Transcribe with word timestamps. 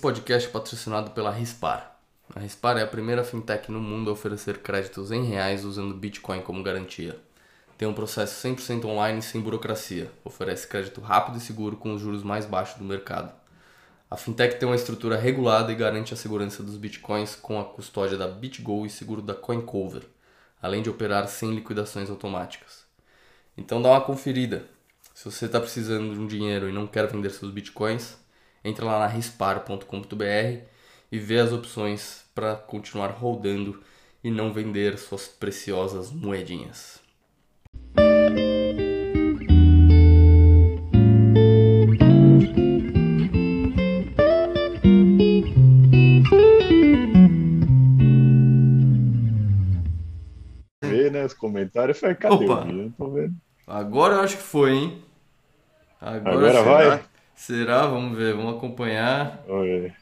podcast 0.00 0.48
é 0.48 0.50
patrocinado 0.50 1.10
pela 1.10 1.30
Rispar. 1.30 1.94
A 2.34 2.40
Rispar 2.40 2.78
é 2.78 2.82
a 2.82 2.86
primeira 2.86 3.22
fintech 3.22 3.70
no 3.70 3.80
mundo 3.80 4.08
a 4.08 4.14
oferecer 4.14 4.58
créditos 4.58 5.12
em 5.12 5.24
reais 5.24 5.62
usando 5.62 5.94
Bitcoin 5.94 6.40
como 6.40 6.62
garantia. 6.62 7.20
Tem 7.76 7.86
um 7.86 7.92
processo 7.92 8.46
100% 8.48 8.86
online 8.86 9.20
sem 9.20 9.42
burocracia. 9.42 10.10
Oferece 10.24 10.66
crédito 10.66 11.02
rápido 11.02 11.36
e 11.36 11.40
seguro 11.40 11.76
com 11.76 11.92
os 11.92 12.00
juros 12.00 12.22
mais 12.22 12.46
baixos 12.46 12.78
do 12.78 12.84
mercado. 12.84 13.30
A 14.10 14.16
fintech 14.16 14.58
tem 14.58 14.66
uma 14.66 14.74
estrutura 14.74 15.18
regulada 15.18 15.70
e 15.70 15.74
garante 15.76 16.14
a 16.14 16.16
segurança 16.16 16.62
dos 16.62 16.78
bitcoins 16.78 17.36
com 17.36 17.60
a 17.60 17.64
custódia 17.64 18.16
da 18.16 18.26
BitGo 18.26 18.86
e 18.86 18.90
seguro 18.90 19.20
da 19.20 19.34
CoinCover, 19.34 20.04
além 20.62 20.82
de 20.82 20.88
operar 20.88 21.28
sem 21.28 21.54
liquidações 21.54 22.08
automáticas. 22.08 22.84
Então 23.54 23.82
dá 23.82 23.90
uma 23.90 24.00
conferida. 24.00 24.64
Se 25.12 25.26
você 25.26 25.44
está 25.44 25.60
precisando 25.60 26.14
de 26.14 26.20
um 26.20 26.26
dinheiro 26.26 26.70
e 26.70 26.72
não 26.72 26.86
quer 26.86 27.06
vender 27.06 27.30
seus 27.30 27.52
bitcoins, 27.52 28.18
entra 28.64 28.84
lá 28.84 28.98
na 28.98 29.06
rispar.com.br 29.06 30.64
e 31.12 31.18
vê 31.18 31.38
as 31.38 31.52
opções 31.52 32.24
para 32.34 32.54
continuar 32.54 33.08
rodando 33.08 33.82
e 34.22 34.30
não 34.30 34.52
vender 34.52 34.98
suas 34.98 35.26
preciosas 35.26 36.12
moedinhas. 36.12 37.00
Vê, 50.84 51.10
né, 51.10 51.24
os 51.24 51.34
comentários, 51.34 51.98
foi 51.98 52.14
cadê 52.14 52.44
Opa. 52.44 52.66
o 52.98 53.10
vídeo? 53.10 53.34
Agora 53.66 54.14
eu 54.14 54.20
acho 54.20 54.36
que 54.36 54.42
foi, 54.42 54.72
hein? 54.72 55.04
Agora, 56.00 56.60
Agora 56.60 56.62
vai? 56.62 57.09
Será? 57.40 57.86
Vamos 57.86 58.18
ver, 58.18 58.34
vamos 58.34 58.54
acompanhar. 58.54 59.42
Olha. 59.48 59.94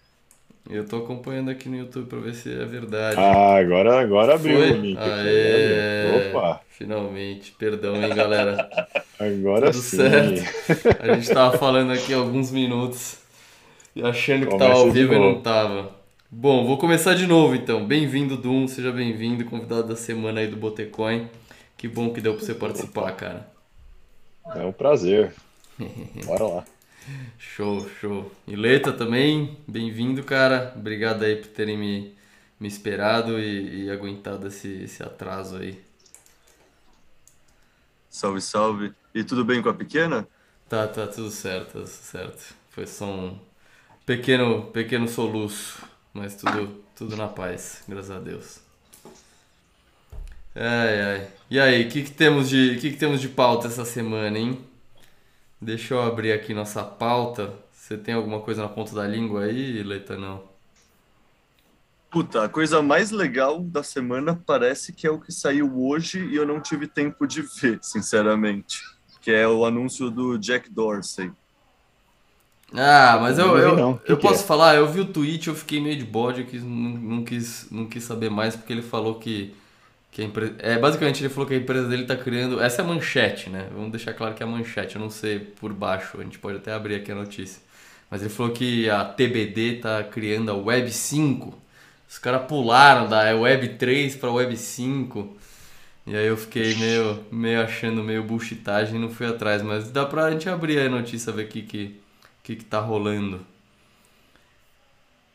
Eu 0.68 0.84
tô 0.84 0.96
acompanhando 0.96 1.50
aqui 1.50 1.68
no 1.68 1.76
YouTube 1.76 2.08
para 2.08 2.18
ver 2.18 2.34
se 2.34 2.52
é 2.52 2.64
verdade. 2.64 3.16
Ah, 3.16 3.54
agora, 3.54 4.00
agora 4.00 4.34
abriu 4.34 4.58
Foi? 4.58 4.72
o 4.72 4.76
link. 4.76 4.98
Aê! 4.98 6.30
Opa, 6.30 6.60
Finalmente, 6.68 7.52
perdão, 7.52 7.94
hein, 7.94 8.12
galera. 8.12 8.68
agora 9.20 9.70
Tudo 9.70 9.80
sim. 9.80 9.98
certo. 9.98 10.42
A 11.00 11.14
gente 11.14 11.32
tava 11.32 11.56
falando 11.56 11.92
aqui 11.92 12.12
alguns 12.12 12.50
minutos 12.50 13.18
e 13.94 14.02
achando 14.02 14.46
que 14.48 14.58
tava 14.58 14.72
Começa 14.74 14.80
ao 14.80 14.90
de 14.90 14.98
vivo 14.98 15.14
e 15.14 15.18
não 15.20 15.40
tava. 15.40 15.92
Bom, 16.28 16.66
vou 16.66 16.76
começar 16.76 17.14
de 17.14 17.28
novo 17.28 17.54
então. 17.54 17.86
Bem-vindo, 17.86 18.36
Dum, 18.36 18.66
seja 18.66 18.90
bem-vindo, 18.90 19.44
convidado 19.44 19.86
da 19.86 19.96
semana 19.96 20.40
aí 20.40 20.48
do 20.48 20.56
Botecoin. 20.56 21.28
Que 21.76 21.86
bom 21.86 22.12
que 22.12 22.20
deu 22.20 22.34
pra 22.34 22.44
você 22.44 22.52
participar, 22.52 23.12
cara. 23.12 23.48
É 24.56 24.64
um 24.64 24.72
prazer. 24.72 25.32
Bora 26.26 26.44
lá. 26.44 26.64
Show, 27.38 27.88
show. 28.00 28.30
E 28.46 28.56
Leta 28.56 28.92
também, 28.92 29.58
bem-vindo, 29.66 30.22
cara. 30.24 30.72
Obrigado 30.76 31.24
aí 31.24 31.36
por 31.36 31.48
terem 31.48 31.76
me, 31.76 32.14
me 32.58 32.68
esperado 32.68 33.38
e, 33.38 33.84
e 33.86 33.90
aguentado 33.90 34.46
esse, 34.48 34.68
esse 34.82 35.02
atraso 35.02 35.56
aí. 35.56 35.82
Salve, 38.10 38.40
salve. 38.40 38.92
E 39.14 39.24
tudo 39.24 39.44
bem 39.44 39.62
com 39.62 39.68
a 39.68 39.74
pequena? 39.74 40.26
Tá, 40.68 40.86
tá 40.86 41.06
tudo 41.06 41.30
certo, 41.30 41.72
tudo 41.72 41.86
certo. 41.86 42.54
Foi 42.70 42.86
só 42.86 43.06
um 43.06 43.38
pequeno, 44.06 44.64
pequeno 44.72 45.08
soluço, 45.08 45.82
mas 46.12 46.34
tudo, 46.36 46.84
tudo 46.96 47.16
na 47.16 47.28
paz, 47.28 47.82
graças 47.88 48.10
a 48.10 48.18
Deus. 48.20 48.60
Ai, 50.54 51.00
ai. 51.00 51.28
E 51.50 51.60
aí, 51.60 51.86
o 51.86 51.88
que 51.90 52.02
que 52.02 52.10
temos 52.10 52.48
de, 52.48 52.78
que 52.80 52.90
que 52.90 52.96
temos 52.96 53.20
de 53.20 53.28
pauta 53.28 53.68
essa 53.68 53.84
semana, 53.84 54.38
hein? 54.38 54.67
Deixa 55.60 55.94
eu 55.94 56.02
abrir 56.02 56.32
aqui 56.32 56.54
nossa 56.54 56.84
pauta. 56.84 57.52
Você 57.72 57.96
tem 57.96 58.14
alguma 58.14 58.40
coisa 58.40 58.62
na 58.62 58.68
ponta 58.68 58.94
da 58.94 59.06
língua 59.06 59.44
aí, 59.44 59.82
Leita? 59.82 60.16
Não. 60.16 60.42
Puta, 62.10 62.44
a 62.44 62.48
coisa 62.48 62.80
mais 62.80 63.10
legal 63.10 63.60
da 63.60 63.82
semana 63.82 64.40
parece 64.46 64.92
que 64.92 65.06
é 65.06 65.10
o 65.10 65.20
que 65.20 65.32
saiu 65.32 65.78
hoje 65.78 66.24
e 66.26 66.36
eu 66.36 66.46
não 66.46 66.60
tive 66.60 66.86
tempo 66.86 67.26
de 67.26 67.42
ver, 67.42 67.78
sinceramente. 67.82 68.82
Que 69.20 69.30
é 69.30 69.46
o 69.46 69.66
anúncio 69.66 70.10
do 70.10 70.38
Jack 70.38 70.70
Dorsey. 70.70 71.30
Ah, 72.72 73.18
mas 73.20 73.38
eu, 73.38 73.56
eu, 73.56 73.76
não. 73.76 73.92
O 73.92 73.98
que 73.98 74.12
eu 74.12 74.16
que 74.16 74.26
é? 74.26 74.30
posso 74.30 74.44
falar, 74.44 74.74
eu 74.76 74.86
vi 74.86 75.00
o 75.00 75.06
tweet, 75.06 75.48
eu 75.48 75.54
fiquei 75.54 75.80
meio 75.80 75.96
de 75.96 76.04
bode, 76.04 76.42
eu 76.42 76.46
quis, 76.46 76.62
não, 76.62 76.70
não 76.70 77.24
quis, 77.24 77.66
não 77.70 77.86
quis 77.86 78.04
saber 78.04 78.30
mais, 78.30 78.54
porque 78.54 78.72
ele 78.72 78.82
falou 78.82 79.16
que, 79.16 79.54
que 80.18 80.22
a 80.22 80.24
empresa. 80.24 80.54
É, 80.58 80.76
basicamente 80.76 81.22
ele 81.22 81.28
falou 81.28 81.46
que 81.46 81.54
a 81.54 81.56
empresa 81.56 81.86
dele 81.88 82.04
tá 82.04 82.16
criando. 82.16 82.60
Essa 82.60 82.82
é 82.82 82.84
a 82.84 82.88
manchete, 82.88 83.48
né? 83.48 83.68
Vamos 83.72 83.92
deixar 83.92 84.12
claro 84.14 84.34
que 84.34 84.42
é 84.42 84.46
a 84.46 84.48
manchete, 84.48 84.96
eu 84.96 85.00
não 85.00 85.10
sei 85.10 85.38
por 85.38 85.72
baixo, 85.72 86.20
a 86.20 86.24
gente 86.24 86.38
pode 86.40 86.58
até 86.58 86.72
abrir 86.72 86.96
aqui 86.96 87.12
a 87.12 87.14
notícia. 87.14 87.62
Mas 88.10 88.22
ele 88.22 88.30
falou 88.30 88.52
que 88.52 88.90
a 88.90 89.04
TBD 89.04 89.76
tá 89.76 90.02
criando 90.02 90.50
a 90.50 90.54
Web 90.54 90.90
5. 90.90 91.56
Os 92.08 92.18
caras 92.18 92.46
pularam 92.48 93.08
da 93.08 93.36
Web 93.36 93.76
3 93.76 94.16
pra 94.16 94.32
Web 94.32 94.56
5. 94.56 95.36
E 96.06 96.16
aí 96.16 96.26
eu 96.26 96.36
fiquei 96.36 96.74
meio, 96.74 97.24
meio 97.30 97.62
achando 97.62 98.02
meio 98.02 98.24
bullshitagem 98.24 98.96
e 98.96 98.98
não 98.98 99.10
fui 99.10 99.26
atrás. 99.26 99.62
Mas 99.62 99.90
dá 99.90 100.06
pra 100.06 100.30
gente 100.30 100.48
abrir 100.48 100.80
a 100.80 100.88
notícia, 100.88 101.32
ver 101.32 101.44
o 101.44 101.48
que, 101.48 101.62
que, 101.62 102.00
que, 102.42 102.56
que 102.56 102.64
tá 102.64 102.80
rolando. 102.80 103.46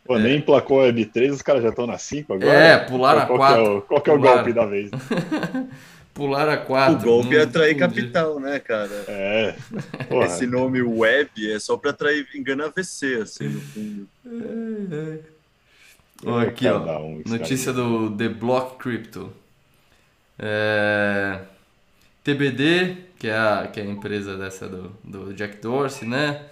Pô, 0.05 0.17
nem 0.17 0.37
emplacou 0.37 0.81
a 0.81 0.87
Web3, 0.91 1.31
os 1.31 1.41
caras 1.41 1.63
já 1.63 1.69
estão 1.69 1.87
na 1.87 1.97
5 1.97 2.33
agora? 2.33 2.51
É, 2.53 2.77
pularam 2.77 3.21
a 3.21 3.25
qual, 3.25 3.37
4. 3.37 3.55
Que 3.55 3.61
é 3.61 3.69
o, 3.71 3.81
qual 3.81 4.01
que 4.01 4.09
é 4.09 4.13
o 4.13 4.19
golpe 4.19 4.53
da 4.53 4.65
vez? 4.65 4.91
Pular 6.13 6.47
a 6.47 6.57
4. 6.57 6.95
o 6.95 7.01
golpe 7.01 7.35
é 7.35 7.41
atrair 7.41 7.75
entendi. 7.75 8.01
capital, 8.01 8.39
né, 8.39 8.59
cara? 8.59 8.91
É. 9.07 9.55
Porra, 10.07 10.27
Esse 10.27 10.45
nome 10.45 10.79
web 10.81 11.51
é 11.51 11.57
só 11.57 11.75
pra 11.75 11.89
atrair 11.89 12.27
engana 12.35 12.69
VC, 12.69 13.15
assim, 13.15 13.47
no 13.47 13.61
fundo. 13.61 14.07
Ó, 16.25 16.39
aqui, 16.39 16.67
ó. 16.67 16.99
um, 16.99 17.23
Notícia 17.25 17.73
cara. 17.73 17.83
do 17.83 18.11
The 18.15 18.29
Block 18.29 18.77
Crypto. 18.77 19.33
É, 20.37 21.39
TBD, 22.23 22.95
que 23.17 23.27
é 23.27 23.35
a, 23.37 23.67
que 23.71 23.79
é 23.79 23.83
a 23.83 23.87
empresa 23.87 24.37
dessa 24.37 24.69
do, 24.69 24.95
do 25.03 25.33
Jack 25.33 25.57
Dorsey, 25.57 26.07
né? 26.07 26.43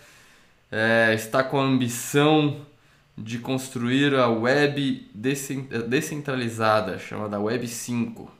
É, 0.71 1.13
está 1.13 1.43
com 1.43 1.59
a 1.59 1.63
ambição 1.63 2.65
de 3.17 3.39
construir 3.39 4.15
a 4.15 4.27
web 4.29 5.09
descentralizada, 5.13 6.97
chamada 6.97 7.39
Web 7.39 7.67
5. 7.67 8.31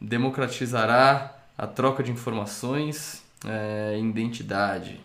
Democratizará 0.00 1.36
a 1.56 1.66
troca 1.66 2.02
de 2.02 2.10
informações 2.10 3.22
é, 3.46 3.98
identidade. 3.98 5.00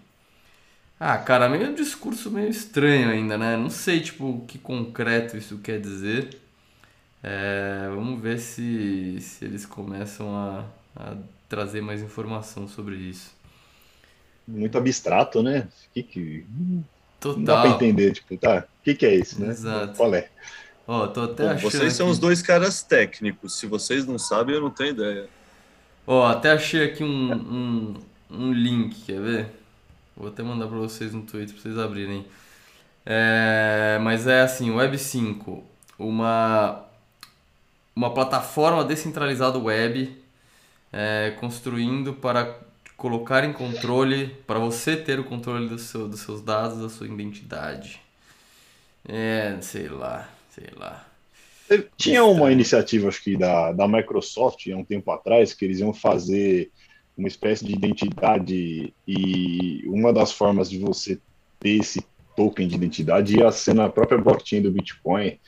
Ah, 0.99 1.17
cara, 1.17 1.47
meio 1.47 1.69
um 1.69 1.73
discurso 1.75 2.29
meio 2.29 2.49
estranho 2.49 3.09
ainda, 3.09 3.37
né? 3.37 3.55
Não 3.55 3.69
sei, 3.69 4.01
tipo, 4.01 4.25
o 4.29 4.45
que 4.45 4.57
concreto 4.59 5.37
isso 5.37 5.59
quer 5.59 5.79
dizer. 5.79 6.37
É, 7.23 7.89
vamos 7.89 8.21
ver 8.21 8.39
se, 8.39 9.17
se 9.21 9.45
eles 9.45 9.65
começam 9.65 10.35
a, 10.35 10.65
a 10.95 11.15
trazer 11.47 11.81
mais 11.81 12.01
informação 12.01 12.67
sobre 12.67 12.95
isso. 12.95 13.33
Muito 14.47 14.77
abstrato, 14.77 15.43
né? 15.43 15.67
Que 15.93 16.03
que... 16.03 16.45
Não 17.23 17.43
dá 17.43 17.53
pra 17.61 17.71
Total. 17.71 17.75
entender, 17.75 18.13
tipo, 18.13 18.37
tá, 18.37 18.65
o 18.81 18.83
que 18.83 18.93
que 18.95 19.05
é 19.05 19.15
isso, 19.15 19.41
né? 19.41 19.49
Exato. 19.49 19.95
Qual 19.97 20.13
é? 20.15 20.29
Ó, 20.87 21.05
tô 21.07 21.23
até 21.23 21.43
Bom, 21.43 21.49
achando 21.51 21.71
vocês 21.71 21.93
são 21.93 22.05
aqui- 22.07 22.13
os 22.13 22.19
dois 22.19 22.41
caras 22.41 22.81
técnicos. 22.81 23.57
Se 23.59 23.67
vocês 23.67 24.05
não 24.05 24.17
sabem, 24.17 24.55
eu 24.55 24.61
não 24.61 24.69
tenho 24.71 24.91
ideia. 24.91 25.27
Ó, 26.07 26.25
até 26.25 26.51
achei 26.51 26.83
aqui 26.85 27.03
um, 27.03 27.31
um, 27.33 27.93
um 28.31 28.51
link, 28.53 28.95
quer 29.05 29.21
ver? 29.21 29.47
Vou 30.17 30.29
até 30.29 30.41
mandar 30.41 30.67
pra 30.67 30.77
vocês 30.77 31.13
no 31.13 31.21
Twitter 31.21 31.53
pra 31.53 31.61
vocês 31.61 31.77
abrirem. 31.77 32.25
É, 33.05 33.99
mas 34.01 34.25
é 34.27 34.41
assim, 34.41 34.71
Web 34.71 34.97
5, 34.97 35.63
uma, 35.97 36.83
uma 37.95 38.13
plataforma 38.13 38.83
descentralizada 38.83 39.57
web 39.57 40.15
é, 40.91 41.33
construindo 41.39 42.13
para 42.13 42.55
colocar 42.99 43.45
em 43.45 43.53
controle, 43.53 44.27
para 44.45 44.59
você 44.59 44.97
ter 44.97 45.19
o 45.19 45.23
controle 45.23 45.69
do 45.69 45.79
seu, 45.79 46.07
dos 46.07 46.19
seus 46.19 46.41
dados, 46.41 46.81
da 46.81 46.89
sua 46.89 47.07
identidade. 47.07 47.99
É, 49.07 49.57
sei 49.61 49.87
lá, 49.87 50.29
sei 50.49 50.67
lá. 50.75 51.07
Tinha 51.95 52.25
uma 52.25 52.51
iniciativa, 52.51 53.07
acho 53.07 53.23
que 53.23 53.37
da, 53.37 53.71
da 53.71 53.87
Microsoft, 53.87 54.67
há 54.67 54.75
um 54.75 54.83
tempo 54.83 55.09
atrás, 55.11 55.53
que 55.53 55.63
eles 55.63 55.79
iam 55.79 55.93
fazer 55.93 56.71
uma 57.17 57.27
espécie 57.27 57.63
de 57.65 57.73
identidade 57.73 58.93
e 59.07 59.83
uma 59.87 60.11
das 60.11 60.33
formas 60.33 60.69
de 60.69 60.77
você 60.77 61.19
ter 61.59 61.79
esse 61.79 62.05
token 62.35 62.67
de 62.67 62.75
identidade 62.75 63.37
ia 63.37 63.51
ser 63.51 63.75
na 63.75 63.87
própria 63.87 64.17
blockchain 64.17 64.61
do 64.61 64.71
Bitcoin. 64.71 65.39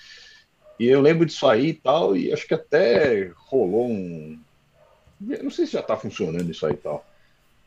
E 0.80 0.88
eu 0.88 1.02
lembro 1.02 1.26
disso 1.26 1.46
aí 1.48 1.68
e 1.70 1.74
tal, 1.74 2.16
e 2.16 2.32
acho 2.32 2.48
que 2.48 2.54
até 2.54 3.30
rolou 3.36 3.90
um. 3.90 4.40
eu 5.30 5.44
Não 5.44 5.52
sei 5.52 5.66
se 5.66 5.74
já 5.74 5.82
está 5.82 5.98
funcionando 5.98 6.50
isso 6.50 6.66
aí 6.66 6.74
e 6.74 6.78
tal. 6.78 7.11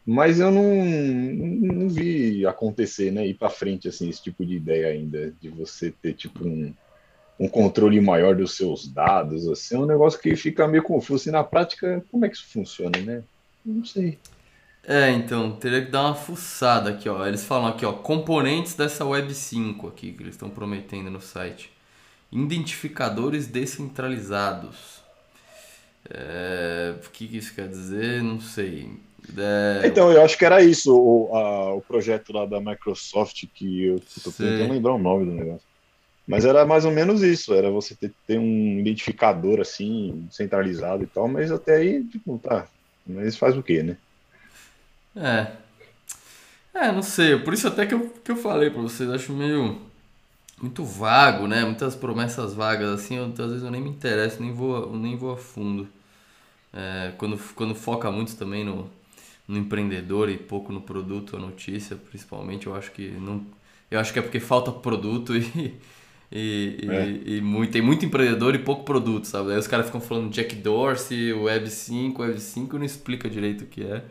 Mas 0.06 0.38
eu 0.38 0.50
não, 0.50 0.74
não 0.74 1.88
vi 1.88 2.46
acontecer, 2.46 3.10
né? 3.10 3.26
Ir 3.26 3.34
para 3.34 3.48
frente, 3.48 3.88
assim, 3.88 4.08
esse 4.08 4.22
tipo 4.22 4.44
de 4.44 4.56
ideia 4.56 4.88
ainda, 4.88 5.32
de 5.40 5.48
você 5.48 5.90
ter, 5.90 6.12
tipo, 6.12 6.46
um, 6.46 6.74
um 7.40 7.48
controle 7.48 8.00
maior 8.00 8.36
dos 8.36 8.54
seus 8.54 8.86
dados, 8.86 9.48
assim, 9.48 9.76
é 9.76 9.78
um 9.78 9.86
negócio 9.86 10.20
que 10.20 10.36
fica 10.36 10.68
meio 10.68 10.82
confuso. 10.82 11.28
E 11.28 11.32
na 11.32 11.42
prática, 11.42 12.04
como 12.10 12.24
é 12.24 12.28
que 12.28 12.36
isso 12.36 12.46
funciona, 12.46 12.98
né? 13.00 13.22
Não 13.64 13.84
sei. 13.84 14.18
É, 14.86 15.10
então, 15.10 15.52
teria 15.52 15.82
que 15.82 15.90
dar 15.90 16.02
uma 16.02 16.14
fuçada 16.14 16.90
aqui, 16.90 17.08
ó. 17.08 17.26
Eles 17.26 17.44
falam 17.44 17.68
aqui, 17.68 17.86
ó, 17.86 17.92
componentes 17.92 18.74
dessa 18.74 19.04
Web 19.04 19.34
5 19.34 19.88
aqui 19.88 20.12
que 20.12 20.22
eles 20.22 20.34
estão 20.34 20.50
prometendo 20.50 21.10
no 21.10 21.20
site. 21.22 21.72
Identificadores 22.30 23.46
descentralizados. 23.46 25.02
É, 26.10 26.94
o 27.02 27.10
que 27.10 27.24
isso 27.36 27.54
quer 27.54 27.68
dizer? 27.68 28.22
Não 28.22 28.38
sei. 28.40 28.90
É... 29.36 29.82
Então, 29.86 30.12
eu 30.12 30.22
acho 30.22 30.36
que 30.36 30.44
era 30.44 30.62
isso, 30.62 30.94
o, 30.94 31.34
a, 31.34 31.74
o 31.74 31.80
projeto 31.80 32.32
lá 32.32 32.44
da 32.44 32.60
Microsoft, 32.60 33.44
que 33.54 33.86
eu 33.86 34.02
tô 34.22 34.30
tentando 34.30 34.72
lembrar 34.72 34.94
o 34.94 34.98
nome 34.98 35.24
do 35.26 35.32
negócio. 35.32 35.66
Mas 36.26 36.44
era 36.44 36.64
mais 36.64 36.84
ou 36.84 36.90
menos 36.90 37.22
isso, 37.22 37.52
era 37.52 37.70
você 37.70 37.94
ter, 37.94 38.12
ter 38.26 38.38
um 38.38 38.78
identificador 38.80 39.60
assim, 39.60 40.26
centralizado 40.30 41.02
e 41.02 41.06
tal, 41.06 41.28
mas 41.28 41.50
até 41.50 41.76
aí, 41.76 42.02
tipo, 42.04 42.38
tá, 42.38 42.66
mas 43.06 43.36
faz 43.36 43.56
o 43.56 43.62
quê, 43.62 43.82
né? 43.82 43.96
É. 45.14 45.52
É, 46.74 46.90
não 46.90 47.02
sei, 47.02 47.38
por 47.38 47.52
isso 47.52 47.68
até 47.68 47.86
que 47.86 47.94
eu, 47.94 48.08
que 48.24 48.30
eu 48.30 48.36
falei 48.36 48.70
pra 48.70 48.80
vocês, 48.80 49.08
acho 49.10 49.32
meio 49.32 49.80
muito 50.60 50.82
vago, 50.84 51.46
né? 51.46 51.64
Muitas 51.64 51.94
promessas 51.94 52.54
vagas 52.54 52.88
assim, 53.00 53.16
eu, 53.16 53.24
às 53.26 53.50
vezes 53.50 53.62
eu 53.62 53.70
nem 53.70 53.82
me 53.82 53.90
interesso, 53.90 54.40
nem 54.40 54.52
vou, 54.52 54.96
nem 54.96 55.16
vou 55.16 55.32
a 55.32 55.36
fundo. 55.36 55.86
É, 56.72 57.12
quando, 57.18 57.38
quando 57.54 57.74
foca 57.74 58.10
muito 58.10 58.34
também 58.36 58.64
no, 58.64 58.90
no 59.46 59.58
empreendedor 59.58 60.28
e 60.28 60.38
pouco 60.38 60.72
no 60.72 60.80
produto, 60.80 61.36
a 61.36 61.38
notícia, 61.38 61.96
principalmente, 61.96 62.66
eu 62.66 62.74
acho 62.74 62.90
que 62.92 63.10
não. 63.10 63.44
Eu 63.90 64.00
acho 64.00 64.12
que 64.12 64.18
é 64.18 64.22
porque 64.22 64.40
falta 64.40 64.72
produto 64.72 65.36
e, 65.36 65.74
e, 66.32 66.86
é. 66.88 67.06
e, 67.06 67.36
e, 67.36 67.40
muito, 67.40 67.72
tem 67.72 67.82
muito 67.82 68.04
empreendedor 68.04 68.54
e 68.54 68.58
pouco 68.58 68.84
produto, 68.84 69.26
sabe? 69.26 69.52
Aí 69.52 69.58
os 69.58 69.68
caras 69.68 69.86
ficam 69.86 70.00
falando 70.00 70.30
Jack 70.30 70.56
Dorsey, 70.56 71.32
Web 71.32 71.70
5, 71.70 72.22
Web 72.22 72.40
5 72.40 72.78
não 72.78 72.84
explica 72.84 73.28
direito 73.28 73.64
o 73.64 73.66
que 73.66 73.84
é. 73.84 74.02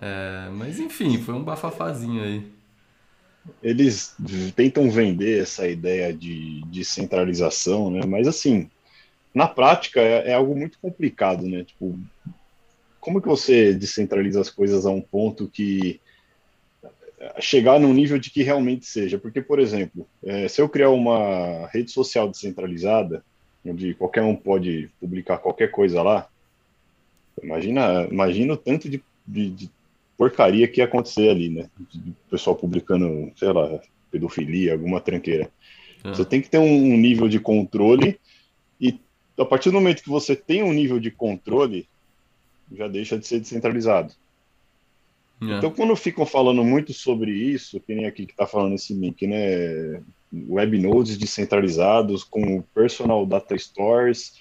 é 0.00 0.48
mas 0.52 0.80
enfim, 0.80 1.18
foi 1.18 1.34
um 1.34 1.44
bafafazinho 1.44 2.22
aí. 2.22 2.56
Eles 3.62 4.16
tentam 4.56 4.90
vender 4.90 5.42
essa 5.42 5.68
ideia 5.68 6.12
de, 6.12 6.62
de 6.62 6.84
centralização, 6.84 7.90
né? 7.90 8.00
Mas 8.04 8.26
assim, 8.26 8.68
na 9.32 9.46
prática 9.46 10.00
é, 10.00 10.30
é 10.30 10.34
algo 10.34 10.56
muito 10.56 10.78
complicado, 10.80 11.46
né? 11.46 11.62
Tipo, 11.62 11.96
como 13.06 13.22
que 13.22 13.28
você 13.28 13.72
descentraliza 13.72 14.40
as 14.40 14.50
coisas 14.50 14.84
a 14.84 14.90
um 14.90 15.00
ponto 15.00 15.46
que 15.46 16.00
chegar 17.38 17.78
num 17.78 17.94
nível 17.94 18.18
de 18.18 18.32
que 18.32 18.42
realmente 18.42 18.84
seja? 18.84 19.16
Porque, 19.16 19.40
por 19.40 19.60
exemplo, 19.60 20.08
é, 20.24 20.48
se 20.48 20.60
eu 20.60 20.68
criar 20.68 20.90
uma 20.90 21.68
rede 21.68 21.92
social 21.92 22.28
descentralizada, 22.28 23.24
onde 23.64 23.94
qualquer 23.94 24.22
um 24.22 24.34
pode 24.34 24.90
publicar 24.98 25.38
qualquer 25.38 25.70
coisa 25.70 26.02
lá, 26.02 26.28
imagina, 27.40 28.08
imagina 28.10 28.54
o 28.54 28.56
tanto 28.56 28.88
de, 28.88 29.00
de, 29.24 29.50
de 29.50 29.70
porcaria 30.18 30.66
que 30.66 30.80
ia 30.80 30.84
acontecer 30.84 31.28
ali, 31.28 31.48
né? 31.48 31.70
O 31.78 32.28
pessoal 32.28 32.56
publicando, 32.56 33.30
sei 33.36 33.52
lá, 33.52 33.80
pedofilia, 34.10 34.72
alguma 34.72 35.00
tranqueira. 35.00 35.48
É. 36.02 36.08
Você 36.08 36.24
tem 36.24 36.40
que 36.40 36.50
ter 36.50 36.58
um 36.58 36.96
nível 36.96 37.28
de 37.28 37.38
controle 37.38 38.18
e 38.80 38.98
a 39.38 39.44
partir 39.44 39.70
do 39.70 39.74
momento 39.74 40.02
que 40.02 40.10
você 40.10 40.34
tem 40.34 40.64
um 40.64 40.72
nível 40.72 40.98
de 40.98 41.12
controle, 41.12 41.86
já 42.72 42.88
deixa 42.88 43.18
de 43.18 43.26
ser 43.26 43.40
descentralizado. 43.40 44.12
Yeah. 45.40 45.56
É. 45.56 45.58
Então, 45.58 45.70
quando 45.70 45.94
ficam 45.96 46.24
falando 46.24 46.64
muito 46.64 46.92
sobre 46.92 47.30
isso, 47.30 47.80
que 47.80 47.94
nem 47.94 48.06
aqui 48.06 48.26
que 48.26 48.32
está 48.32 48.46
falando 48.46 48.74
esse 48.74 48.94
link, 48.94 49.26
né? 49.26 50.00
Web 50.48 50.78
nodes 50.78 51.16
descentralizados 51.16 52.24
com 52.24 52.60
personal 52.74 53.24
data 53.24 53.56
stores, 53.56 54.34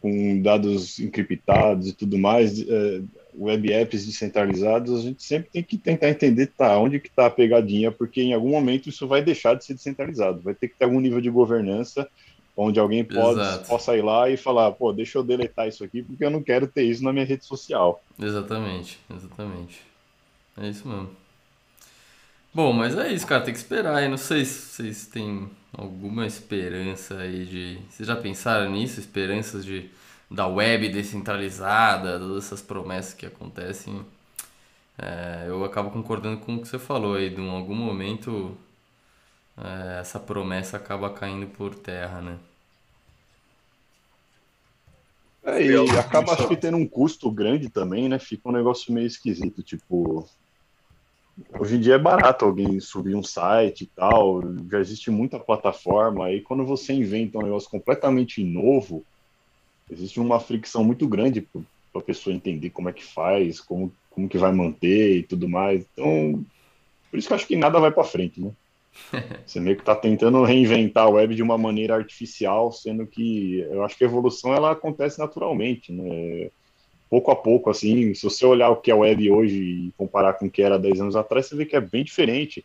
com 0.00 0.42
dados 0.42 0.98
encriptados 0.98 1.88
e 1.88 1.92
tudo 1.92 2.18
mais, 2.18 2.60
é, 2.60 3.00
web 3.34 3.72
apps 3.72 4.04
descentralizados, 4.04 4.98
a 4.98 5.02
gente 5.02 5.22
sempre 5.22 5.48
tem 5.50 5.62
que 5.62 5.78
tentar 5.78 6.10
entender 6.10 6.48
tá, 6.48 6.76
onde 6.78 6.98
que 6.98 7.08
está 7.08 7.26
a 7.26 7.30
pegadinha, 7.30 7.90
porque 7.90 8.20
em 8.20 8.34
algum 8.34 8.50
momento 8.50 8.88
isso 8.88 9.06
vai 9.06 9.22
deixar 9.22 9.54
de 9.54 9.64
ser 9.64 9.74
descentralizado, 9.74 10.40
vai 10.40 10.54
ter 10.54 10.68
que 10.68 10.76
ter 10.76 10.84
algum 10.84 11.00
nível 11.00 11.20
de 11.20 11.30
governança 11.30 12.08
onde 12.56 12.78
alguém 12.78 13.04
pode, 13.04 13.40
possa 13.66 13.96
ir 13.96 14.02
lá 14.02 14.28
e 14.28 14.36
falar, 14.36 14.72
pô, 14.72 14.92
deixa 14.92 15.18
eu 15.18 15.24
deletar 15.24 15.68
isso 15.68 15.82
aqui 15.82 16.02
porque 16.02 16.24
eu 16.24 16.30
não 16.30 16.42
quero 16.42 16.66
ter 16.66 16.84
isso 16.84 17.02
na 17.02 17.12
minha 17.12 17.24
rede 17.24 17.44
social. 17.44 18.02
Exatamente, 18.18 18.98
exatamente. 19.14 19.82
É 20.60 20.68
isso 20.68 20.86
mesmo. 20.86 21.10
Bom, 22.54 22.72
mas 22.72 22.96
é 22.96 23.10
isso, 23.10 23.26
cara, 23.26 23.42
tem 23.42 23.54
que 23.54 23.60
esperar 23.60 23.96
aí. 23.96 24.08
Não 24.08 24.18
sei 24.18 24.44
se 24.44 24.74
vocês 24.74 25.06
têm 25.06 25.48
alguma 25.72 26.26
esperança 26.26 27.16
aí 27.16 27.46
de. 27.46 27.78
Vocês 27.88 28.06
já 28.06 28.14
pensaram 28.14 28.70
nisso? 28.70 29.00
Esperanças 29.00 29.64
de 29.64 29.88
da 30.30 30.46
web 30.46 30.88
descentralizada, 30.88 32.18
todas 32.18 32.46
essas 32.46 32.62
promessas 32.62 33.14
que 33.14 33.26
acontecem. 33.26 34.04
É, 34.98 35.44
eu 35.48 35.64
acabo 35.64 35.90
concordando 35.90 36.38
com 36.38 36.56
o 36.56 36.60
que 36.60 36.68
você 36.68 36.78
falou 36.78 37.16
aí, 37.16 37.30
de 37.30 37.40
em 37.40 37.50
algum 37.50 37.74
momento 37.74 38.56
é, 39.56 40.00
essa 40.00 40.18
promessa 40.18 40.76
acaba 40.76 41.10
caindo 41.10 41.46
por 41.46 41.74
terra, 41.74 42.20
né? 42.20 42.38
É, 45.44 45.60
e 45.60 45.90
acaba 45.98 46.32
acho 46.32 46.46
que 46.48 46.56
tendo 46.56 46.76
um 46.76 46.86
custo 46.86 47.30
grande 47.30 47.68
também, 47.68 48.08
né? 48.08 48.18
Fica 48.18 48.48
um 48.48 48.52
negócio 48.52 48.92
meio 48.92 49.06
esquisito, 49.06 49.62
tipo. 49.62 50.28
Hoje 51.58 51.76
em 51.76 51.80
dia 51.80 51.94
é 51.94 51.98
barato 51.98 52.44
alguém 52.44 52.78
subir 52.78 53.16
um 53.16 53.22
site 53.22 53.84
e 53.84 53.86
tal, 53.86 54.42
já 54.70 54.78
existe 54.78 55.10
muita 55.10 55.40
plataforma, 55.40 56.26
aí 56.26 56.42
quando 56.42 56.64
você 56.64 56.92
inventa 56.92 57.38
um 57.38 57.42
negócio 57.42 57.70
completamente 57.70 58.44
novo, 58.44 59.02
existe 59.90 60.20
uma 60.20 60.38
fricção 60.38 60.84
muito 60.84 61.08
grande 61.08 61.40
para 61.40 61.62
a 62.02 62.04
pessoa 62.04 62.36
entender 62.36 62.68
como 62.68 62.90
é 62.90 62.92
que 62.92 63.02
faz, 63.02 63.60
como, 63.60 63.90
como 64.10 64.28
que 64.28 64.36
vai 64.36 64.52
manter 64.52 65.18
e 65.18 65.22
tudo 65.22 65.48
mais. 65.48 65.86
Então, 65.92 66.44
por 67.10 67.18
isso 67.18 67.28
que 67.28 67.32
eu 67.32 67.36
acho 67.36 67.46
que 67.46 67.56
nada 67.56 67.80
vai 67.80 67.90
para 67.90 68.04
frente, 68.04 68.38
né? 68.38 68.52
Você 69.46 69.60
meio 69.60 69.76
que 69.76 69.82
está 69.82 69.94
tentando 69.94 70.42
reinventar 70.44 71.04
a 71.04 71.10
web 71.10 71.34
de 71.34 71.42
uma 71.42 71.58
maneira 71.58 71.94
artificial, 71.94 72.72
sendo 72.72 73.06
que 73.06 73.60
eu 73.70 73.84
acho 73.84 73.96
que 73.96 74.04
a 74.04 74.06
evolução 74.06 74.54
ela 74.54 74.72
acontece 74.72 75.18
naturalmente, 75.18 75.92
né? 75.92 76.50
Pouco 77.08 77.30
a 77.30 77.36
pouco, 77.36 77.68
assim, 77.68 78.14
se 78.14 78.22
você 78.22 78.46
olhar 78.46 78.70
o 78.70 78.76
que 78.76 78.90
é 78.90 78.94
a 78.94 78.96
web 78.96 79.30
hoje 79.30 79.56
e 79.56 79.92
comparar 79.98 80.34
com 80.34 80.46
o 80.46 80.50
que 80.50 80.62
era 80.62 80.78
10 80.78 81.02
anos 81.02 81.16
atrás, 81.16 81.46
você 81.46 81.54
vê 81.54 81.66
que 81.66 81.76
é 81.76 81.80
bem 81.80 82.02
diferente. 82.02 82.64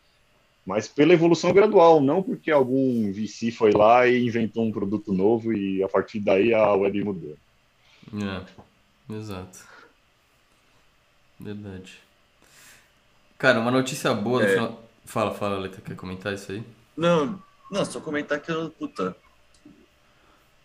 Mas 0.66 0.88
pela 0.88 1.14
evolução 1.14 1.54
gradual, 1.54 2.02
não 2.02 2.24
porque 2.24 2.52
algum 2.52 3.12
VC 3.12 3.52
foi 3.52 3.72
lá 3.72 4.08
e 4.08 4.26
inventou 4.26 4.64
um 4.64 4.72
produto 4.72 5.14
novo 5.14 5.54
e 5.54 5.84
a 5.84 5.88
partir 5.88 6.20
daí 6.20 6.54
a 6.54 6.74
web 6.74 7.04
mudou. 7.04 7.38
É, 8.14 9.14
exato. 9.14 9.60
Verdade. 11.40 12.00
Cara, 13.38 13.60
uma 13.60 13.72
notícia 13.72 14.14
boa 14.14 14.42
no 14.42 14.48
é. 14.48 14.54
final 14.54 14.87
Fala, 15.08 15.34
fala, 15.34 15.58
Leta, 15.58 15.80
quer 15.80 15.96
comentar 15.96 16.34
isso 16.34 16.52
aí? 16.52 16.62
Não, 16.96 17.42
não, 17.72 17.86
só 17.86 18.02
comentar 18.02 18.42
que, 18.42 18.52
puta, 18.78 19.16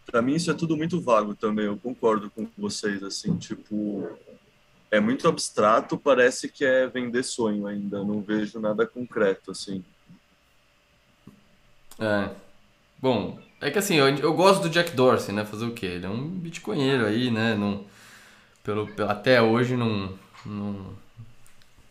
pra 0.05 0.21
mim 0.21 0.35
isso 0.35 0.51
é 0.51 0.55
tudo 0.55 0.77
muito 0.77 1.01
vago 1.01 1.33
também, 1.33 1.67
eu 1.67 1.77
concordo 1.77 2.29
com 2.29 2.49
vocês, 2.59 3.05
assim, 3.05 3.37
tipo, 3.39 4.19
é 4.91 4.99
muito 4.99 5.29
abstrato, 5.29 5.97
parece 5.97 6.49
que 6.49 6.65
é 6.65 6.89
vender 6.89 7.23
sonho 7.23 7.69
ainda, 7.69 8.03
não 8.03 8.21
vejo 8.21 8.59
nada 8.59 8.85
concreto, 8.85 9.53
assim. 9.53 9.85
É, 12.01 12.31
bom, 12.99 13.39
é 13.61 13.71
que 13.71 13.79
assim, 13.79 13.95
eu, 13.95 14.09
eu 14.09 14.35
gosto 14.35 14.63
do 14.63 14.71
Jack 14.71 14.91
Dorsey, 14.91 15.33
né, 15.33 15.45
fazer 15.45 15.67
o 15.67 15.73
quê? 15.73 15.87
Ele 15.87 16.07
é 16.07 16.11
um 16.11 16.29
bitcoinheiro 16.29 17.07
aí, 17.07 17.31
né, 17.31 17.55
não, 17.55 17.87
pelo, 18.65 18.89
até 19.09 19.41
hoje 19.41 19.77
não, 19.77 20.19
não, 20.45 20.97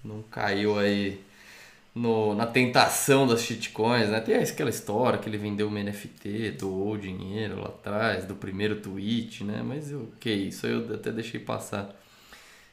não 0.04 0.22
caiu 0.24 0.78
aí 0.78 1.31
no, 1.94 2.34
na 2.34 2.48
tentação 2.48 3.28
das 3.28 3.42
shitcoins, 3.42 4.10
né? 4.10 4.20
Tem 4.22 4.36
aquela 4.36 4.70
história 4.70 5.20
que 5.20 5.28
ele 5.28 5.38
vendeu 5.38 5.68
uma 5.68 5.82
NFT, 5.84 6.52
doou 6.52 6.98
dinheiro 6.98 7.60
lá 7.60 7.68
atrás, 7.68 8.26
do 8.26 8.36
primeiro 8.36 8.78
tweet, 8.78 9.44
né? 9.44 9.62
Mas 9.64 9.92
o 9.92 10.10
que 10.20 10.32
isso 10.32 10.66
eu 10.68 10.94
até 10.94 11.12
deixei 11.12 11.40
passar. 11.40 11.94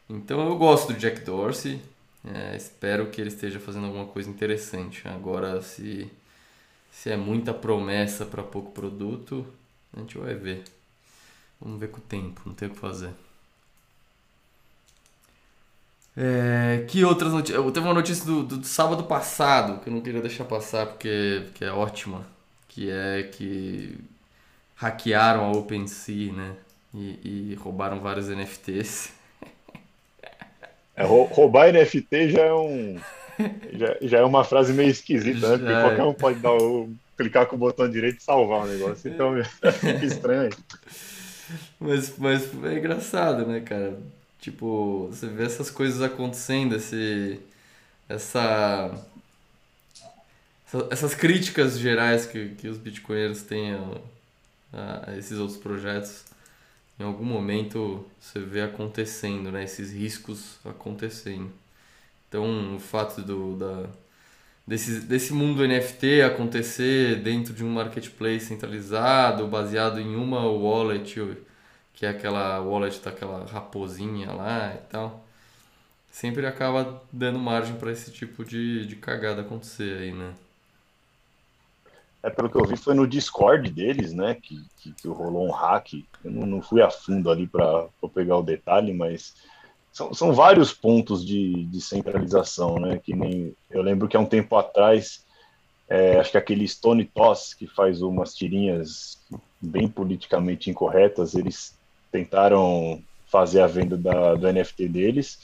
Então 0.08 0.48
eu 0.48 0.56
gosto 0.56 0.92
do 0.92 0.98
Jack 0.98 1.20
Dorsey, 1.20 1.80
é, 2.24 2.56
espero 2.56 3.10
que 3.10 3.20
ele 3.20 3.28
esteja 3.28 3.60
fazendo 3.60 3.86
alguma 3.86 4.06
coisa 4.06 4.30
interessante. 4.30 5.06
Agora, 5.08 5.60
se, 5.62 6.10
se 6.90 7.10
é 7.10 7.16
muita 7.16 7.52
promessa 7.52 8.24
para 8.24 8.42
pouco 8.42 8.72
produto, 8.72 9.46
a 9.96 10.00
gente 10.00 10.16
vai 10.16 10.34
ver. 10.34 10.64
Vamos 11.60 11.80
ver 11.80 11.88
com 11.88 11.98
o 11.98 12.02
tempo, 12.02 12.42
não 12.46 12.54
tem 12.54 12.68
o 12.68 12.70
que 12.70 12.78
fazer. 12.78 13.10
É, 16.20 16.84
que 16.88 17.04
outras 17.04 17.32
notícias? 17.32 17.64
Teve 17.72 17.86
uma 17.86 17.94
notícia 17.94 18.24
do, 18.24 18.42
do, 18.42 18.56
do, 18.56 18.66
sábado 18.66 19.04
passado 19.04 19.80
que 19.80 19.88
eu 19.88 19.94
não 19.94 20.00
queria 20.00 20.20
deixar 20.20 20.44
passar 20.44 20.84
porque, 20.84 21.42
porque 21.44 21.64
é 21.64 21.70
ótima. 21.70 22.26
Que 22.66 22.90
é 22.90 23.22
que 23.22 23.96
hackearam 24.74 25.44
a 25.44 25.52
OpenSea, 25.52 26.32
né? 26.32 26.56
E, 26.92 27.52
e 27.52 27.54
roubaram 27.54 28.00
vários 28.00 28.28
NFTs. 28.28 29.12
É, 30.96 31.04
roubar 31.04 31.72
NFT 31.72 32.30
já 32.30 32.42
é 32.42 32.52
um. 32.52 32.98
Já, 33.72 33.96
já 34.02 34.18
é 34.18 34.24
uma 34.24 34.42
frase 34.42 34.72
meio 34.72 34.90
esquisita, 34.90 35.56
né? 35.56 35.58
Porque 35.58 35.72
é. 35.72 35.82
qualquer 35.82 36.02
um 36.02 36.14
pode 36.14 36.40
dar 36.40 36.54
o, 36.54 36.90
clicar 37.16 37.46
com 37.46 37.54
o 37.54 37.58
botão 37.60 37.88
direito 37.88 38.18
e 38.18 38.24
salvar 38.24 38.64
o 38.64 38.66
negócio. 38.66 39.08
Então 39.08 39.34
fica 39.72 40.04
estranho. 40.04 40.50
Mas, 41.78 42.18
mas 42.18 42.50
é 42.64 42.76
engraçado, 42.76 43.46
né, 43.46 43.60
cara? 43.60 43.96
Tipo, 44.40 45.08
você 45.10 45.26
vê 45.26 45.44
essas 45.44 45.70
coisas 45.70 46.00
acontecendo, 46.00 46.76
esse, 46.76 47.40
essa, 48.08 48.94
essas 50.90 51.14
críticas 51.14 51.78
gerais 51.78 52.24
que, 52.26 52.50
que 52.50 52.68
os 52.68 52.78
bitcoinheiros 52.78 53.42
têm 53.42 53.72
a, 54.72 55.10
a 55.10 55.16
esses 55.16 55.38
outros 55.38 55.58
projetos, 55.58 56.24
em 56.98 57.04
algum 57.04 57.24
momento 57.24 58.04
você 58.20 58.40
vê 58.40 58.62
acontecendo, 58.62 59.50
né? 59.52 59.64
Esses 59.64 59.92
riscos 59.92 60.58
acontecendo. 60.64 61.50
Então, 62.28 62.76
o 62.76 62.80
fato 62.80 63.22
do, 63.22 63.56
da, 63.56 63.88
desse, 64.66 65.00
desse 65.00 65.32
mundo 65.32 65.66
NFT 65.66 66.22
acontecer 66.22 67.16
dentro 67.22 67.54
de 67.54 67.64
um 67.64 67.70
marketplace 67.70 68.46
centralizado, 68.46 69.46
baseado 69.46 70.00
em 70.00 70.14
uma 70.14 70.46
wallet, 70.46 71.18
que 71.98 72.06
é 72.06 72.10
aquela 72.10 72.60
wallet 72.60 73.00
daquela 73.00 73.44
raposinha 73.44 74.30
lá 74.32 74.72
e 74.72 74.78
tal, 74.88 75.24
sempre 76.08 76.46
acaba 76.46 77.02
dando 77.12 77.40
margem 77.40 77.74
para 77.74 77.90
esse 77.90 78.12
tipo 78.12 78.44
de, 78.44 78.86
de 78.86 78.94
cagada 78.94 79.40
acontecer 79.40 79.98
aí, 79.98 80.12
né? 80.12 80.32
É, 82.22 82.30
pelo 82.30 82.48
que 82.48 82.56
eu 82.56 82.64
vi, 82.64 82.76
foi 82.76 82.94
no 82.94 83.04
Discord 83.04 83.68
deles, 83.70 84.12
né, 84.12 84.36
que, 84.40 84.64
que, 84.76 84.92
que 84.92 85.08
rolou 85.08 85.48
um 85.48 85.50
hack. 85.50 85.92
Eu 86.24 86.30
não, 86.30 86.46
não 86.46 86.62
fui 86.62 86.80
a 86.80 86.88
fundo 86.88 87.32
ali 87.32 87.48
para 87.48 87.88
pegar 88.14 88.36
o 88.36 88.44
detalhe, 88.44 88.92
mas 88.92 89.34
são, 89.90 90.14
são 90.14 90.32
vários 90.32 90.72
pontos 90.72 91.26
de, 91.26 91.64
de 91.64 91.80
centralização, 91.80 92.76
né? 92.76 93.00
Que 93.02 93.12
nem 93.12 93.56
eu 93.68 93.82
lembro 93.82 94.06
que 94.06 94.16
há 94.16 94.20
um 94.20 94.26
tempo 94.26 94.54
atrás, 94.54 95.24
é, 95.88 96.20
acho 96.20 96.30
que 96.30 96.38
aquele 96.38 96.66
Stone 96.68 97.04
Toss 97.06 97.54
que 97.54 97.66
faz 97.66 98.02
umas 98.02 98.36
tirinhas 98.36 99.18
bem 99.60 99.88
politicamente 99.88 100.70
incorretas, 100.70 101.34
eles 101.34 101.77
tentaram 102.10 103.02
fazer 103.26 103.60
a 103.60 103.66
venda 103.66 103.96
da, 103.96 104.34
do 104.34 104.52
NFT 104.52 104.88
deles. 104.88 105.38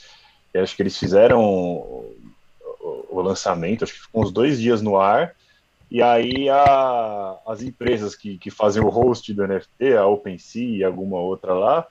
Eu 0.53 0.63
acho 0.63 0.75
que 0.75 0.81
eles 0.81 0.97
fizeram 0.97 1.43
o, 1.43 2.15
o, 3.09 3.21
lançamento, 3.21 3.83
acho 3.83 3.93
que 3.93 4.01
ficou 4.01 4.23
uns 4.23 4.31
dois 4.31 4.59
dias 4.59 4.81
no 4.81 4.97
ar. 4.97 5.35
E 5.89 6.01
aí 6.01 6.49
a, 6.49 7.37
as 7.45 7.61
empresas 7.61 8.15
que, 8.15 8.37
que 8.37 8.49
fazem 8.49 8.81
o 8.81 8.89
host 8.89 9.33
do 9.33 9.47
NFT, 9.47 9.93
a 9.97 10.07
OpenSea 10.07 10.77
e 10.77 10.83
alguma 10.83 11.19
outra 11.19 11.53
lá, 11.53 11.87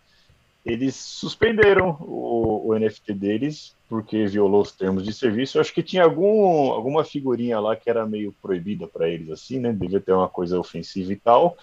eles 0.64 0.96
suspenderam 0.96 1.96
o, 2.00 2.70
o, 2.70 2.78
NFT 2.78 3.12
deles 3.12 3.74
porque 3.88 4.26
violou 4.26 4.62
os 4.62 4.72
termos 4.72 5.04
de 5.04 5.12
serviço. 5.12 5.58
Eu 5.58 5.60
acho 5.60 5.74
que 5.74 5.82
tinha 5.82 6.02
algum, 6.02 6.72
alguma 6.72 7.04
figurinha 7.04 7.60
lá 7.60 7.76
que 7.76 7.90
era 7.90 8.06
meio 8.06 8.34
proibida 8.40 8.86
para 8.86 9.08
eles, 9.08 9.30
assim, 9.30 9.60
né? 9.60 9.72
Devia 9.72 10.00
ter 10.00 10.12
uma 10.12 10.28
coisa 10.28 10.58
ofensiva 10.58 11.12
e 11.12 11.16
tal. 11.16 11.56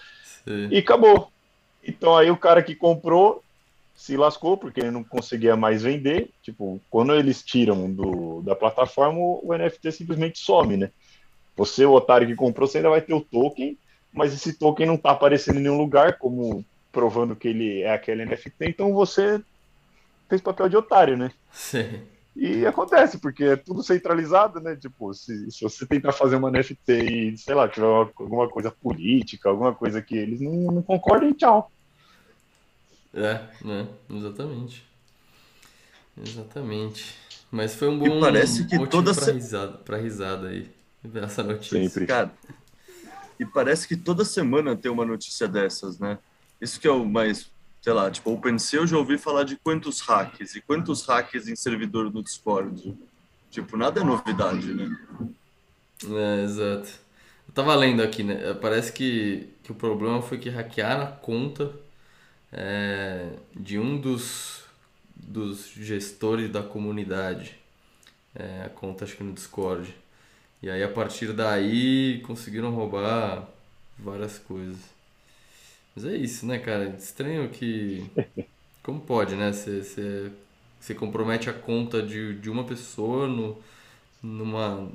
Sim. 0.44 0.68
E 0.70 0.78
acabou. 0.78 1.32
Então 1.82 2.16
aí 2.16 2.30
o 2.30 2.36
cara 2.36 2.62
que 2.62 2.74
comprou 2.74 3.42
se 3.94 4.16
lascou 4.16 4.56
porque 4.56 4.80
ele 4.80 4.90
não 4.90 5.04
conseguia 5.04 5.56
mais 5.56 5.82
vender. 5.82 6.30
Tipo, 6.42 6.80
quando 6.90 7.14
eles 7.14 7.42
tiram 7.42 7.90
do, 7.90 8.42
da 8.42 8.54
plataforma, 8.54 9.18
o 9.18 9.54
NFT 9.56 9.92
simplesmente 9.92 10.38
some, 10.38 10.76
né? 10.76 10.90
Você, 11.56 11.84
o 11.84 11.92
otário 11.92 12.26
que 12.26 12.34
comprou, 12.34 12.66
você 12.66 12.78
ainda 12.78 12.90
vai 12.90 13.00
ter 13.00 13.12
o 13.12 13.20
token, 13.20 13.76
mas 14.12 14.32
esse 14.32 14.54
token 14.54 14.86
não 14.86 14.94
está 14.94 15.10
aparecendo 15.10 15.58
em 15.58 15.62
nenhum 15.62 15.76
lugar, 15.76 16.18
como 16.18 16.64
provando 16.90 17.36
que 17.36 17.48
ele 17.48 17.82
é 17.82 17.92
aquele 17.92 18.24
NFT, 18.24 18.54
então 18.60 18.92
você 18.92 19.40
fez 20.28 20.40
papel 20.40 20.68
de 20.68 20.76
otário, 20.76 21.16
né? 21.16 21.30
Sim. 21.50 22.02
E 22.34 22.64
acontece, 22.64 23.18
porque 23.18 23.44
é 23.44 23.56
tudo 23.56 23.82
centralizado, 23.82 24.58
né? 24.58 24.74
Tipo, 24.74 25.12
se, 25.12 25.50
se 25.50 25.62
você 25.62 25.86
tentar 25.86 26.12
fazer 26.12 26.36
uma 26.36 26.50
NFT 26.50 26.92
e, 26.92 27.38
sei 27.38 27.54
lá, 27.54 27.68
tiver 27.68 27.86
alguma 27.86 28.48
coisa 28.48 28.70
política, 28.70 29.50
alguma 29.50 29.74
coisa 29.74 30.00
que 30.00 30.16
eles 30.16 30.40
não, 30.40 30.72
não 30.72 30.82
concordem, 30.82 31.32
tchau. 31.32 31.70
É, 33.12 33.40
né? 33.62 33.86
Exatamente. 34.08 34.82
Exatamente. 36.16 37.14
Mas 37.50 37.74
foi 37.74 37.88
um 37.88 37.98
bom 37.98 38.16
e 38.16 38.20
parece 38.20 38.66
que 38.66 38.86
toda 38.86 39.14
pra, 39.14 39.32
risada, 39.32 39.72
pra 39.78 39.96
risada 39.98 40.48
aí, 40.48 40.70
essa 41.16 41.42
notícia. 41.42 41.82
Sempre. 41.82 42.06
Cara, 42.06 42.32
e 43.38 43.44
parece 43.44 43.86
que 43.86 43.96
toda 43.96 44.24
semana 44.24 44.74
tem 44.74 44.90
uma 44.90 45.04
notícia 45.04 45.46
dessas, 45.46 45.98
né? 45.98 46.18
Isso 46.58 46.80
que 46.80 46.86
é 46.86 46.90
o 46.90 47.04
mais, 47.04 47.50
sei 47.82 47.92
lá, 47.92 48.08
tipo, 48.10 48.32
OpenSea 48.32 48.78
eu 48.78 48.86
já 48.86 48.96
ouvi 48.96 49.18
falar 49.18 49.42
de 49.42 49.56
quantos 49.56 50.00
hacks 50.00 50.54
e 50.54 50.60
quantos 50.60 51.04
hacks 51.04 51.48
em 51.48 51.56
servidor 51.56 52.08
do 52.08 52.22
Discord. 52.22 52.96
Tipo, 53.50 53.76
nada 53.76 54.00
é 54.00 54.04
novidade, 54.04 54.72
né? 54.72 54.96
É, 56.06 56.44
exato. 56.44 56.88
Eu 57.48 57.52
tava 57.52 57.74
lendo 57.74 58.00
aqui, 58.00 58.22
né? 58.22 58.54
Parece 58.54 58.92
que, 58.92 59.48
que 59.64 59.72
o 59.72 59.74
problema 59.74 60.22
foi 60.22 60.38
que 60.38 60.48
hackearam 60.48 61.02
a 61.02 61.06
conta 61.08 61.74
é, 62.52 63.30
de 63.52 63.80
um 63.80 64.00
dos, 64.00 64.62
dos 65.16 65.66
gestores 65.70 66.50
da 66.50 66.62
comunidade. 66.62 67.58
É, 68.32 68.62
a 68.64 68.68
conta 68.68 69.04
acho 69.04 69.16
que 69.16 69.24
no 69.24 69.32
Discord. 69.32 69.92
E 70.62 70.70
aí 70.70 70.84
a 70.84 70.88
partir 70.88 71.32
daí 71.32 72.22
conseguiram 72.24 72.70
roubar 72.72 73.48
várias 73.98 74.38
coisas. 74.38 74.78
Mas 75.94 76.04
é 76.04 76.16
isso, 76.16 76.46
né, 76.46 76.58
cara? 76.58 76.94
Estranho 76.98 77.48
que. 77.48 78.04
Como 78.82 79.00
pode, 79.00 79.36
né? 79.36 79.52
Você, 79.52 80.94
compromete 80.94 81.48
a 81.48 81.52
conta 81.52 82.02
de, 82.02 82.34
de 82.34 82.50
uma 82.50 82.64
pessoa 82.64 83.28
no, 83.28 83.56
numa, 84.20 84.88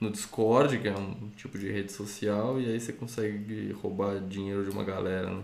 no 0.00 0.10
Discord, 0.10 0.78
que 0.78 0.86
é 0.86 0.94
um 0.94 1.28
tipo 1.36 1.58
de 1.58 1.70
rede 1.70 1.90
social, 1.90 2.60
e 2.60 2.66
aí 2.66 2.78
você 2.78 2.92
consegue 2.92 3.72
roubar 3.72 4.20
dinheiro 4.20 4.62
de 4.62 4.70
uma 4.70 4.84
galera. 4.84 5.28
Né? 5.28 5.42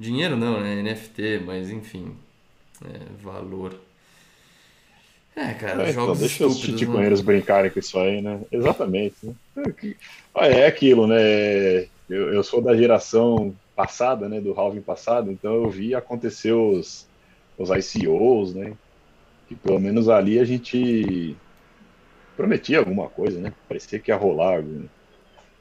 Dinheiro 0.00 0.36
não, 0.36 0.60
né? 0.60 0.82
NFT, 0.82 1.42
mas 1.46 1.70
enfim. 1.70 2.16
É, 2.84 3.22
valor. 3.22 3.78
É, 5.36 5.54
cara, 5.54 5.84
é, 5.84 5.92
jogos 5.92 6.18
então, 6.18 6.28
deixa 6.28 6.46
os 6.46 6.58
titiconheiros 6.58 7.20
né? 7.20 7.26
brincarem 7.26 7.70
com 7.70 7.78
isso 7.78 7.96
aí, 7.98 8.20
né? 8.20 8.40
Exatamente. 8.50 9.14
Né? 9.22 9.34
É, 10.34 10.60
é 10.60 10.66
aquilo, 10.66 11.06
né? 11.06 11.84
Eu, 12.10 12.34
eu 12.34 12.42
sou 12.42 12.60
da 12.60 12.76
geração 12.76 13.54
passada, 13.74 14.28
né, 14.28 14.40
do 14.40 14.52
halving 14.52 14.80
passado, 14.80 15.30
então 15.30 15.54
eu 15.54 15.70
vi 15.70 15.94
acontecer 15.94 16.52
os, 16.52 17.06
os 17.58 17.70
ICOs, 17.70 18.54
né, 18.54 18.74
que 19.48 19.54
pelo 19.54 19.80
menos 19.80 20.08
ali 20.08 20.38
a 20.38 20.44
gente 20.44 21.36
prometia 22.36 22.78
alguma 22.78 23.08
coisa, 23.08 23.40
né, 23.40 23.52
parecia 23.68 23.98
que 23.98 24.10
ia 24.10 24.16
rolar 24.16 24.56
algum, 24.56 24.84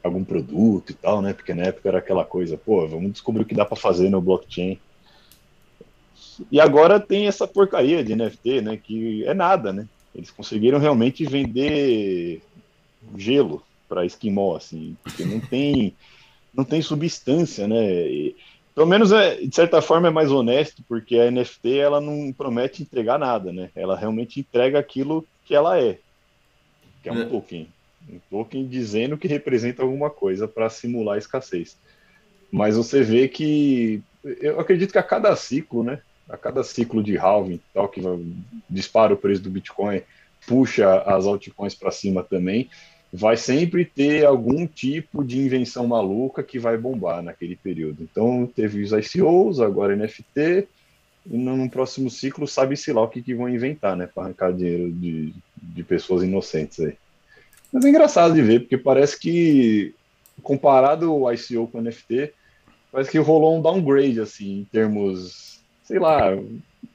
algum 0.04 0.24
produto 0.24 0.92
e 0.92 0.94
tal, 0.94 1.22
né, 1.22 1.34
porque 1.34 1.54
na 1.54 1.64
época 1.64 1.90
era 1.90 2.00
aquela 2.00 2.26
coisa, 2.26 2.58
pô, 2.58 2.88
vamos 2.88 3.12
descobrir 3.14 3.44
o 3.44 3.46
que 3.46 3.56
dá 3.56 3.66
para 3.66 3.78
fazer 3.78 4.10
no 4.10 4.22
blockchain. 4.22 4.80
E 6.52 6.60
agora 6.60 7.00
tem 7.00 7.28
essa 7.28 7.48
porcaria 7.48 8.04
de 8.04 8.16
NFT, 8.16 8.62
né, 8.62 8.78
que 8.78 9.26
é 9.26 9.34
nada, 9.34 9.72
né, 9.72 9.88
eles 10.14 10.32
conseguiram 10.32 10.80
realmente 10.80 11.26
vender 11.26 12.42
gelo 13.16 13.64
para 13.88 14.06
esquimó, 14.06 14.56
assim, 14.56 14.96
porque 15.04 15.26
não 15.26 15.40
tem 15.40 15.96
não 16.54 16.64
tem 16.64 16.82
substância, 16.82 17.68
né? 17.68 18.08
E, 18.08 18.36
pelo 18.74 18.88
menos 18.88 19.12
é, 19.12 19.36
de 19.36 19.54
certa 19.54 19.82
forma 19.82 20.08
é 20.08 20.12
mais 20.12 20.32
honesto, 20.32 20.84
porque 20.88 21.18
a 21.18 21.30
NFT 21.30 21.78
ela 21.78 22.00
não 22.00 22.32
promete 22.32 22.82
entregar 22.82 23.20
nada, 23.20 23.52
né? 23.52 23.70
Ela 23.76 23.98
realmente 23.98 24.40
entrega 24.40 24.80
aquilo 24.80 25.26
que 25.46 25.54
ela 25.54 25.80
é, 25.80 25.98
que 27.04 27.10
é 27.10 27.12
um 27.12 27.22
é. 27.22 27.26
token, 27.26 27.68
um 28.10 28.20
token 28.30 28.68
dizendo 28.68 29.18
que 29.18 29.28
representa 29.28 29.82
alguma 29.82 30.10
coisa 30.10 30.48
para 30.48 30.70
simular 30.70 31.16
a 31.16 31.20
escassez. 31.20 31.78
Mas 32.52 32.76
você 32.76 33.02
vê 33.02 33.28
que 33.28 34.02
eu 34.24 34.60
acredito 34.60 34.92
que 34.92 34.98
a 34.98 35.04
cada 35.04 35.36
ciclo, 35.36 35.84
né? 35.84 36.02
A 36.30 36.38
cada 36.38 36.64
ciclo 36.64 37.04
de 37.04 37.18
halving, 37.18 37.60
tal 37.74 37.90
que 37.90 38.02
dispara 38.70 39.14
o 39.14 39.18
preço 39.18 39.42
do 39.42 39.50
Bitcoin, 39.50 40.02
puxa 40.48 41.02
as 41.02 41.26
altcoins 41.26 41.76
para 41.76 41.92
cima 41.92 42.24
também 42.24 42.70
vai 43.14 43.36
sempre 43.36 43.84
ter 43.84 44.26
algum 44.26 44.66
tipo 44.66 45.24
de 45.24 45.38
invenção 45.38 45.86
maluca 45.86 46.42
que 46.42 46.58
vai 46.58 46.78
bombar 46.78 47.22
naquele 47.22 47.58
período. 47.58 48.04
Então, 48.04 48.50
teve 48.56 48.82
os 48.82 48.92
ICOs, 48.94 49.60
agora 49.60 49.96
NFT, 49.96 50.68
e 51.30 51.38
no 51.38 51.70
próximo 51.70 52.10
ciclo 52.10 52.48
sabe-se 52.48 52.94
lá 52.94 53.02
o 53.02 53.10
que, 53.10 53.22
que 53.22 53.36
vão 53.36 53.50
inventar, 53.50 53.98
né, 53.98 54.08
para 54.08 54.24
arrancar 54.24 54.54
dinheiro 54.54 54.92
de, 54.92 55.34
de 55.58 55.84
pessoas 55.84 56.24
inocentes 56.24 56.80
aí. 56.80 56.94
Mas 57.72 57.84
é 57.84 57.90
engraçado 57.90 58.34
de 58.34 58.42
ver, 58.42 58.62
porque 58.62 58.78
parece 58.78 59.20
que, 59.20 59.94
comparado 60.42 61.14
o 61.14 61.32
ICO 61.32 61.68
com 61.68 61.80
o 61.80 61.82
NFT, 61.82 62.34
parece 62.92 63.12
que 63.12 63.18
rolou 63.18 63.58
um 63.58 63.62
downgrade, 63.62 64.22
assim, 64.22 64.62
em 64.62 64.64
termos, 64.64 65.60
sei 65.84 66.00
lá, 66.00 66.32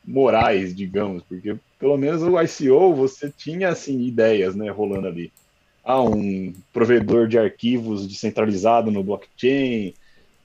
morais, 0.05 0.75
digamos, 0.75 1.23
porque 1.23 1.57
pelo 1.79 1.97
menos 1.99 2.23
o 2.23 2.41
ICO 2.41 2.95
você 2.95 3.31
tinha, 3.31 3.69
assim, 3.69 4.01
ideias, 4.03 4.57
né, 4.57 4.71
rolando 4.71 5.09
ali 5.09 5.31
ah, 5.87 6.03
um 6.03 6.53
provedor 6.73 7.29
de 7.29 7.39
arquivos 7.39 8.09
descentralizado 8.09 8.91
no 8.91 9.05
blockchain. 9.05 9.95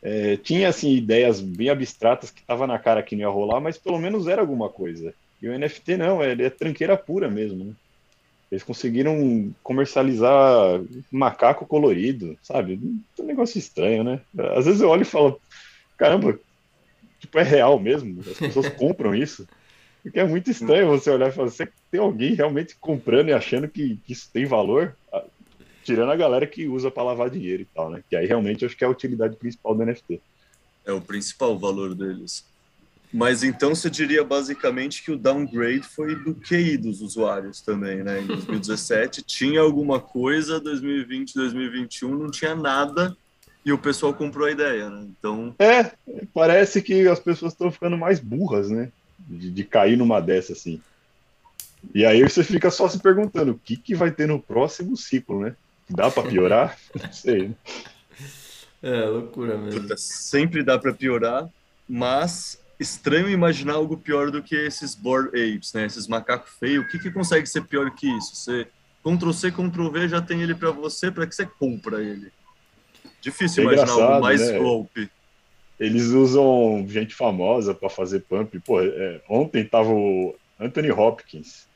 É, 0.04 0.38
tinha 0.38 0.70
assim 0.70 0.94
ideias 0.94 1.42
bem 1.42 1.70
abstratas 1.70 2.30
que 2.30 2.42
estava 2.42 2.68
na 2.68 2.78
cara 2.78 3.02
que 3.02 3.16
não 3.16 3.24
ia 3.24 3.28
rolar, 3.28 3.60
mas 3.60 3.76
pelo 3.76 3.98
menos 3.98 4.28
era 4.28 4.40
alguma 4.40 4.70
coisa. 4.70 5.12
E 5.42 5.50
o 5.50 5.58
NFT 5.58 5.98
não, 5.98 6.24
ele 6.24 6.44
é 6.44 6.50
tranqueira 6.52 6.96
pura 6.96 7.28
mesmo. 7.28 7.66
Né? 7.66 7.74
Eles 8.52 8.64
conseguiram 8.64 9.52
comercializar 9.64 10.80
macaco 11.12 11.66
colorido, 11.66 12.38
sabe? 12.44 12.80
Um 13.20 13.24
negócio 13.24 13.58
estranho, 13.58 14.04
né? 14.04 14.22
Às 14.56 14.66
vezes 14.66 14.82
eu 14.82 14.90
olho 14.90 15.02
e 15.02 15.06
falo, 15.06 15.42
caramba, 15.98 16.38
tipo, 17.20 17.40
é 17.40 17.44
real 17.44 17.80
mesmo, 17.80 18.22
as 18.22 18.38
pessoas 18.38 18.70
compram 18.78 19.16
isso. 19.16 19.48
Porque 20.04 20.20
é 20.20 20.26
muito 20.26 20.50
estranho 20.50 20.88
você 20.88 21.10
olhar 21.10 21.30
e 21.30 21.32
falar, 21.32 21.50
você 21.50 21.68
tem 21.92 22.00
alguém 22.00 22.34
realmente 22.34 22.76
comprando 22.80 23.30
e 23.30 23.34
achando 23.34 23.68
que, 23.68 23.98
que 24.06 24.14
isso 24.14 24.30
tem 24.34 24.46
valor? 24.46 24.96
Ah, 25.14 25.24
tirando 25.84 26.12
a 26.12 26.16
galera 26.16 26.48
que 26.48 26.68
usa 26.68 26.90
para 26.90 27.04
lavar 27.04 27.30
dinheiro 27.30 27.62
e 27.62 27.66
tal, 27.66 27.90
né? 27.90 28.04
Que 28.10 28.16
aí 28.16 28.26
realmente 28.26 28.64
eu 28.64 28.68
acho 28.68 28.78
que 28.78 28.84
é 28.84 28.88
a 28.88 28.92
utilidade 28.92 29.36
principal 29.36 29.76
do 29.76 29.86
NFT. 29.86 30.20
É 30.86 30.92
o 30.92 31.02
principal 31.02 31.58
valor 31.58 31.94
deles. 31.94 32.44
Mas 33.14 33.44
então 33.44 33.76
você 33.76 33.90
diria 33.90 34.24
basicamente 34.24 35.04
que 35.04 35.12
o 35.12 35.18
downgrade 35.18 35.84
foi 35.84 36.16
do 36.16 36.34
QI 36.34 36.78
dos 36.78 37.02
usuários 37.02 37.62
também, 37.62 38.04
né? 38.04 38.22
Em 38.22 38.26
2017 38.26 39.22
tinha 39.24 39.60
alguma 39.60 40.00
coisa, 40.00 40.60
2020, 40.60 41.36
2021 41.36 42.18
não 42.18 42.32
tinha 42.32 42.56
nada 42.56 43.16
e 43.66 43.72
o 43.72 43.78
pessoal 43.78 44.14
comprou 44.14 44.48
a 44.48 44.52
ideia, 44.52 44.90
né? 44.90 45.08
Então. 45.20 45.54
É, 45.60 45.92
parece 46.34 46.82
que 46.82 47.08
as 47.08 47.20
pessoas 47.20 47.52
estão 47.54 47.72
ficando 47.72 47.98
mais 47.98 48.20
burras, 48.20 48.70
né? 48.70 48.92
De, 49.28 49.52
de, 49.52 49.64
cair 49.64 49.98
numa 49.98 50.20
dessa 50.20 50.54
assim. 50.54 50.82
E 51.94 52.06
aí 52.06 52.22
você 52.22 52.44
fica 52.44 52.70
só 52.70 52.88
se 52.88 53.00
perguntando 53.00 53.54
o 53.54 53.60
que, 53.60 53.76
que 53.76 53.96
vai 53.96 54.12
ter 54.12 54.28
no 54.28 54.40
próximo 54.40 54.96
ciclo, 54.96 55.42
né? 55.42 55.56
Dá 55.90 56.10
para 56.10 56.30
piorar? 56.30 56.78
não 57.02 57.12
sei. 57.12 57.52
É, 58.82 59.06
loucura 59.06 59.58
mesmo. 59.58 59.82
Puta, 59.82 59.96
sempre 59.98 60.64
dá 60.64 60.78
para 60.78 60.94
piorar, 60.94 61.50
mas 61.88 62.60
estranho 62.80 63.30
imaginar 63.30 63.74
algo 63.74 63.98
pior 63.98 64.32
do 64.32 64.42
que 64.42 64.56
esses 64.56 64.96
board 64.96 65.30
apes, 65.30 65.74
né? 65.74 65.86
Esses 65.86 66.08
macacos 66.08 66.52
feios. 66.60 66.86
O 66.86 66.88
que, 66.88 67.00
que 67.00 67.12
consegue 67.12 67.48
ser 67.48 67.62
pior 67.64 67.92
que 67.92 68.08
isso? 68.08 68.36
Você 68.36 68.68
Ctrl 69.04 69.32
C, 69.32 69.52
Ctrl 69.52 69.90
V 69.90 70.08
já 70.08 70.22
tem 70.22 70.42
ele 70.42 70.56
para 70.56 70.72
você, 70.72 71.12
para 71.12 71.26
que 71.26 71.34
você 71.34 71.46
compra 71.46 72.02
ele? 72.02 72.32
Difícil 73.20 73.70
é 73.70 73.74
imaginar 73.74 74.04
algo 74.04 74.22
mais 74.22 74.42
né? 74.42 74.58
golpe. 74.58 75.10
Eles 75.82 76.10
usam 76.10 76.86
gente 76.88 77.16
famosa 77.16 77.74
para 77.74 77.90
fazer 77.90 78.20
pump. 78.20 78.60
Pô, 78.60 78.80
é, 78.80 79.20
ontem 79.28 79.66
tava 79.66 79.90
o 79.90 80.36
Anthony 80.60 80.92
Hopkins 80.92 81.68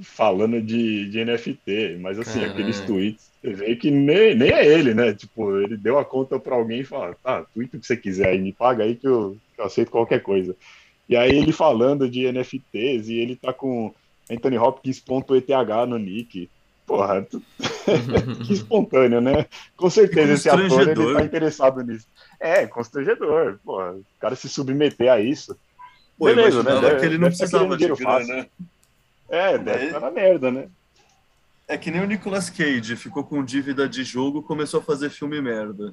falando 0.00 0.60
de, 0.62 1.10
de 1.10 1.22
NFT, 1.22 1.98
mas 2.00 2.18
assim, 2.18 2.40
Caramba. 2.40 2.52
aqueles 2.54 2.80
tweets, 2.80 3.30
você 3.42 3.52
vê 3.52 3.76
que 3.76 3.90
nem, 3.90 4.34
nem 4.34 4.50
é 4.50 4.66
ele, 4.66 4.94
né? 4.94 5.12
Tipo, 5.12 5.58
ele 5.58 5.76
deu 5.76 5.98
a 5.98 6.04
conta 6.04 6.38
para 6.38 6.56
alguém 6.56 6.80
e 6.80 6.84
falou, 6.84 7.14
tá, 7.22 7.44
tweet 7.52 7.76
o 7.76 7.80
que 7.80 7.86
você 7.86 7.96
quiser 7.96 8.28
aí, 8.28 8.38
me 8.38 8.54
paga 8.54 8.84
aí 8.84 8.94
que 8.94 9.06
eu, 9.06 9.36
que 9.54 9.60
eu 9.60 9.66
aceito 9.66 9.90
qualquer 9.90 10.22
coisa. 10.22 10.56
E 11.06 11.14
aí 11.14 11.36
ele 11.36 11.52
falando 11.52 12.08
de 12.08 12.30
NFTs 12.32 13.08
e 13.08 13.18
ele 13.18 13.36
tá 13.36 13.52
com 13.52 13.94
Anthony 14.30 14.56
Hopkins.eth 14.56 15.86
no 15.86 15.98
nick. 15.98 16.48
Porra, 16.86 17.22
tu... 17.22 17.42
que 18.46 18.52
espontâneo, 18.52 19.20
né? 19.20 19.46
Com 19.76 19.90
certeza 19.90 20.34
esse 20.34 20.48
ator 20.48 20.88
ele 20.88 21.14
tá 21.14 21.24
interessado 21.24 21.82
nisso. 21.82 22.06
É, 22.38 22.66
constrangedor. 22.66 23.58
Porra, 23.64 23.92
o 23.92 24.04
cara 24.20 24.36
se 24.36 24.48
submeter 24.48 25.10
a 25.10 25.20
isso. 25.20 25.56
Pô, 26.16 26.26
Beleza, 26.26 26.62
né? 26.62 26.80
Deve, 26.80 27.00
que 27.00 27.06
ele 27.06 27.18
não 27.18 27.28
precisava 27.28 27.76
de 27.76 27.88
grana, 27.88 28.24
né? 28.24 28.46
É, 29.28 29.58
deve 29.58 29.86
estar 29.86 30.00
na 30.00 30.10
merda, 30.10 30.50
né? 30.50 30.68
É 31.68 31.76
que 31.76 31.90
nem 31.90 32.00
o 32.00 32.06
Nicolas 32.06 32.48
Cage, 32.48 32.94
ficou 32.94 33.24
com 33.24 33.44
dívida 33.44 33.88
de 33.88 34.04
jogo 34.04 34.40
começou 34.40 34.78
a 34.78 34.84
fazer 34.84 35.10
filme 35.10 35.40
merda. 35.42 35.92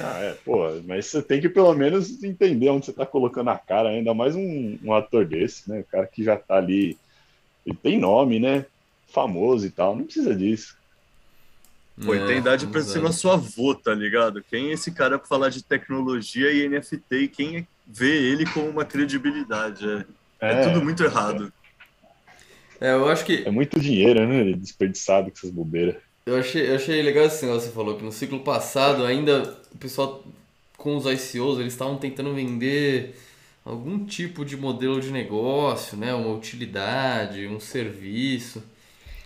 Ah, 0.00 0.20
é, 0.20 0.32
pô, 0.44 0.80
mas 0.86 1.06
você 1.06 1.20
tem 1.20 1.40
que 1.40 1.48
pelo 1.48 1.74
menos 1.74 2.22
entender 2.22 2.70
onde 2.70 2.86
você 2.86 2.92
tá 2.92 3.04
colocando 3.04 3.50
a 3.50 3.58
cara, 3.58 3.90
ainda 3.90 4.14
mais 4.14 4.34
um, 4.34 4.78
um 4.82 4.94
ator 4.94 5.26
desse, 5.26 5.68
né? 5.68 5.80
O 5.80 5.84
cara 5.84 6.06
que 6.06 6.22
já 6.22 6.36
tá 6.36 6.56
ali, 6.56 6.96
ele 7.66 7.76
tem 7.76 7.98
nome, 7.98 8.38
né? 8.38 8.64
Famoso 9.14 9.64
e 9.64 9.70
tal, 9.70 9.94
não 9.94 10.04
precisa 10.04 10.34
disso. 10.34 10.76
Pô, 12.04 12.12
é, 12.12 12.26
tem 12.26 12.38
idade 12.38 12.66
pra 12.66 12.82
ser 12.82 13.00
nosso 13.00 13.30
avô, 13.30 13.72
tá 13.72 13.94
ligado? 13.94 14.42
Quem 14.42 14.70
é 14.70 14.72
esse 14.72 14.90
cara 14.90 15.16
pra 15.16 15.28
falar 15.28 15.48
de 15.48 15.62
tecnologia 15.62 16.50
e 16.50 16.68
NFT 16.68 17.14
e 17.16 17.28
quem 17.28 17.68
vê 17.86 18.32
ele 18.32 18.44
como 18.44 18.68
uma 18.68 18.84
credibilidade? 18.84 19.86
É, 19.88 20.04
é, 20.40 20.52
é 20.52 20.64
tudo 20.64 20.82
muito 20.82 21.04
errado. 21.04 21.52
É, 22.80 22.90
eu 22.90 23.08
acho 23.08 23.24
que. 23.24 23.44
É 23.46 23.50
muito 23.50 23.78
dinheiro, 23.78 24.26
né? 24.26 24.52
Desperdiçado 24.54 25.30
com 25.30 25.36
essas 25.36 25.50
bobeiras. 25.50 25.94
Eu 26.26 26.36
achei, 26.36 26.68
eu 26.68 26.74
achei 26.74 27.00
legal 27.00 27.26
esse 27.26 27.44
negócio 27.44 27.68
que 27.68 27.74
você 27.74 27.74
falou, 27.74 27.96
que 27.96 28.02
no 28.02 28.10
ciclo 28.10 28.40
passado 28.40 29.04
ainda 29.04 29.56
o 29.72 29.78
pessoal 29.78 30.24
com 30.76 30.96
os 30.96 31.04
ICOs 31.04 31.60
eles 31.60 31.74
estavam 31.74 31.96
tentando 31.98 32.34
vender 32.34 33.14
algum 33.64 34.04
tipo 34.04 34.44
de 34.44 34.56
modelo 34.56 35.00
de 35.00 35.10
negócio, 35.10 35.96
né? 35.96 36.12
uma 36.14 36.34
utilidade, 36.34 37.46
um 37.46 37.60
serviço. 37.60 38.62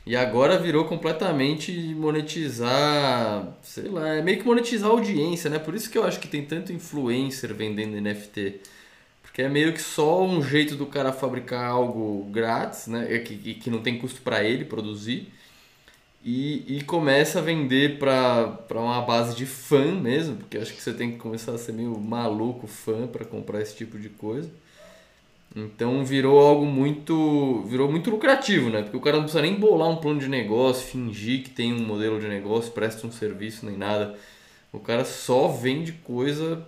E 0.09 0.17
agora 0.17 0.59
virou 0.59 0.87
completamente 0.87 1.71
monetizar, 1.95 3.47
sei 3.63 3.89
lá, 3.91 4.15
é 4.15 4.23
meio 4.23 4.39
que 4.39 4.47
monetizar 4.47 4.89
a 4.89 4.93
audiência, 4.95 5.51
né? 5.51 5.59
Por 5.59 5.75
isso 5.75 5.91
que 5.91 5.99
eu 5.99 6.05
acho 6.05 6.19
que 6.19 6.27
tem 6.27 6.43
tanto 6.47 6.73
influencer 6.73 7.53
vendendo 7.55 8.01
NFT. 8.01 8.59
Porque 9.21 9.43
é 9.43 9.51
meio 9.51 9.71
que 9.75 9.83
só 9.83 10.25
um 10.25 10.43
jeito 10.43 10.77
do 10.77 10.87
cara 10.87 11.13
fabricar 11.13 11.63
algo 11.63 12.25
grátis, 12.31 12.87
né? 12.87 13.19
Que, 13.19 13.55
que 13.57 13.69
não 13.69 13.83
tem 13.83 13.99
custo 13.99 14.23
para 14.23 14.43
ele 14.43 14.65
produzir 14.65 15.31
e, 16.25 16.79
e 16.79 16.83
começa 16.85 17.39
a 17.39 17.43
vender 17.43 17.99
para 17.99 18.59
uma 18.71 19.03
base 19.03 19.37
de 19.37 19.45
fã 19.45 19.95
mesmo, 19.95 20.37
porque 20.37 20.57
acho 20.57 20.73
que 20.75 20.83
você 20.83 20.95
tem 20.95 21.13
que 21.13 21.19
começar 21.19 21.53
a 21.53 21.59
ser 21.59 21.73
meio 21.73 21.99
maluco 22.01 22.67
fã 22.67 23.07
para 23.07 23.27
comprar 23.27 23.61
esse 23.61 23.77
tipo 23.77 23.99
de 23.99 24.09
coisa. 24.09 24.51
Então 25.57 26.05
virou 26.05 26.39
algo 26.39 26.67
muito 26.67 27.63
virou 27.63 27.91
muito 27.91 28.11
lucrativo, 28.11 28.71
né? 28.71 28.83
Porque 28.83 28.97
o 28.97 29.01
cara 29.01 29.17
não 29.17 29.25
precisa 29.25 29.43
nem 29.43 29.55
bolar 29.55 29.89
um 29.89 29.97
plano 29.97 30.21
de 30.21 30.29
negócio, 30.29 30.87
fingir 30.87 31.43
que 31.43 31.51
tem 31.51 31.73
um 31.73 31.85
modelo 31.85 32.21
de 32.21 32.29
negócio, 32.29 32.71
presta 32.73 33.07
um 33.07 33.13
serviço 33.13 33.67
nem 33.67 33.77
nada. 33.77 34.17
O 34.73 34.79
cara 34.79 35.05
só 35.05 35.49
vende 35.49 35.93
coisa 35.93 36.67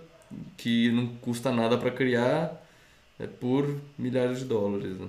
que 0.57 0.91
não 0.91 1.07
custa 1.21 1.51
nada 1.51 1.77
para 1.77 1.91
criar 1.91 2.61
é, 3.19 3.27
por 3.27 3.77
milhares 3.97 4.39
de 4.39 4.45
dólares. 4.45 4.97
Né? 4.97 5.07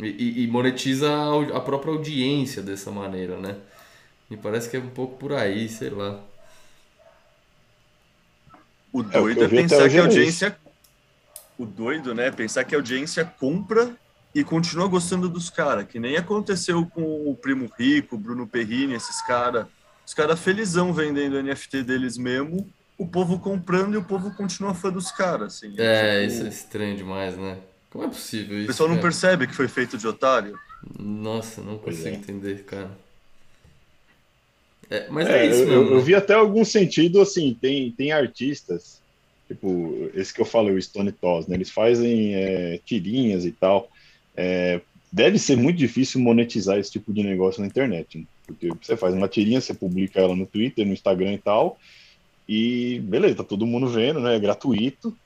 E, 0.00 0.44
e, 0.44 0.46
monetiza 0.46 1.10
a, 1.54 1.60
própria 1.60 1.92
audiência 1.92 2.62
dessa 2.62 2.90
maneira, 2.90 3.38
né? 3.38 3.56
Me 4.28 4.36
parece 4.36 4.68
que 4.68 4.76
é 4.76 4.80
um 4.80 4.90
pouco 4.90 5.16
por 5.16 5.32
aí, 5.32 5.68
sei 5.68 5.88
lá. 5.88 6.20
O 8.92 9.00
é, 9.00 9.04
doido 9.04 9.42
é, 9.42 9.44
é 9.44 9.48
pensar 9.48 9.88
que 9.88 9.96
a 9.96 10.02
audiência. 10.02 10.56
O 11.58 11.64
doido, 11.64 12.14
né? 12.14 12.30
Pensar 12.30 12.64
que 12.64 12.74
a 12.74 12.78
audiência 12.78 13.24
compra 13.24 13.96
e 14.34 14.44
continua 14.44 14.86
gostando 14.86 15.28
dos 15.28 15.48
caras, 15.48 15.86
que 15.86 15.98
nem 15.98 16.16
aconteceu 16.16 16.84
com 16.86 17.02
o 17.02 17.34
Primo 17.34 17.70
Rico, 17.78 18.18
Bruno 18.18 18.46
Perrini, 18.46 18.94
esses 18.94 19.24
caras. 19.26 19.66
Os 20.06 20.12
caras 20.12 20.38
felizão 20.38 20.92
vendendo 20.92 21.42
NFT 21.42 21.82
deles 21.82 22.18
mesmo, 22.18 22.68
o 22.98 23.06
povo 23.06 23.38
comprando 23.38 23.94
e 23.94 23.96
o 23.96 24.04
povo 24.04 24.30
continua 24.32 24.74
fã 24.74 24.90
dos 24.90 25.10
caras. 25.10 25.56
Assim, 25.56 25.74
é, 25.78 26.20
tipo... 26.20 26.32
isso 26.34 26.44
é 26.44 26.48
estranho 26.48 26.96
demais, 26.96 27.36
né? 27.36 27.58
Como 27.90 28.04
é 28.04 28.08
possível 28.08 28.56
isso? 28.56 28.64
O 28.64 28.66
pessoal 28.68 28.88
não 28.88 28.96
cara? 28.96 29.08
percebe 29.08 29.46
que 29.46 29.54
foi 29.54 29.68
feito 29.68 29.96
de 29.96 30.06
otário? 30.06 30.58
Nossa, 30.98 31.62
não 31.62 31.78
consigo 31.78 32.08
é. 32.08 32.12
entender, 32.12 32.64
cara. 32.64 32.90
É, 34.88 35.08
mas 35.08 35.26
é, 35.28 35.46
é 35.46 35.50
isso 35.50 35.62
eu, 35.62 35.94
eu, 35.94 36.00
vi 36.00 36.14
até 36.14 36.34
algum 36.34 36.64
sentido, 36.64 37.20
assim, 37.20 37.56
tem, 37.60 37.90
tem 37.90 38.12
artistas, 38.12 39.00
tipo, 39.48 40.10
esse 40.14 40.32
que 40.32 40.40
eu 40.40 40.44
falei, 40.44 40.74
o 40.74 40.82
Stone 40.82 41.12
Toss, 41.12 41.46
né? 41.46 41.56
Eles 41.56 41.70
fazem 41.70 42.34
é, 42.34 42.80
tirinhas 42.84 43.44
e 43.44 43.52
tal. 43.52 43.88
É, 44.36 44.80
deve 45.10 45.38
ser 45.38 45.56
muito 45.56 45.76
difícil 45.76 46.20
monetizar 46.20 46.78
esse 46.78 46.90
tipo 46.90 47.12
de 47.12 47.22
negócio 47.22 47.60
na 47.60 47.66
internet, 47.66 48.18
né? 48.18 48.24
Porque 48.46 48.68
você 48.80 48.96
faz 48.96 49.14
uma 49.14 49.28
tirinha, 49.28 49.60
você 49.60 49.74
publica 49.74 50.20
ela 50.20 50.36
no 50.36 50.46
Twitter, 50.46 50.86
no 50.86 50.92
Instagram 50.92 51.32
e 51.32 51.38
tal, 51.38 51.78
e 52.48 53.00
beleza, 53.00 53.36
tá 53.36 53.44
todo 53.44 53.66
mundo 53.66 53.88
vendo, 53.88 54.20
né? 54.20 54.36
É 54.36 54.38
gratuito. 54.38 55.16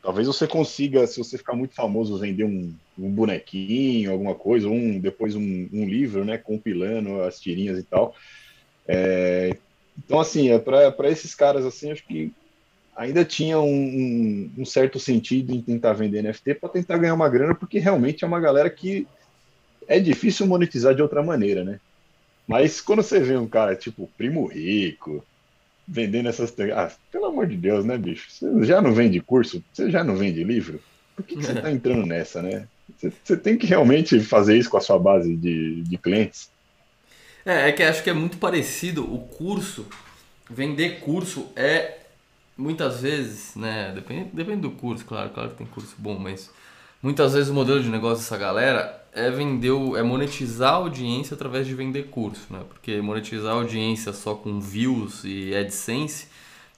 Talvez 0.00 0.28
você 0.28 0.46
consiga, 0.46 1.06
se 1.06 1.18
você 1.18 1.36
ficar 1.36 1.54
muito 1.54 1.74
famoso, 1.74 2.18
vender 2.18 2.44
um, 2.44 2.72
um 2.96 3.10
bonequinho, 3.10 4.12
alguma 4.12 4.34
coisa, 4.34 4.68
um 4.68 5.00
depois 5.00 5.34
um, 5.34 5.68
um 5.72 5.88
livro, 5.88 6.24
né? 6.24 6.38
Compilando 6.38 7.20
as 7.22 7.40
tirinhas 7.40 7.78
e 7.78 7.82
tal. 7.82 8.14
É, 8.86 9.56
então, 9.98 10.20
assim, 10.20 10.50
é 10.50 10.58
para 10.58 11.10
esses 11.10 11.34
caras, 11.34 11.64
assim, 11.66 11.90
acho 11.90 12.06
que 12.06 12.32
ainda 12.98 13.24
tinha 13.24 13.60
um, 13.60 13.64
um, 13.64 14.50
um 14.58 14.64
certo 14.64 14.98
sentido 14.98 15.54
em 15.54 15.62
tentar 15.62 15.92
vender 15.92 16.20
NFT 16.20 16.54
para 16.54 16.68
tentar 16.68 16.98
ganhar 16.98 17.14
uma 17.14 17.28
grana, 17.28 17.54
porque 17.54 17.78
realmente 17.78 18.24
é 18.24 18.26
uma 18.26 18.40
galera 18.40 18.68
que 18.68 19.06
é 19.86 20.00
difícil 20.00 20.48
monetizar 20.48 20.94
de 20.94 21.00
outra 21.00 21.22
maneira, 21.22 21.64
né? 21.64 21.78
Mas 22.46 22.80
quando 22.80 23.02
você 23.02 23.20
vê 23.20 23.36
um 23.36 23.46
cara 23.46 23.76
tipo 23.76 24.10
Primo 24.18 24.46
Rico 24.46 25.24
vendendo 25.86 26.28
essas. 26.28 26.52
Ah, 26.74 26.90
pelo 27.12 27.26
amor 27.26 27.46
de 27.46 27.56
Deus, 27.56 27.84
né, 27.84 27.96
bicho? 27.96 28.30
Você 28.30 28.64
já 28.64 28.82
não 28.82 28.92
vende 28.92 29.20
curso? 29.20 29.62
Você 29.72 29.90
já 29.90 30.02
não 30.02 30.16
vende 30.16 30.42
livro? 30.42 30.80
Por 31.14 31.24
que, 31.24 31.36
que 31.36 31.44
você 31.44 31.52
está 31.52 31.70
entrando 31.72 32.04
nessa, 32.04 32.42
né? 32.42 32.66
Você, 32.96 33.12
você, 33.22 33.36
tem 33.36 33.56
que 33.56 33.66
realmente 33.66 34.18
fazer 34.20 34.58
isso 34.58 34.68
com 34.68 34.76
a 34.76 34.80
sua 34.80 34.98
base 34.98 35.36
de, 35.36 35.82
de 35.82 35.98
clientes. 35.98 36.50
É, 37.44 37.68
é 37.68 37.72
que 37.72 37.82
acho 37.82 38.02
que 38.02 38.10
é 38.10 38.14
muito 38.14 38.38
parecido 38.38 39.04
o 39.04 39.20
curso. 39.20 39.86
Vender 40.50 41.00
curso 41.00 41.52
é 41.54 41.98
muitas 42.58 43.00
vezes, 43.00 43.54
né? 43.54 43.92
Depende, 43.94 44.30
depende 44.32 44.62
do 44.62 44.72
curso, 44.72 45.04
claro, 45.04 45.30
claro 45.30 45.50
que 45.50 45.56
tem 45.56 45.66
curso 45.66 45.94
bom, 45.96 46.18
mas 46.18 46.50
muitas 47.00 47.32
vezes 47.32 47.48
o 47.48 47.54
modelo 47.54 47.80
de 47.80 47.88
negócio 47.88 48.18
dessa 48.18 48.36
galera 48.36 49.00
é 49.12 49.30
vender, 49.30 49.72
é 49.96 50.02
monetizar 50.02 50.74
a 50.74 50.76
audiência 50.76 51.34
através 51.34 51.66
de 51.66 51.74
vender 51.74 52.08
curso, 52.08 52.46
né? 52.50 52.60
Porque 52.68 53.00
monetizar 53.00 53.52
a 53.52 53.56
audiência 53.56 54.12
só 54.12 54.34
com 54.34 54.60
views 54.60 55.22
e 55.24 55.54
AdSense, 55.54 56.26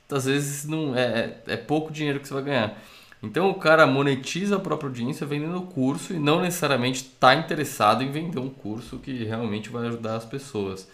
muitas 0.09 0.27
vezes 0.27 0.67
não 0.67 0.95
é, 0.95 1.03
é, 1.47 1.55
é 1.55 1.57
pouco 1.57 1.91
dinheiro 1.91 2.21
que 2.21 2.29
você 2.29 2.35
vai 2.35 2.43
ganhar. 2.43 2.79
Então 3.23 3.51
o 3.51 3.55
cara 3.55 3.87
monetiza 3.87 4.57
a 4.57 4.61
própria 4.61 4.89
audiência 4.89 5.27
vendendo 5.27 5.61
curso 5.63 6.15
e 6.15 6.19
não 6.19 6.41
necessariamente 6.41 7.03
está 7.03 7.35
interessado 7.35 8.03
em 8.03 8.11
vender 8.11 8.39
um 8.39 8.49
curso 8.49 8.99
que 8.99 9.25
realmente 9.25 9.69
vai 9.69 9.87
ajudar 9.89 10.17
as 10.17 10.25
pessoas. 10.25 10.89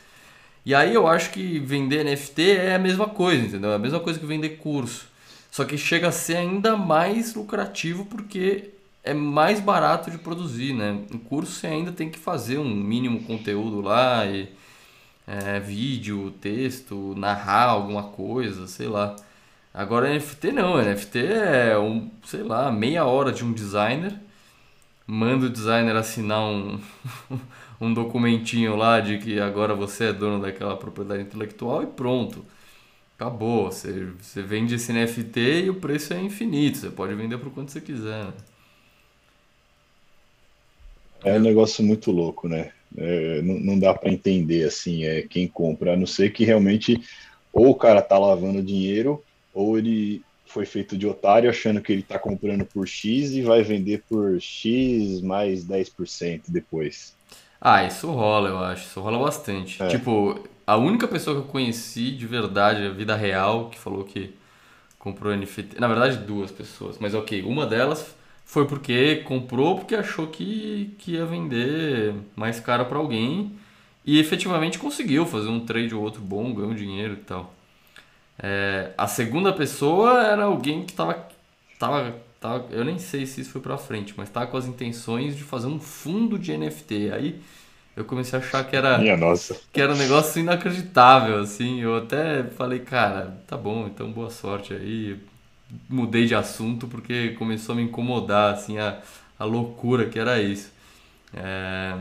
E 0.66 0.74
aí 0.74 0.92
eu 0.92 1.06
acho 1.06 1.30
que 1.30 1.60
vender 1.60 2.04
NFT 2.04 2.42
é 2.50 2.74
a 2.74 2.78
mesma 2.78 3.08
coisa, 3.08 3.46
entendeu? 3.46 3.70
É 3.70 3.76
a 3.76 3.78
mesma 3.78 4.00
coisa 4.00 4.18
que 4.18 4.26
vender 4.26 4.56
curso. 4.58 5.06
Só 5.48 5.64
que 5.64 5.78
chega 5.78 6.08
a 6.08 6.12
ser 6.12 6.36
ainda 6.38 6.76
mais 6.76 7.34
lucrativo 7.36 8.04
porque 8.06 8.70
é 9.04 9.14
mais 9.14 9.60
barato 9.60 10.10
de 10.10 10.18
produzir, 10.18 10.74
né? 10.74 10.98
Em 11.14 11.18
curso 11.18 11.52
você 11.52 11.68
ainda 11.68 11.92
tem 11.92 12.10
que 12.10 12.18
fazer 12.18 12.58
um 12.58 12.68
mínimo 12.68 13.22
conteúdo 13.22 13.80
lá, 13.80 14.26
e, 14.26 14.48
é, 15.26 15.60
vídeo, 15.60 16.32
texto, 16.40 17.14
narrar 17.16 17.68
alguma 17.68 18.02
coisa, 18.02 18.66
sei 18.66 18.88
lá. 18.88 19.14
Agora 19.72 20.12
NFT 20.12 20.52
não, 20.52 20.82
NFT 20.82 21.18
é 21.18 21.78
um, 21.78 22.10
sei 22.24 22.42
lá, 22.42 22.72
meia 22.72 23.04
hora 23.04 23.30
de 23.32 23.44
um 23.44 23.52
designer, 23.52 24.14
manda 25.06 25.46
o 25.46 25.50
designer 25.50 25.94
assinar 25.96 26.40
um, 26.40 26.80
um 27.80 27.92
documentinho 27.92 28.76
lá 28.76 29.00
de 29.00 29.18
que 29.18 29.38
agora 29.38 29.74
você 29.74 30.06
é 30.06 30.12
dono 30.12 30.40
daquela 30.40 30.76
propriedade 30.76 31.22
intelectual 31.22 31.82
e 31.82 31.86
pronto. 31.86 32.44
Acabou. 33.16 33.70
Você, 33.70 34.08
você 34.20 34.42
vende 34.42 34.74
esse 34.74 34.92
NFT 34.92 35.64
e 35.64 35.70
o 35.70 35.74
preço 35.74 36.12
é 36.12 36.20
infinito. 36.20 36.78
Você 36.78 36.90
pode 36.90 37.14
vender 37.14 37.38
por 37.38 37.50
quanto 37.50 37.72
você 37.72 37.80
quiser. 37.80 38.26
Né? 38.26 38.32
É 41.24 41.38
um 41.38 41.42
negócio 41.42 41.82
muito 41.82 42.10
louco, 42.10 42.48
né? 42.48 42.72
É, 42.96 43.42
não, 43.42 43.58
não 43.58 43.78
dá 43.78 43.92
para 43.92 44.10
entender 44.10 44.64
assim, 44.64 45.04
é 45.04 45.22
quem 45.22 45.48
compra, 45.48 45.94
a 45.94 45.96
não 45.96 46.06
ser 46.06 46.32
que 46.32 46.44
realmente 46.44 47.02
ou 47.52 47.70
o 47.70 47.74
cara 47.74 48.00
tá 48.00 48.18
lavando 48.18 48.62
dinheiro 48.62 49.22
ou 49.52 49.78
ele 49.78 50.22
foi 50.44 50.64
feito 50.64 50.96
de 50.96 51.06
otário 51.06 51.50
achando 51.50 51.80
que 51.80 51.92
ele 51.92 52.02
tá 52.02 52.18
comprando 52.18 52.64
por 52.64 52.86
X 52.86 53.32
e 53.32 53.42
vai 53.42 53.62
vender 53.62 54.04
por 54.08 54.40
X 54.40 55.20
mais 55.20 55.64
10% 55.64 56.42
depois. 56.48 57.15
Ah, 57.60 57.84
isso 57.84 58.10
rola, 58.10 58.48
eu 58.48 58.58
acho. 58.58 58.84
Isso 58.86 59.00
rola 59.00 59.18
bastante. 59.18 59.82
É. 59.82 59.88
Tipo, 59.88 60.46
a 60.66 60.76
única 60.76 61.06
pessoa 61.08 61.36
que 61.36 61.42
eu 61.46 61.50
conheci 61.50 62.10
de 62.10 62.26
verdade, 62.26 62.86
a 62.86 62.90
vida 62.90 63.14
real, 63.16 63.70
que 63.70 63.78
falou 63.78 64.04
que 64.04 64.34
comprou 64.98 65.32
NFT. 65.32 65.80
Na 65.80 65.88
verdade, 65.88 66.18
duas 66.18 66.50
pessoas. 66.50 66.98
Mas 66.98 67.14
ok, 67.14 67.42
uma 67.42 67.66
delas 67.66 68.14
foi 68.44 68.66
porque 68.66 69.16
comprou 69.24 69.76
porque 69.78 69.94
achou 69.94 70.26
que, 70.28 70.94
que 70.98 71.12
ia 71.12 71.26
vender 71.26 72.14
mais 72.34 72.60
caro 72.60 72.86
para 72.86 72.98
alguém 72.98 73.52
e 74.04 74.18
efetivamente 74.18 74.78
conseguiu 74.78 75.26
fazer 75.26 75.48
um 75.48 75.60
trade 75.60 75.94
ou 75.94 76.02
outro 76.02 76.20
bom, 76.20 76.54
ganhou 76.54 76.74
dinheiro 76.74 77.14
e 77.14 77.24
tal. 77.24 77.52
É, 78.38 78.92
a 78.96 79.06
segunda 79.06 79.52
pessoa 79.52 80.22
era 80.22 80.44
alguém 80.44 80.84
que 80.84 80.92
estava 80.92 81.26
tava, 81.78 82.14
tava, 82.46 82.66
eu 82.70 82.84
nem 82.84 82.98
sei 82.98 83.26
se 83.26 83.40
isso 83.40 83.50
foi 83.50 83.60
para 83.60 83.76
frente, 83.78 84.14
mas 84.16 84.28
estava 84.28 84.46
com 84.46 84.56
as 84.56 84.66
intenções 84.66 85.36
de 85.36 85.42
fazer 85.42 85.66
um 85.66 85.80
fundo 85.80 86.38
de 86.38 86.56
NFT. 86.56 87.10
Aí 87.12 87.40
eu 87.96 88.04
comecei 88.04 88.38
a 88.38 88.42
achar 88.42 88.64
que 88.64 88.76
era 88.76 88.98
Minha 88.98 89.16
nossa. 89.16 89.56
que 89.72 89.80
era 89.80 89.92
um 89.92 89.96
negócio 89.96 90.40
inacreditável 90.40 91.40
assim. 91.40 91.80
Eu 91.80 91.96
até 91.96 92.44
falei, 92.44 92.80
cara, 92.80 93.38
tá 93.46 93.56
bom, 93.56 93.86
então 93.86 94.10
boa 94.12 94.30
sorte 94.30 94.74
aí 94.74 95.18
mudei 95.88 96.26
de 96.26 96.34
assunto 96.34 96.86
porque 96.86 97.30
começou 97.30 97.72
a 97.74 97.76
me 97.76 97.82
incomodar, 97.82 98.54
assim, 98.54 98.78
a, 98.78 99.00
a 99.38 99.44
loucura 99.44 100.06
que 100.08 100.18
era 100.18 100.40
isso. 100.40 100.72
É... 101.34 101.94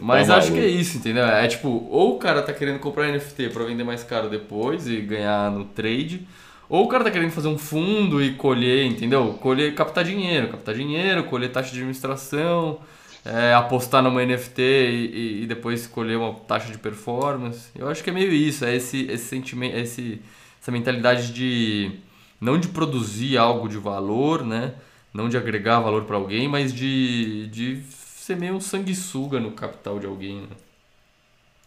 Mas 0.00 0.28
acho 0.30 0.52
que 0.52 0.58
é 0.58 0.66
isso, 0.66 0.96
entendeu? 0.98 1.24
É 1.24 1.46
tipo, 1.46 1.68
ou 1.68 2.16
o 2.16 2.18
cara 2.18 2.42
tá 2.42 2.52
querendo 2.52 2.80
comprar 2.80 3.12
NFT 3.12 3.50
para 3.50 3.64
vender 3.64 3.84
mais 3.84 4.02
caro 4.02 4.28
depois 4.28 4.88
e 4.88 5.00
ganhar 5.00 5.50
no 5.52 5.66
trade, 5.66 6.26
ou 6.68 6.84
o 6.84 6.88
cara 6.88 7.04
tá 7.04 7.10
querendo 7.10 7.30
fazer 7.30 7.48
um 7.48 7.58
fundo 7.58 8.22
e 8.22 8.34
colher, 8.34 8.86
entendeu? 8.86 9.34
Colher, 9.40 9.74
captar 9.74 10.04
dinheiro, 10.04 10.48
captar 10.48 10.74
dinheiro, 10.74 11.24
colher 11.24 11.52
taxa 11.52 11.70
de 11.70 11.78
administração, 11.78 12.80
é, 13.24 13.54
apostar 13.54 14.02
numa 14.02 14.24
NFT 14.24 14.60
e, 14.60 15.42
e, 15.42 15.46
depois 15.46 15.80
escolher 15.82 16.16
uma 16.16 16.34
taxa 16.34 16.70
de 16.70 16.78
performance. 16.78 17.68
Eu 17.74 17.88
acho 17.88 18.02
que 18.02 18.10
é 18.10 18.12
meio 18.12 18.32
isso, 18.32 18.64
é 18.64 18.74
esse, 18.74 19.06
esse 19.10 19.26
sentimento, 19.26 19.76
esse, 19.76 20.20
essa 20.60 20.70
mentalidade 20.70 21.32
de 21.32 21.92
não 22.40 22.58
de 22.58 22.68
produzir 22.68 23.38
algo 23.38 23.68
de 23.68 23.78
valor, 23.78 24.44
né? 24.44 24.74
Não 25.12 25.28
de 25.28 25.36
agregar 25.36 25.80
valor 25.80 26.04
para 26.04 26.16
alguém, 26.16 26.48
mas 26.48 26.74
de, 26.74 27.46
de 27.48 27.82
ser 27.90 28.36
meio 28.36 28.54
um 28.54 28.60
sanguessuga 28.60 29.40
no 29.40 29.52
capital 29.52 29.98
de 29.98 30.06
alguém, 30.06 30.42
né? 30.42 30.48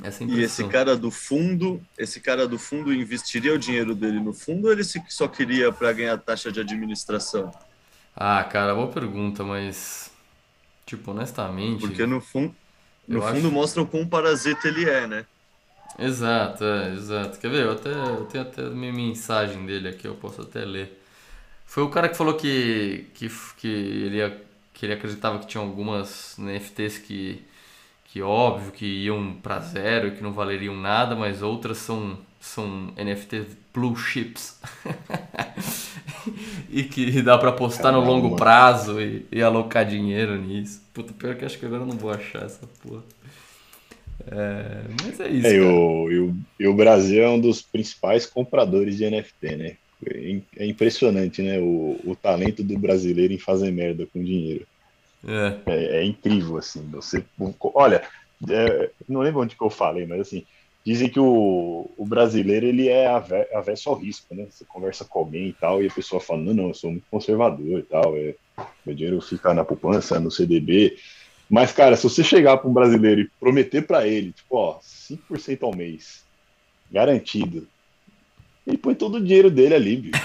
Essa 0.04 0.24
e 0.24 0.42
esse 0.42 0.64
cara 0.68 0.96
do 0.96 1.10
fundo, 1.10 1.82
esse 1.98 2.20
cara 2.20 2.48
do 2.48 2.60
fundo 2.60 2.94
investiria 2.94 3.54
o 3.54 3.58
dinheiro 3.58 3.96
dele 3.96 4.20
no 4.20 4.32
fundo 4.32 4.68
ou 4.68 4.72
ele 4.72 4.84
só 4.84 5.28
queria 5.28 5.72
para 5.72 5.92
ganhar 5.92 6.18
taxa 6.20 6.52
de 6.52 6.60
administração? 6.60 7.52
Ah, 8.16 8.44
cara, 8.44 8.76
boa 8.76 8.88
pergunta, 8.88 9.44
mas 9.44 10.12
tipo, 10.86 11.12
honestamente, 11.12 11.82
porque 11.82 12.06
no 12.06 12.22
fundo, 12.22 12.56
no 13.08 13.22
fundo 13.22 13.48
acho... 13.48 13.52
mostra 13.52 13.82
o 13.82 13.88
quão 13.88 14.08
parasita 14.08 14.68
ele 14.68 14.88
é, 14.88 15.08
né? 15.08 15.26
Exato, 15.98 16.64
é, 16.64 16.94
exato. 16.94 17.40
Quer 17.40 17.50
ver? 17.50 17.64
Eu, 17.64 17.72
até, 17.72 17.92
eu 17.92 18.26
tenho 18.26 18.44
até 18.44 18.62
a 18.62 18.70
minha 18.70 18.94
mensagem 18.94 19.66
dele 19.66 19.90
aqui, 19.90 20.06
eu 20.08 20.16
posso 20.16 20.42
até 20.44 20.64
ler. 20.64 21.02
Foi 21.66 21.84
o 21.84 21.90
cara 21.90 22.08
que 22.08 22.16
falou 22.16 22.36
que, 22.36 23.08
que, 23.16 23.30
que, 23.58 23.68
ele, 23.68 24.38
que 24.74 24.86
ele 24.86 24.94
acreditava 24.94 25.40
que 25.40 25.48
tinha 25.48 25.62
algumas 25.62 26.36
NFTs 26.38 27.00
que, 27.00 27.44
que 28.18 28.22
óbvio 28.24 28.72
que 28.72 28.86
iam 28.86 29.34
para 29.44 29.60
zero 29.60 30.08
e 30.08 30.12
que 30.12 30.24
não 30.24 30.34
valeriam 30.34 30.76
nada, 30.76 31.16
mas 31.16 31.44
outras 31.44 31.78
são, 31.78 32.18
são 32.40 32.92
NFTs 32.98 33.56
blue 33.72 33.96
chips. 33.96 34.60
e 36.68 36.84
que 36.84 37.22
dá 37.22 37.38
para 37.38 37.50
apostar 37.50 37.94
no 37.94 38.00
longo 38.00 38.36
prazo 38.36 39.00
e, 39.00 39.24
e 39.32 39.40
alocar 39.40 39.86
dinheiro 39.86 40.36
nisso. 40.36 40.82
Puta, 40.92 41.14
pior 41.14 41.36
que 41.36 41.46
acho 41.46 41.60
que 41.60 41.66
agora 41.68 41.84
eu 41.84 41.88
não 41.88 41.96
vou 41.96 42.10
achar 42.10 42.44
essa 42.44 42.66
porra. 42.82 43.04
É, 44.32 44.82
mas 45.04 45.20
é 45.20 45.30
isso. 45.30 45.48
É, 45.48 45.62
o, 45.62 46.12
e, 46.12 46.20
o, 46.20 46.36
e 46.60 46.68
o 46.68 46.74
Brasil 46.74 47.22
é 47.22 47.30
um 47.30 47.40
dos 47.40 47.62
principais 47.62 48.26
compradores 48.26 48.98
de 48.98 49.08
NFT, 49.08 49.56
né? 49.56 49.78
É, 50.04 50.40
é 50.58 50.66
impressionante, 50.66 51.44
né? 51.44 51.60
O, 51.60 52.00
o 52.04 52.16
talento 52.16 52.64
do 52.64 52.80
brasileiro 52.80 53.32
em 53.32 53.38
fazer 53.38 53.70
merda 53.70 54.08
com 54.12 54.24
dinheiro. 54.24 54.66
É, 55.26 55.60
é, 55.66 55.98
é 55.98 56.06
incrível, 56.06 56.58
assim. 56.58 56.82
Você, 56.92 57.26
olha, 57.74 58.08
é, 58.50 58.92
não 59.08 59.22
lembro 59.22 59.42
onde 59.42 59.56
que 59.56 59.64
eu 59.64 59.70
falei, 59.70 60.06
mas 60.06 60.22
assim, 60.22 60.46
dizem 60.86 61.10
que 61.10 61.20
o, 61.20 61.90
o 61.98 62.06
brasileiro 62.06 62.66
ele 62.66 62.88
é 62.88 63.08
avesso 63.54 63.90
ao 63.90 63.96
risco, 63.96 64.34
né? 64.34 64.48
Você 64.50 64.64
conversa 64.66 65.04
com 65.06 65.20
alguém 65.20 65.50
e 65.50 65.54
tal, 65.54 65.82
e 65.82 65.88
a 65.88 65.94
pessoa 65.94 66.22
fala: 66.22 66.42
não, 66.42 66.54
não, 66.54 66.68
eu 66.70 66.74
sou 66.74 66.92
muito 66.92 67.08
conservador 67.10 67.80
e 67.80 67.84
tal, 67.84 68.16
é, 68.16 68.36
meu 68.86 68.96
dinheiro 68.96 69.22
fica 69.22 69.54
na 69.54 69.66
poupança, 69.66 70.20
no 70.20 70.32
CDB. 70.32 70.98
Mas, 71.50 71.72
cara, 71.72 71.96
se 71.96 72.04
você 72.04 72.24
chegar 72.24 72.58
para 72.58 72.70
um 72.70 72.74
brasileiro 72.74 73.22
e 73.22 73.30
prometer 73.40 73.86
para 73.88 74.08
ele, 74.08 74.34
tipo, 74.34 74.56
ó, 74.56 74.80
5% 74.82 75.64
ao 75.64 75.76
mês, 75.76 76.26
garantido, 76.92 77.68
ele 78.68 78.78
põe 78.78 78.94
todo 78.94 79.16
o 79.16 79.24
dinheiro 79.24 79.50
dele 79.50 79.74
ali, 79.74 79.96
bicho. 79.96 80.22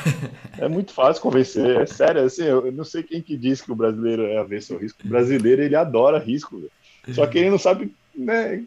É 0.58 0.68
muito 0.68 0.92
fácil 0.92 1.22
convencer. 1.22 1.80
É 1.80 1.86
sério, 1.86 2.22
assim, 2.22 2.42
eu 2.42 2.72
não 2.72 2.84
sei 2.84 3.04
quem 3.04 3.22
que 3.22 3.36
diz 3.36 3.60
que 3.60 3.70
o 3.70 3.76
brasileiro 3.76 4.24
é 4.24 4.38
avesso 4.38 4.74
ao 4.74 4.80
risco. 4.80 4.98
O 5.04 5.08
brasileiro, 5.08 5.62
ele 5.62 5.76
adora 5.76 6.18
risco, 6.18 6.68
Só 7.12 7.24
que 7.26 7.38
ele 7.38 7.50
não 7.50 7.58
sabe, 7.58 7.94
né, 8.14 8.62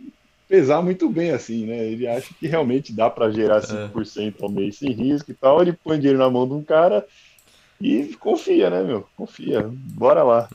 pesar 0.47 0.81
muito 0.81 1.09
bem, 1.09 1.31
assim, 1.31 1.65
né? 1.65 1.85
Ele 1.87 2.07
acha 2.07 2.33
que 2.39 2.47
realmente 2.47 2.93
dá 2.93 3.09
para 3.09 3.29
gerar 3.31 3.61
5% 3.61 4.35
ao 4.41 4.49
mês 4.49 4.77
sem 4.77 4.91
risco 4.91 5.31
e 5.31 5.33
tal. 5.33 5.61
Ele 5.61 5.73
põe 5.73 5.99
dinheiro 5.99 6.19
na 6.19 6.29
mão 6.29 6.47
de 6.47 6.53
um 6.53 6.63
cara 6.63 7.05
e 7.81 8.15
confia, 8.19 8.69
né, 8.69 8.81
meu? 8.81 9.05
Confia. 9.17 9.69
Bora 9.69 10.23
lá. 10.23 10.49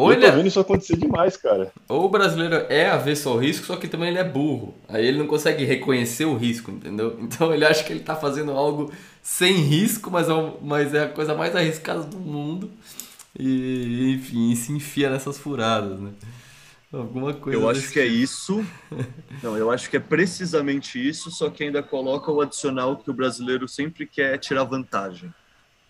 Ou 0.00 0.10
eu 0.10 0.18
ele 0.18 0.26
tô 0.26 0.36
vendo 0.36 0.46
isso 0.46 0.60
acontecer 0.60 0.96
demais, 0.96 1.36
cara. 1.36 1.72
Ou 1.88 2.06
o 2.06 2.08
brasileiro 2.08 2.54
é 2.68 2.88
avesso 2.88 3.28
ao 3.28 3.36
risco, 3.36 3.66
só 3.66 3.76
que 3.76 3.86
também 3.86 4.08
ele 4.08 4.18
é 4.18 4.24
burro. 4.24 4.74
Aí 4.88 5.06
ele 5.06 5.18
não 5.18 5.26
consegue 5.26 5.64
reconhecer 5.64 6.24
o 6.24 6.36
risco, 6.36 6.70
entendeu? 6.70 7.18
Então 7.20 7.52
ele 7.52 7.64
acha 7.64 7.84
que 7.84 7.92
ele 7.92 8.00
tá 8.00 8.16
fazendo 8.16 8.52
algo 8.52 8.92
sem 9.22 9.54
risco, 9.54 10.10
mas 10.10 10.28
é, 10.28 10.32
mas 10.62 10.94
é 10.94 11.04
a 11.04 11.08
coisa 11.08 11.34
mais 11.34 11.54
arriscada 11.54 12.02
do 12.02 12.18
mundo. 12.18 12.70
E, 13.38 14.14
enfim, 14.14 14.54
se 14.56 14.72
enfia 14.72 15.10
nessas 15.10 15.38
furadas, 15.38 16.00
né? 16.00 16.10
Alguma 16.92 17.32
coisa. 17.32 17.56
Eu 17.56 17.68
acho 17.68 17.92
que 17.92 18.00
é 18.00 18.04
tipo. 18.04 18.16
isso. 18.16 18.66
Não, 19.42 19.56
eu 19.56 19.70
acho 19.70 19.88
que 19.88 19.96
é 19.96 20.00
precisamente 20.00 20.98
isso, 20.98 21.30
só 21.30 21.48
que 21.48 21.62
ainda 21.62 21.82
coloca 21.82 22.32
o 22.32 22.40
adicional 22.40 22.96
que 22.96 23.10
o 23.10 23.14
brasileiro 23.14 23.68
sempre 23.68 24.06
quer 24.06 24.38
tirar 24.38 24.64
vantagem. 24.64 25.32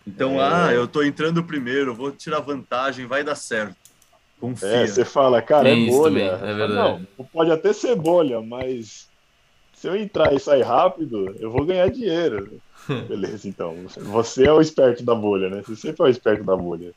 Então, 0.05 0.33
é... 0.33 0.43
ah, 0.43 0.73
eu 0.73 0.87
tô 0.87 1.01
entrando 1.01 1.43
primeiro, 1.43 1.95
vou 1.95 2.11
tirar 2.11 2.39
vantagem, 2.39 3.07
vai 3.07 3.23
dar 3.23 3.35
certo. 3.35 3.80
Confia. 4.41 4.67
É, 4.69 4.87
você 4.87 5.05
fala, 5.05 5.39
cara, 5.39 5.69
é 5.69 5.85
bolha. 5.85 6.39
É 6.41 6.53
verdade. 6.53 7.07
Não, 7.17 7.25
pode 7.25 7.51
até 7.51 7.71
ser 7.71 7.95
bolha, 7.95 8.41
mas 8.41 9.07
se 9.75 9.87
eu 9.87 9.95
entrar 9.95 10.33
e 10.33 10.39
sair 10.39 10.63
rápido, 10.63 11.35
eu 11.39 11.51
vou 11.51 11.63
ganhar 11.63 11.87
dinheiro. 11.91 12.59
Beleza, 13.07 13.47
então. 13.47 13.75
Você 13.97 14.47
é 14.47 14.51
o 14.51 14.59
esperto 14.59 15.03
da 15.03 15.13
bolha, 15.13 15.47
né? 15.47 15.61
Você 15.61 15.75
sempre 15.75 16.01
é 16.01 16.05
o 16.05 16.09
esperto 16.09 16.43
da 16.43 16.57
bolha. 16.57 16.91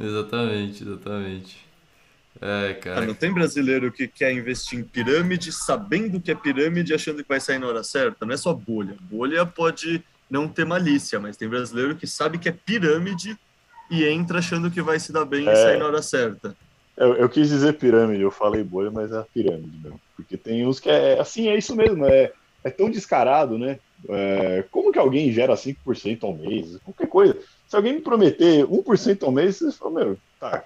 Exatamente, 0.00 0.82
exatamente. 0.82 1.68
É, 2.40 2.72
cara. 2.74 3.04
não 3.04 3.14
tem 3.14 3.32
brasileiro 3.32 3.92
que 3.92 4.08
quer 4.08 4.32
investir 4.32 4.78
em 4.78 4.84
pirâmide 4.84 5.50
sabendo 5.52 6.20
que 6.20 6.30
é 6.30 6.34
pirâmide 6.34 6.94
achando 6.94 7.22
que 7.22 7.28
vai 7.28 7.40
sair 7.40 7.58
na 7.58 7.66
hora 7.66 7.84
certa? 7.84 8.24
Não 8.24 8.32
é 8.32 8.36
só 8.36 8.54
bolha. 8.54 8.96
Bolha 9.02 9.44
pode 9.44 10.02
não 10.30 10.48
ter 10.48 10.64
malícia, 10.64 11.20
mas 11.20 11.36
tem 11.36 11.48
brasileiro 11.48 11.96
que 11.96 12.06
sabe 12.06 12.38
que 12.38 12.48
é 12.48 12.52
pirâmide 12.52 13.36
e 13.90 14.04
entra 14.04 14.38
achando 14.38 14.70
que 14.70 14.82
vai 14.82 14.98
se 14.98 15.12
dar 15.12 15.24
bem 15.24 15.46
é... 15.48 15.52
e 15.52 15.56
sair 15.56 15.78
na 15.78 15.86
hora 15.86 16.02
certa. 16.02 16.56
Eu, 16.96 17.14
eu, 17.14 17.28
quis 17.28 17.48
dizer 17.48 17.74
pirâmide, 17.74 18.22
eu 18.22 18.30
falei 18.30 18.62
bolha, 18.64 18.90
mas 18.90 19.12
é 19.12 19.24
pirâmide 19.32 19.78
mesmo. 19.82 20.00
Porque 20.16 20.36
tem 20.36 20.66
uns 20.66 20.80
que 20.80 20.90
é 20.90 21.18
assim, 21.20 21.48
é 21.48 21.56
isso 21.56 21.76
mesmo, 21.76 22.04
é, 22.04 22.32
é 22.64 22.70
tão 22.70 22.90
descarado, 22.90 23.56
né? 23.56 23.78
É, 24.08 24.64
como 24.70 24.92
que 24.92 24.98
alguém 24.98 25.32
gera 25.32 25.54
5% 25.54 26.24
ao 26.24 26.34
mês? 26.34 26.76
Qualquer 26.84 27.06
coisa. 27.06 27.38
Se 27.68 27.76
alguém 27.76 27.94
me 27.94 28.00
prometer 28.00 28.64
1% 28.64 29.22
ao 29.22 29.30
mês, 29.30 29.56
você 29.56 29.72
fala, 29.72 30.00
meu, 30.00 30.18
tá, 30.40 30.64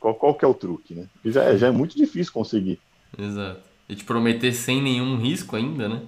qual, 0.00 0.14
qual 0.14 0.34
que 0.34 0.44
é 0.44 0.48
o 0.48 0.54
truque, 0.54 0.94
né? 0.94 1.06
Porque 1.14 1.30
já 1.30 1.44
é, 1.44 1.58
já 1.58 1.66
é 1.68 1.70
muito 1.70 1.96
difícil 1.96 2.32
conseguir. 2.32 2.80
Exato. 3.18 3.60
E 3.88 3.94
te 3.94 4.04
prometer 4.04 4.52
sem 4.52 4.82
nenhum 4.82 5.16
risco 5.16 5.56
ainda, 5.56 5.88
né? 5.88 6.02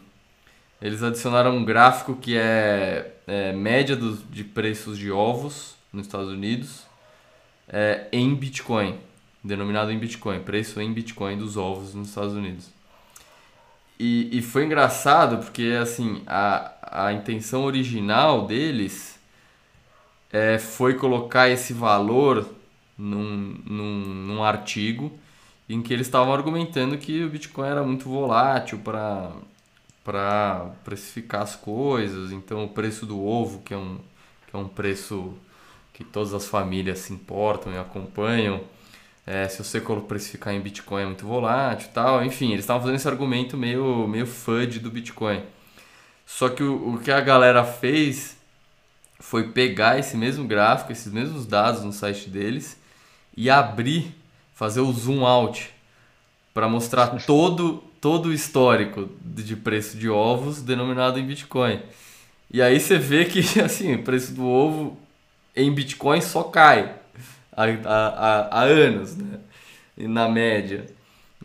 eles 0.81 1.03
adicionaram 1.03 1.57
um 1.57 1.65
gráfico 1.65 2.17
que 2.17 2.37
é, 2.37 3.15
é 3.27 3.53
média 3.53 3.97
do, 3.97 4.17
de 4.17 4.45
preços 4.45 4.99
de 4.99 5.11
ovos 5.11 5.75
nos 5.93 6.07
Estados 6.07 6.31
Unidos 6.31 6.87
é, 7.69 8.07
em 8.13 8.35
Bitcoin, 8.35 8.99
denominado 9.43 9.91
em 9.91 9.99
Bitcoin, 9.99 10.41
preço 10.41 10.81
em 10.81 10.93
Bitcoin 10.93 11.37
dos 11.37 11.57
ovos 11.57 11.95
nos 11.95 12.09
Estados 12.09 12.35
Unidos. 12.35 12.76
E, 13.99 14.39
e 14.39 14.43
foi 14.43 14.65
engraçado 14.65 15.39
porque 15.39 15.77
assim 15.81 16.23
a, 16.27 16.73
a 17.07 17.13
intenção 17.13 17.65
original 17.65 18.47
deles 18.47 19.19
é, 20.33 20.59
foi 20.59 20.95
colocar 20.95 21.49
esse 21.49 21.73
valor 21.73 22.47
num, 22.97 23.59
num, 23.65 23.99
num 24.27 24.45
artigo 24.45 25.13
em 25.69 25.83
que 25.83 25.93
eles 25.93 26.07
estavam 26.07 26.33
argumentando 26.33 26.99
que 26.99 27.25
o 27.25 27.31
Bitcoin 27.31 27.69
era 27.69 27.83
muito 27.83 28.09
volátil 28.09 28.79
para 28.79 29.33
para 30.07 30.71
precificar 30.85 31.43
as 31.43 31.57
coisas, 31.57 32.31
então 32.31 32.65
o 32.65 32.69
preço 32.69 33.05
do 33.05 33.21
ovo, 33.21 33.59
que 33.63 33.75
é 33.75 33.77
um, 33.77 33.99
que 34.47 34.55
é 34.55 34.59
um 34.59 34.69
preço 34.69 35.35
que 35.93 36.05
todas 36.05 36.33
as 36.33 36.47
famílias 36.47 37.01
se 37.01 37.13
importam 37.13 37.73
e 37.73 37.77
acompanham, 37.77 38.61
é, 39.27 39.49
se 39.49 39.59
você 39.59 39.81
precificar 39.81 40.55
em 40.55 40.61
Bitcoin 40.61 41.03
é 41.03 41.07
muito 41.07 41.27
volátil 41.27 41.89
tal, 41.93 42.25
enfim, 42.25 42.53
eles 42.53 42.61
estavam 42.61 42.81
fazendo 42.81 42.97
esse 42.97 43.09
argumento 43.09 43.57
meio, 43.57 44.07
meio 44.07 44.25
FUD 44.25 44.79
do 44.79 44.91
Bitcoin. 44.91 45.43
Só 46.25 46.49
que 46.49 46.63
o, 46.63 46.95
o 46.95 46.99
que 47.01 47.11
a 47.11 47.21
galera 47.21 47.65
fez 47.65 48.37
foi 49.19 49.49
pegar 49.49 49.99
esse 49.99 50.17
mesmo 50.17 50.47
gráfico, 50.47 50.93
esses 50.93 51.13
mesmos 51.13 51.45
dados 51.45 51.83
no 51.83 51.93
site 51.93 52.31
deles 52.31 52.79
e 53.37 53.51
abrir, 53.51 54.15
fazer 54.55 54.81
o 54.81 54.93
zoom 54.93 55.27
out 55.27 55.71
para 56.55 56.69
mostrar 56.69 57.09
todo, 57.27 57.83
todo 58.01 58.27
o 58.27 58.33
histórico 58.33 59.09
de 59.21 59.57
preço 59.57 59.97
de 59.97 60.09
ovos 60.09 60.63
denominado 60.63 61.19
em 61.19 61.27
Bitcoin. 61.27 61.83
E 62.49 62.63
aí 62.63 62.79
você 62.79 62.97
vê 62.97 63.25
que 63.25 63.41
assim, 63.61 63.97
o 63.97 64.03
preço 64.05 64.33
do 64.33 64.47
ovo 64.47 64.97
em 65.55 65.73
Bitcoin 65.73 66.21
só 66.21 66.45
cai 66.45 66.95
há, 67.57 67.65
há, 67.65 68.61
há 68.61 68.63
anos, 68.63 69.17
né? 69.17 69.41
na 69.97 70.29
média. 70.29 70.87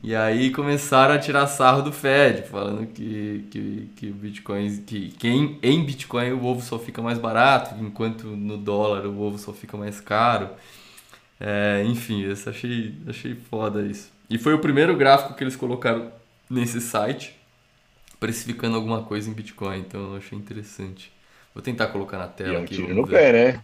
E 0.04 0.16
aí 0.16 0.50
começaram 0.52 1.14
a 1.14 1.20
tirar 1.20 1.46
sarro 1.48 1.84
do 1.84 1.92
Fed, 1.92 2.48
falando 2.48 2.88
que, 2.88 3.46
que, 3.52 3.90
que 3.96 4.08
o 4.08 4.14
Bitcoin, 4.14 4.78
que, 4.78 5.10
que 5.10 5.28
em, 5.28 5.60
em 5.62 5.86
Bitcoin 5.86 6.32
o 6.32 6.44
ovo 6.44 6.62
só 6.62 6.80
fica 6.80 7.02
mais 7.02 7.20
barato, 7.20 7.76
enquanto 7.80 8.26
no 8.26 8.58
dólar 8.58 9.06
o 9.06 9.20
ovo 9.22 9.38
só 9.38 9.54
fica 9.54 9.78
mais 9.78 10.02
caro. 10.02 10.50
É, 11.40 11.84
enfim, 11.86 12.24
eu 12.24 12.34
achei, 12.34 12.96
achei 13.08 13.36
foda 13.36 13.84
isso. 13.84 14.12
E 14.30 14.38
foi 14.40 14.54
o 14.54 14.60
primeiro 14.60 14.96
gráfico 14.96 15.36
que 15.36 15.44
eles 15.44 15.56
colocaram 15.56 16.12
nesse 16.50 16.82
site, 16.82 17.36
precificando 18.20 18.76
alguma 18.76 19.04
coisa 19.04 19.30
em 19.30 19.34
Bitcoin, 19.34 19.80
então 19.80 20.14
eu 20.14 20.18
achei 20.18 20.38
interessante. 20.38 21.12
Vou 21.54 21.62
tentar 21.62 21.88
colocar 21.88 22.18
na 22.18 22.28
tela 22.28 22.54
e 22.54 22.56
é 22.56 22.60
um 22.60 22.64
aqui. 22.64 22.76
Tiro 22.76 22.96
no 22.96 23.08
pé, 23.08 23.32
né? 23.34 23.64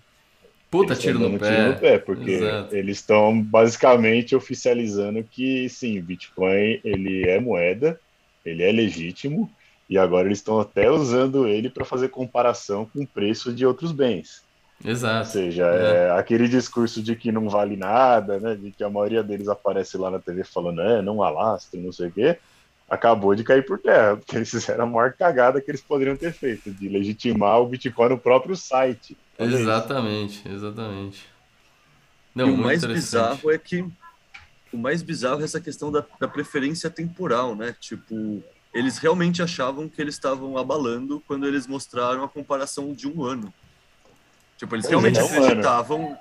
Puta, 0.70 0.96
tiro 0.96 1.20
no, 1.20 1.40
pé. 1.40 1.50
tiro 1.50 1.68
no 1.70 1.80
pé. 1.80 1.98
Porque 1.98 2.32
Exato. 2.32 2.76
eles 2.76 2.98
estão 2.98 3.42
basicamente 3.42 4.36
oficializando 4.36 5.24
que 5.24 5.70
sim, 5.70 6.00
Bitcoin 6.02 6.80
ele 6.84 7.28
é 7.28 7.40
moeda, 7.40 8.00
ele 8.46 8.64
é 8.64 8.72
legítimo, 8.72 9.50
e 9.90 9.98
agora 9.98 10.28
eles 10.28 10.40
estão 10.40 10.60
até 10.60 10.92
usando 10.92 11.48
ele 11.48 11.70
para 11.70 11.86
fazer 11.86 12.10
comparação 12.10 12.86
com 12.86 13.04
o 13.04 13.08
preço 13.08 13.54
de 13.54 13.66
outros 13.66 13.92
bens. 13.92 14.44
Exato. 14.84 15.20
Ou 15.20 15.26
seja, 15.26 15.66
é. 15.66 16.08
é. 16.08 16.12
aquele 16.12 16.48
discurso 16.48 17.02
de 17.02 17.16
que 17.16 17.32
não 17.32 17.50
vale 17.50 17.76
nada, 17.76 18.40
né? 18.40 18.56
De 18.56 18.72
que 18.72 18.84
a 18.84 18.90
maioria 18.90 19.24
deles 19.24 19.48
aparece 19.48 19.98
lá 19.98 20.12
na 20.12 20.20
TV 20.20 20.44
falando, 20.44 20.82
é, 20.82 21.02
não 21.02 21.24
alastre, 21.24 21.80
não 21.80 21.92
sei 21.92 22.08
o 22.10 22.12
quê 22.12 22.38
acabou 22.90 23.36
de 23.36 23.44
cair 23.44 23.66
por 23.66 23.80
terra, 23.80 24.18
porque 24.18 24.36
eles 24.36 24.50
fizeram 24.50 24.84
a 24.84 24.88
maior 24.88 25.14
cagada 25.14 25.60
que 25.60 25.70
eles 25.70 25.82
poderiam 25.82 26.16
ter 26.16 26.32
feito, 26.32 26.72
de 26.72 26.88
legitimar 26.88 27.60
o 27.60 27.68
Bitcoin 27.68 28.10
no 28.10 28.18
próprio 28.18 28.56
site. 28.56 29.18
exatamente, 29.38 30.40
isso. 30.40 30.50
exatamente. 30.50 31.26
Não, 32.34 32.48
e 32.48 32.52
o 32.52 32.58
mais 32.58 32.86
bizarro 32.86 33.52
é 33.52 33.58
que 33.58 33.86
o 34.72 34.78
mais 34.78 35.02
bizarro 35.02 35.42
é 35.42 35.44
essa 35.44 35.60
questão 35.60 35.92
da, 35.92 36.06
da 36.20 36.28
preferência 36.28 36.90
temporal, 36.90 37.56
né? 37.56 37.76
Tipo, 37.80 38.44
eles 38.74 38.98
realmente 38.98 39.42
achavam 39.42 39.90
que 39.90 40.02
eles 40.02 40.16
estavam 40.16 40.58
abalando 40.58 41.22
quando 41.28 41.48
eles 41.48 41.66
mostraram 41.66 42.24
a 42.24 42.30
comparação 42.30 42.94
de 42.94 43.08
um 43.08 43.24
ano. 43.24 43.52
Tipo, 44.58 44.76
eles 44.76 44.88
realmente 44.88 45.20
é, 45.20 45.22
acreditavam 45.22 46.18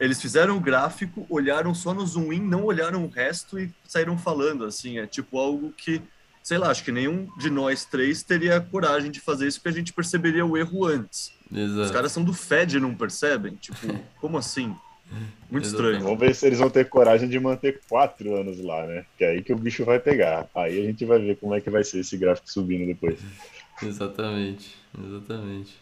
eles 0.00 0.20
fizeram 0.20 0.56
o 0.56 0.60
gráfico, 0.60 1.26
olharam 1.28 1.74
só 1.74 1.92
no 1.92 2.04
zoom 2.06 2.32
in, 2.32 2.40
não 2.40 2.64
olharam 2.64 3.04
o 3.04 3.08
resto 3.08 3.60
e 3.60 3.70
saíram 3.86 4.16
falando, 4.16 4.64
assim, 4.64 4.98
é 4.98 5.06
tipo 5.06 5.38
algo 5.38 5.70
que, 5.76 6.00
sei 6.42 6.56
lá, 6.56 6.70
acho 6.70 6.82
que 6.82 6.90
nenhum 6.90 7.28
de 7.38 7.50
nós 7.50 7.84
três 7.84 8.22
teria 8.22 8.58
coragem 8.60 9.10
de 9.10 9.20
fazer 9.20 9.46
isso 9.46 9.58
porque 9.58 9.68
a 9.68 9.78
gente 9.78 9.92
perceberia 9.92 10.44
o 10.46 10.56
erro 10.56 10.86
antes. 10.86 11.32
Exato. 11.52 11.82
Os 11.82 11.90
caras 11.90 12.12
são 12.12 12.24
do 12.24 12.32
Fed 12.32 12.78
e 12.78 12.80
não 12.80 12.94
percebem? 12.94 13.54
Tipo, 13.56 13.94
como 14.20 14.38
assim? 14.38 14.74
Muito 15.50 15.66
estranho. 15.66 16.00
Vamos 16.00 16.18
ver 16.18 16.34
se 16.34 16.46
eles 16.46 16.60
vão 16.60 16.70
ter 16.70 16.88
coragem 16.88 17.28
de 17.28 17.38
manter 17.38 17.80
quatro 17.88 18.34
anos 18.36 18.58
lá, 18.60 18.86
né? 18.86 19.04
Que 19.18 19.24
é 19.24 19.30
aí 19.30 19.42
que 19.42 19.52
o 19.52 19.58
bicho 19.58 19.84
vai 19.84 19.98
pegar. 19.98 20.48
Aí 20.54 20.80
a 20.80 20.86
gente 20.86 21.04
vai 21.04 21.18
ver 21.18 21.36
como 21.36 21.54
é 21.54 21.60
que 21.60 21.68
vai 21.68 21.82
ser 21.84 21.98
esse 21.98 22.16
gráfico 22.16 22.50
subindo 22.50 22.86
depois. 22.86 23.18
Exatamente, 23.82 24.76
exatamente. 25.04 25.76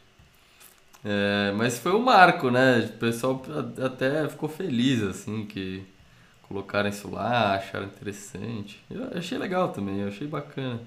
É, 1.04 1.52
mas 1.56 1.78
foi 1.78 1.92
um 1.92 2.02
marco, 2.02 2.50
né? 2.50 2.80
O 2.80 2.98
pessoal 2.98 3.42
até 3.84 4.28
ficou 4.28 4.48
feliz, 4.48 5.02
assim, 5.02 5.46
que 5.46 5.84
colocaram 6.42 6.88
isso 6.88 7.10
lá, 7.10 7.54
acharam 7.54 7.86
interessante. 7.86 8.82
Eu 8.90 9.08
achei 9.16 9.38
legal 9.38 9.70
também, 9.70 10.00
eu 10.00 10.08
achei 10.08 10.26
bacana. 10.26 10.80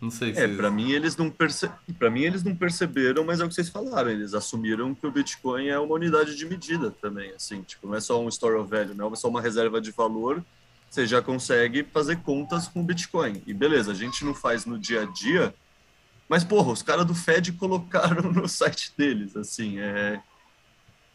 Não 0.00 0.10
sei 0.10 0.32
se. 0.32 0.40
É, 0.40 0.48
para 0.48 0.70
mim 0.70 0.92
eles 0.92 1.16
não 1.16 1.28
perce... 1.28 1.68
para 1.98 2.08
mim 2.08 2.22
eles 2.22 2.44
não 2.44 2.54
perceberam, 2.54 3.24
mas 3.24 3.40
é 3.40 3.44
o 3.44 3.48
que 3.48 3.54
vocês 3.54 3.68
falaram. 3.68 4.10
Eles 4.10 4.32
assumiram 4.32 4.94
que 4.94 5.06
o 5.06 5.10
Bitcoin 5.10 5.66
é 5.66 5.78
uma 5.78 5.94
unidade 5.94 6.36
de 6.36 6.46
medida 6.46 6.90
também, 6.90 7.32
assim, 7.32 7.62
tipo, 7.62 7.88
não 7.88 7.94
é 7.94 8.00
só 8.00 8.22
um 8.22 8.28
store 8.28 8.54
of 8.56 8.70
value, 8.70 8.94
não 8.94 9.12
é 9.12 9.16
só 9.16 9.28
uma 9.28 9.40
reserva 9.40 9.80
de 9.80 9.90
valor. 9.90 10.42
Você 10.88 11.06
já 11.06 11.20
consegue 11.20 11.82
fazer 11.82 12.16
contas 12.18 12.66
com 12.68 12.82
Bitcoin. 12.82 13.42
E 13.46 13.52
beleza, 13.52 13.90
a 13.90 13.94
gente 13.94 14.24
não 14.24 14.32
faz 14.32 14.64
no 14.64 14.78
dia 14.78 15.02
a 15.02 15.04
dia, 15.04 15.52
mas, 16.28 16.44
porra, 16.44 16.72
os 16.72 16.82
caras 16.82 17.06
do 17.06 17.14
Fed 17.14 17.52
colocaram 17.58 18.32
no 18.32 18.48
site 18.48 18.92
deles, 18.96 19.36
assim, 19.36 19.78
é... 19.78 20.20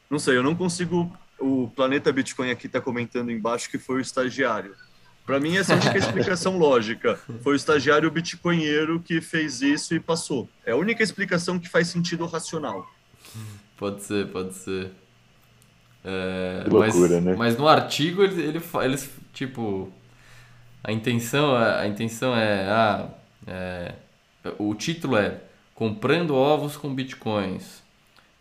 Não 0.09 0.19
sei, 0.19 0.37
eu 0.37 0.43
não 0.43 0.55
consigo... 0.55 1.15
O 1.39 1.69
Planeta 1.75 2.11
Bitcoin 2.11 2.51
aqui 2.51 2.67
está 2.67 2.79
comentando 2.79 3.31
embaixo 3.31 3.69
que 3.69 3.77
foi 3.77 3.97
o 3.97 3.99
estagiário. 3.99 4.75
Para 5.25 5.39
mim, 5.39 5.57
essa 5.57 5.73
é 5.73 5.77
a 5.77 5.79
única 5.79 5.97
explicação 5.97 6.57
lógica. 6.57 7.19
Foi 7.41 7.53
o 7.53 7.55
estagiário 7.55 8.11
bitcoinheiro 8.11 8.99
que 8.99 9.21
fez 9.21 9.61
isso 9.61 9.95
e 9.95 9.99
passou. 9.99 10.49
É 10.65 10.71
a 10.71 10.75
única 10.75 11.01
explicação 11.01 11.57
que 11.57 11.69
faz 11.69 11.87
sentido 11.87 12.25
racional. 12.25 12.85
Pode 13.77 14.03
ser, 14.03 14.27
pode 14.27 14.53
ser. 14.53 14.91
É, 16.03 16.65
loucura, 16.67 17.15
mas, 17.15 17.23
né? 17.23 17.35
Mas 17.37 17.57
no 17.57 17.67
artigo 17.67 18.23
eles, 18.23 18.37
ele, 18.37 18.61
eles 18.83 19.09
tipo, 19.31 19.91
a 20.83 20.91
intenção, 20.91 21.55
a 21.55 21.87
intenção 21.87 22.35
é, 22.35 22.69
ah, 22.69 23.09
é, 23.47 23.95
o 24.57 24.73
título 24.75 25.17
é 25.17 25.41
comprando 25.73 26.35
ovos 26.35 26.77
com 26.77 26.93
bitcoins. 26.93 27.81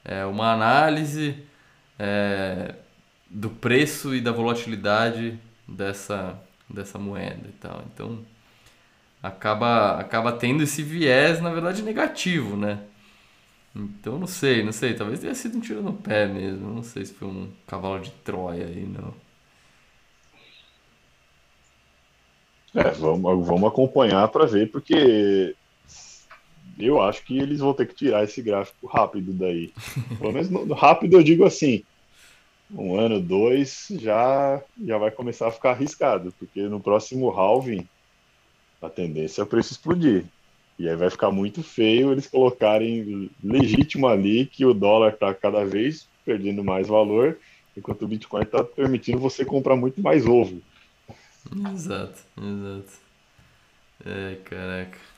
É 0.05 0.25
uma 0.25 0.53
análise 0.53 1.37
é, 1.99 2.75
do 3.31 3.51
preço 3.51 4.15
e 4.15 4.21
da 4.21 4.33
volatilidade 4.33 5.39
dessa, 5.67 6.39
dessa 6.69 6.99
moeda 6.99 7.49
e 7.49 7.53
tal. 7.53 7.85
Então 7.93 8.25
acaba, 9.23 9.99
acaba 9.99 10.33
tendo 10.33 10.63
esse 10.63 10.83
viés, 10.83 11.41
na 11.41 11.51
verdade, 11.51 11.83
negativo, 11.83 12.57
né? 12.57 12.81
Então 13.75 14.19
não 14.19 14.27
sei, 14.27 14.63
não 14.63 14.73
sei, 14.73 14.95
talvez 14.95 15.21
tenha 15.21 15.35
sido 15.35 15.57
um 15.57 15.61
tiro 15.61 15.83
no 15.83 15.95
pé 15.95 16.27
mesmo. 16.27 16.75
Não 16.75 16.83
sei 16.83 17.05
se 17.05 17.15
foi 17.15 17.29
um 17.29 17.51
cavalo 17.67 18.01
de 18.01 18.11
Troia 18.11 18.67
aí, 18.67 18.87
não. 18.87 19.15
É, 22.75 22.91
vamos, 22.93 23.47
vamos 23.47 23.69
acompanhar 23.69 24.29
para 24.29 24.47
ver, 24.47 24.71
porque 24.71 25.55
eu 26.87 27.01
acho 27.01 27.25
que 27.25 27.39
eles 27.39 27.61
vão 27.61 27.75
ter 27.75 27.87
que 27.87 27.95
tirar 27.95 28.25
esse 28.25 28.43
gráfico 28.43 28.87
rápido 28.87 29.33
daí. 29.33 29.73
Pelo 30.19 30.33
menos 30.33 30.51
no, 30.51 30.75
rápido 30.75 31.17
eu 31.17 31.23
digo 31.23 31.45
assim, 31.45 31.83
um 32.71 32.99
ano, 32.99 33.21
dois, 33.21 33.89
já, 33.91 34.63
já 34.85 34.99
vai 34.99 35.11
começar 35.11 35.49
a 35.49 35.53
ficar 35.53 35.71
arriscado, 35.71 36.33
porque 36.39 36.63
no 36.63 36.81
próximo 36.81 37.31
halving 37.31 37.87
a 38.81 38.89
tendência 38.89 39.43
é 39.43 39.45
o 39.45 39.47
preço 39.47 39.73
explodir. 39.73 40.25
E 40.79 40.89
aí 40.89 40.97
vai 40.97 41.11
ficar 41.11 41.31
muito 41.31 41.63
feio 41.63 42.11
eles 42.11 42.27
colocarem 42.27 43.31
legítimo 43.43 44.09
ali 44.09 44.47
que 44.47 44.65
o 44.65 44.75
dólar 44.75 45.13
está 45.13 45.33
cada 45.35 45.65
vez 45.65 46.09
perdendo 46.25 46.65
mais 46.65 46.89
valor, 46.89 47.39
enquanto 47.77 48.03
o 48.03 48.09
Bitcoin 48.09 48.43
está 48.43 48.65
permitindo 48.65 49.19
você 49.19 49.45
comprar 49.45 49.77
muito 49.77 50.01
mais 50.01 50.27
ovo. 50.27 50.61
Exato, 51.73 52.21
exato. 52.37 52.93
É, 54.05 54.37
caraca. 54.45 55.12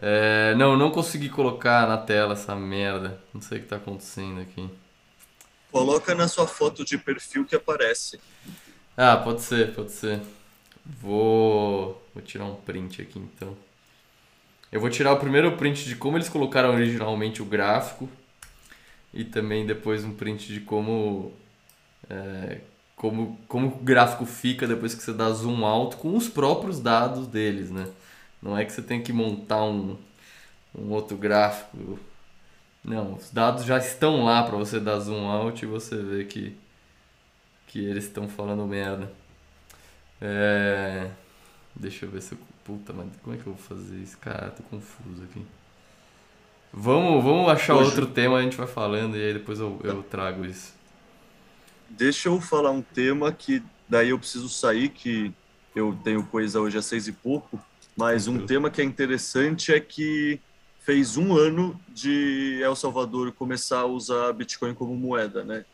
É, 0.00 0.54
não, 0.54 0.76
não 0.76 0.90
consegui 0.90 1.28
colocar 1.28 1.88
na 1.88 1.98
tela 1.98 2.34
essa 2.34 2.54
merda. 2.54 3.20
Não 3.34 3.40
sei 3.40 3.58
o 3.58 3.60
que 3.60 3.66
está 3.66 3.76
acontecendo 3.76 4.40
aqui. 4.40 4.68
Coloca 5.72 6.14
na 6.14 6.28
sua 6.28 6.46
foto 6.46 6.84
de 6.84 6.96
perfil 6.96 7.44
que 7.44 7.56
aparece. 7.56 8.20
Ah, 8.96 9.16
pode 9.16 9.42
ser, 9.42 9.74
pode 9.74 9.92
ser. 9.92 10.20
Vou, 10.84 12.02
vou 12.14 12.22
tirar 12.22 12.44
um 12.44 12.54
print 12.54 13.02
aqui 13.02 13.18
então. 13.18 13.56
Eu 14.70 14.80
vou 14.80 14.90
tirar 14.90 15.12
o 15.12 15.18
primeiro 15.18 15.56
print 15.56 15.84
de 15.84 15.96
como 15.96 16.16
eles 16.16 16.28
colocaram 16.28 16.70
originalmente 16.70 17.42
o 17.42 17.44
gráfico 17.44 18.08
e 19.12 19.24
também 19.24 19.66
depois 19.66 20.04
um 20.04 20.14
print 20.14 20.52
de 20.52 20.60
como 20.60 21.32
é, 22.08 22.60
como, 22.96 23.38
como 23.46 23.68
o 23.68 23.76
gráfico 23.78 24.26
fica 24.26 24.66
depois 24.66 24.94
que 24.94 25.02
você 25.02 25.12
dá 25.12 25.30
zoom 25.30 25.64
alto 25.64 25.96
com 25.98 26.16
os 26.16 26.28
próprios 26.28 26.80
dados 26.80 27.26
deles, 27.26 27.70
né? 27.70 27.86
Não 28.42 28.56
é 28.56 28.64
que 28.64 28.72
você 28.72 28.82
tem 28.82 29.02
que 29.02 29.12
montar 29.12 29.64
um, 29.64 29.96
um 30.74 30.90
outro 30.90 31.16
gráfico. 31.16 31.98
Não, 32.84 33.14
os 33.14 33.30
dados 33.30 33.64
já 33.64 33.78
estão 33.78 34.24
lá 34.24 34.42
para 34.42 34.56
você 34.56 34.78
dar 34.78 34.98
zoom 35.00 35.26
out 35.26 35.62
e 35.62 35.66
você 35.66 35.96
ver 35.96 36.26
que, 36.26 36.56
que 37.66 37.84
eles 37.84 38.04
estão 38.04 38.28
falando 38.28 38.66
merda. 38.66 39.12
É... 40.20 41.10
Deixa 41.74 42.06
eu 42.06 42.10
ver 42.10 42.22
se 42.22 42.32
eu. 42.32 42.38
Puta, 42.64 42.92
mas 42.92 43.08
como 43.22 43.34
é 43.34 43.38
que 43.38 43.46
eu 43.46 43.54
vou 43.54 43.62
fazer 43.62 43.96
isso? 43.96 44.18
Cara, 44.18 44.50
tô 44.50 44.62
confuso 44.64 45.22
aqui. 45.22 45.42
Vamos, 46.72 47.24
vamos 47.24 47.50
achar 47.50 47.74
Hoje... 47.76 47.86
outro 47.86 48.06
tema, 48.06 48.36
a 48.36 48.42
gente 48.42 48.56
vai 48.58 48.66
falando 48.66 49.16
e 49.16 49.24
aí 49.24 49.32
depois 49.32 49.58
eu, 49.58 49.80
eu 49.82 50.02
trago 50.02 50.44
isso. 50.44 50.74
Deixa 51.88 52.28
eu 52.28 52.38
falar 52.40 52.70
um 52.70 52.82
tema 52.82 53.32
que 53.32 53.62
daí 53.88 54.10
eu 54.10 54.18
preciso 54.18 54.50
sair, 54.50 54.90
que 54.90 55.32
eu 55.74 55.98
tenho 56.04 56.22
coisa 56.24 56.60
hoje 56.60 56.76
às 56.76 56.84
seis 56.84 57.08
e 57.08 57.12
pouco, 57.12 57.58
mas 57.98 58.28
um 58.28 58.46
tema 58.46 58.70
que 58.70 58.80
é 58.80 58.84
interessante 58.84 59.72
é 59.72 59.80
que 59.80 60.38
fez 60.78 61.16
um 61.16 61.36
ano 61.36 61.78
de 61.88 62.60
El 62.62 62.76
Salvador 62.76 63.32
começar 63.32 63.80
a 63.80 63.86
usar 63.86 64.32
Bitcoin 64.32 64.72
como 64.72 64.94
moeda, 64.94 65.42
né? 65.42 65.64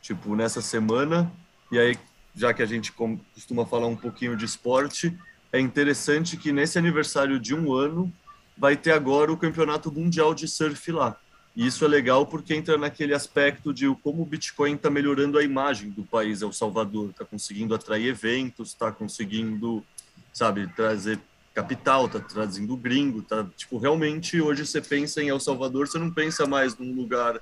Tipo, 0.00 0.34
nessa 0.34 0.62
semana, 0.62 1.30
e 1.70 1.78
aí, 1.78 1.94
já 2.34 2.54
que 2.54 2.62
a 2.62 2.66
gente 2.66 2.90
costuma 2.90 3.66
falar 3.66 3.86
um 3.86 3.96
pouquinho 3.96 4.34
de 4.34 4.46
esporte, 4.46 5.14
é 5.52 5.60
interessante 5.60 6.38
que 6.38 6.52
nesse 6.52 6.78
aniversário 6.78 7.38
de 7.38 7.54
um 7.54 7.74
ano 7.74 8.10
vai 8.56 8.78
ter 8.78 8.92
agora 8.92 9.30
o 9.30 9.36
campeonato 9.36 9.92
mundial 9.92 10.34
de 10.34 10.48
surf 10.48 10.90
lá. 10.90 11.18
E 11.54 11.66
isso 11.66 11.84
é 11.84 11.88
legal 11.88 12.26
porque 12.26 12.54
entra 12.54 12.78
naquele 12.78 13.12
aspecto 13.12 13.74
de 13.74 13.94
como 14.02 14.22
o 14.22 14.26
Bitcoin 14.26 14.74
está 14.74 14.88
melhorando 14.88 15.38
a 15.38 15.44
imagem 15.44 15.90
do 15.90 16.02
país 16.02 16.40
El 16.40 16.50
Salvador, 16.50 17.10
está 17.10 17.26
conseguindo 17.26 17.74
atrair 17.74 18.08
eventos, 18.08 18.70
está 18.70 18.90
conseguindo, 18.90 19.84
sabe, 20.32 20.66
trazer 20.68 21.20
capital, 21.54 22.06
está 22.06 22.18
trazendo 22.18 22.76
gringo, 22.76 23.22
tá, 23.22 23.46
tipo, 23.56 23.78
realmente 23.78 24.40
hoje 24.40 24.66
você 24.66 24.80
pensa 24.80 25.22
em 25.22 25.28
El 25.28 25.38
Salvador, 25.38 25.86
você 25.86 25.98
não 25.98 26.10
pensa 26.10 26.46
mais 26.46 26.76
num 26.76 26.92
lugar 26.92 27.40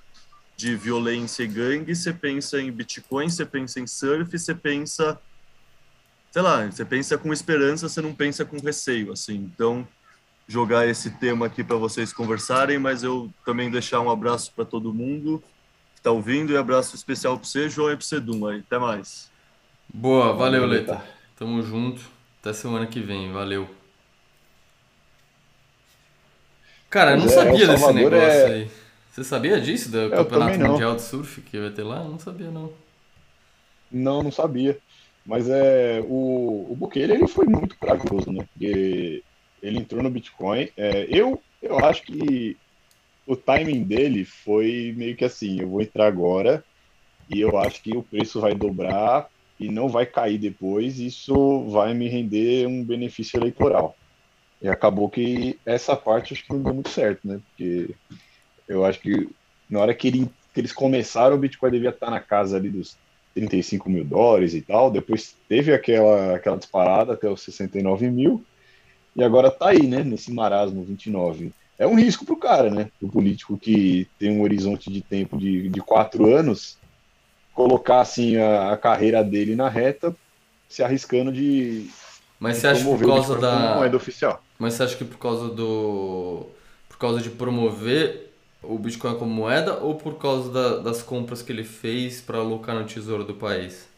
de 0.55 0.77
violência 0.77 1.43
e 1.43 1.47
gangue, 1.47 1.97
você 1.97 2.13
pensa 2.13 2.61
em 2.61 2.71
Bitcoin, 2.71 3.31
você 3.31 3.47
pensa 3.47 3.81
em 3.81 3.87
surf, 3.87 4.39
você 4.39 4.55
pensa 4.55 5.19
sei 6.33 6.41
lá, 6.41 6.65
você 6.65 6.83
pensa 6.83 7.19
com 7.19 7.31
esperança, 7.31 7.89
você 7.89 8.01
não 8.01 8.15
pensa 8.15 8.43
com 8.43 8.59
receio, 8.59 9.13
assim. 9.13 9.35
Então, 9.35 9.87
jogar 10.49 10.89
esse 10.89 11.11
tema 11.11 11.47
aqui 11.47 11.63
para 11.63 11.77
vocês 11.77 12.11
conversarem, 12.11 12.79
mas 12.79 13.03
eu 13.03 13.31
também 13.45 13.71
deixar 13.71 14.01
um 14.01 14.11
abraço 14.11 14.51
para 14.57 14.65
todo 14.65 14.95
mundo 14.95 15.43
que 15.93 16.01
está 16.01 16.11
ouvindo 16.11 16.51
e 16.51 16.57
abraço 16.57 16.97
especial 16.97 17.37
para 17.37 17.47
você, 17.47 17.69
João 17.69 17.93
e 17.93 17.97
para 17.97 18.05
você, 18.05 18.19
Dum. 18.19 18.47
Aí. 18.47 18.61
Até 18.61 18.79
mais. 18.79 19.31
Boa, 19.93 20.33
valeu, 20.33 20.65
Leta. 20.65 21.05
Tamo 21.37 21.63
junto. 21.63 22.01
Até 22.41 22.55
semana 22.55 22.87
que 22.87 23.01
vem, 23.01 23.31
valeu. 23.31 23.69
Cara, 26.93 27.13
eu 27.13 27.21
não 27.21 27.25
é, 27.25 27.29
sabia 27.29 27.67
desse 27.67 27.93
negócio 27.95 28.19
é... 28.19 28.45
aí. 28.45 28.71
Você 29.11 29.25
sabia 29.25 29.59
disso, 29.59 29.91
do 29.91 29.97
eu 29.97 30.11
Campeonato 30.11 30.59
Mundial 30.59 30.95
de 30.95 31.01
Surf 31.01 31.41
que 31.41 31.59
vai 31.59 31.71
ter 31.71 31.83
lá? 31.83 32.03
Eu 32.03 32.11
não 32.11 32.19
sabia, 32.19 32.51
não. 32.51 32.71
Não, 33.91 34.23
não 34.23 34.31
sabia. 34.31 34.79
Mas 35.25 35.49
é, 35.49 36.03
o, 36.07 36.67
o 36.71 36.77
Bukele 36.77 37.15
ele 37.15 37.27
foi 37.27 37.47
muito 37.47 37.79
corajoso, 37.79 38.31
né? 38.31 38.45
Porque 38.53 39.23
ele 39.63 39.79
entrou 39.79 40.03
no 40.03 40.11
Bitcoin. 40.11 40.69
É, 40.77 41.07
eu, 41.09 41.43
eu 41.63 41.79
acho 41.79 42.03
que 42.03 42.59
o 43.27 43.37
timing 43.37 43.85
dele 43.85 44.27
foi 44.27 44.93
meio 44.95 45.17
que 45.17 45.25
assim: 45.25 45.61
eu 45.61 45.69
vou 45.69 45.81
entrar 45.81 46.07
agora 46.07 46.63
e 47.31 47.41
eu 47.41 47.57
acho 47.59 47.83
que 47.83 47.97
o 47.97 48.03
preço 48.03 48.39
vai 48.39 48.55
dobrar 48.55 49.31
e 49.59 49.71
não 49.71 49.89
vai 49.89 50.05
cair 50.05 50.37
depois. 50.37 50.99
Isso 50.99 51.67
vai 51.71 51.95
me 51.95 52.07
render 52.07 52.67
um 52.67 52.85
benefício 52.85 53.39
eleitoral. 53.39 53.97
E 54.63 54.69
acabou 54.69 55.11
que 55.11 55.59
essa 55.67 55.97
parte 55.97 56.33
acho 56.33 56.45
que 56.45 56.53
não 56.53 56.63
deu 56.63 56.75
muito 56.75 56.89
certo, 56.89 57.27
né? 57.27 57.41
Porque 57.49 57.91
eu 58.69 58.85
acho 58.85 59.01
que 59.01 59.29
na 59.69 59.81
hora 59.81 59.95
que, 59.95 60.07
ele, 60.07 60.31
que 60.55 60.61
eles 60.61 60.73
começaram, 60.73 61.35
o 61.35 61.39
Bitcoin 61.39 61.71
devia 61.71 61.91
estar 61.91 62.11
na 62.11 62.21
casa 62.21 62.57
ali 62.57 62.71
dos 62.71 62.97
35 63.35 63.91
mil 63.91 64.05
dólares 64.05 64.55
e 64.55 64.61
tal. 64.61 64.91
Depois 64.91 65.35
teve 65.49 65.73
aquela, 65.73 66.37
aquela 66.37 66.57
disparada 66.57 67.15
até 67.15 67.29
os 67.29 67.43
69 67.43 68.09
mil. 68.11 68.45
E 69.17 69.25
agora 69.25 69.51
tá 69.51 69.71
aí, 69.71 69.87
né? 69.87 70.05
Nesse 70.05 70.33
marasmo 70.33 70.85
29. 70.85 71.53
É 71.79 71.87
um 71.87 71.97
risco 71.97 72.25
pro 72.25 72.37
cara, 72.37 72.71
né? 72.71 72.89
O 73.01 73.09
político 73.09 73.59
que 73.59 74.07
tem 74.19 74.31
um 74.31 74.43
horizonte 74.43 74.91
de 74.91 75.01
tempo 75.01 75.37
de, 75.37 75.69
de 75.69 75.81
quatro 75.81 76.33
anos, 76.33 76.79
colocar 77.53 78.01
assim 78.01 78.37
a, 78.37 78.73
a 78.73 78.77
carreira 78.77 79.25
dele 79.25 79.57
na 79.57 79.69
reta, 79.69 80.15
se 80.69 80.83
arriscando 80.83 81.33
de. 81.33 81.91
Mas 82.39 82.59
você 82.59 82.69
acha 82.69 82.85
que 82.85 82.89
por 82.89 83.07
causa 83.07 83.39
da. 83.39 83.77
Moeda 83.77 83.97
oficial. 83.97 84.43
Mas 84.63 84.75
você 84.75 84.85
acha 84.85 84.97
que 84.97 85.05
por 85.05 85.19
causa 85.19 85.49
do. 85.49 86.47
Por 86.89 86.97
causa 86.97 87.21
de 87.21 87.31
promover 87.31 88.31
o 88.63 88.79
Bitcoin 88.79 89.19
como 89.19 89.35
moeda 89.35 89.79
ou 89.79 89.97
por 89.97 90.19
causa 90.19 90.53
da, 90.53 90.77
das 90.77 91.03
compras 91.03 91.43
que 91.43 91.51
ele 91.51 91.65
fez 91.65 92.21
para 92.21 92.39
alocar 92.39 92.77
no 92.77 92.85
tesouro 92.85 93.25
do 93.25 93.35
país? 93.35 93.89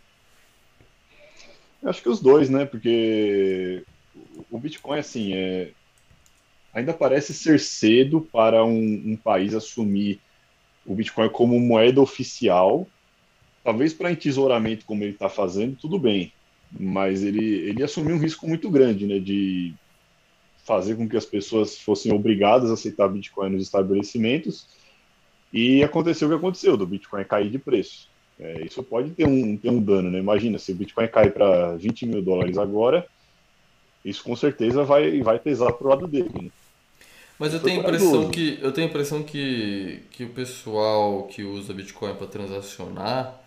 Eu 1.83 1.91
acho 1.91 2.01
que 2.01 2.09
os 2.09 2.19
dois, 2.19 2.49
né? 2.49 2.65
Porque 2.65 3.85
o 4.51 4.59
Bitcoin, 4.59 5.01
assim, 5.01 5.35
é... 5.35 5.73
ainda 6.73 6.95
parece 6.95 7.35
ser 7.35 7.61
cedo 7.61 8.23
para 8.33 8.65
um, 8.65 9.03
um 9.05 9.19
país 9.23 9.53
assumir 9.55 10.19
o 10.87 10.95
Bitcoin 10.95 11.29
como 11.29 11.61
moeda 11.61 12.01
oficial. 12.01 12.89
Talvez 13.63 13.93
para 13.93 14.11
entesouramento, 14.11 14.87
como 14.87 15.05
ele 15.05 15.13
está 15.13 15.29
fazendo, 15.29 15.77
tudo 15.77 15.99
bem. 15.99 16.33
Mas 16.73 17.23
ele, 17.23 17.45
ele 17.69 17.83
assumiu 17.83 18.17
um 18.17 18.19
risco 18.19 18.49
muito 18.49 18.71
grande, 18.71 19.07
né? 19.07 19.19
De 19.19 19.75
fazer 20.65 20.97
com 20.97 21.09
que 21.09 21.17
as 21.17 21.27
pessoas 21.27 21.79
fossem 21.79 22.13
obrigadas 22.13 22.71
a 22.71 22.75
aceitar 22.75 23.09
Bitcoin 23.09 23.51
nos 23.51 23.63
estabelecimentos. 23.63 24.67
E 25.53 25.85
aconteceu 25.85 26.27
o 26.27 26.31
que 26.33 26.37
aconteceu, 26.37 26.77
do 26.77 26.87
Bitcoin 26.87 27.25
cair 27.25 27.51
de 27.51 27.59
preço. 27.59 28.09
É, 28.41 28.65
isso 28.65 28.83
pode 28.83 29.11
ter 29.11 29.27
um, 29.27 29.57
ter 29.57 29.71
um 29.71 29.81
dano, 29.81 30.11
né? 30.11 30.19
Imagina, 30.19 30.59
se 30.59 30.73
o 30.73 30.75
Bitcoin 30.75 31.07
cai 31.07 31.31
para 31.31 31.77
20 31.77 32.07
mil 32.07 32.23
dólares 32.23 32.59
agora, 32.59 33.07
isso 34.05 34.25
com 34.25 34.35
certeza 34.35 34.83
vai, 34.83 35.21
vai 35.23 35.39
pesar 35.39 35.73
para 35.73 35.87
o 35.87 35.91
lado 35.91 36.09
dele. 36.09 36.31
Né? 36.35 36.51
Mas 37.39 37.53
eu 37.53 37.61
tenho, 37.61 37.81
impressão 37.81 38.31
que, 38.31 38.59
eu 38.61 38.73
tenho 38.73 38.87
a 38.87 38.91
impressão 38.91 39.23
que, 39.23 40.03
que 40.11 40.25
o 40.25 40.31
pessoal 40.31 41.25
que 41.25 41.43
usa 41.43 41.73
Bitcoin 41.73 42.15
para 42.15 42.27
transacionar 42.27 43.41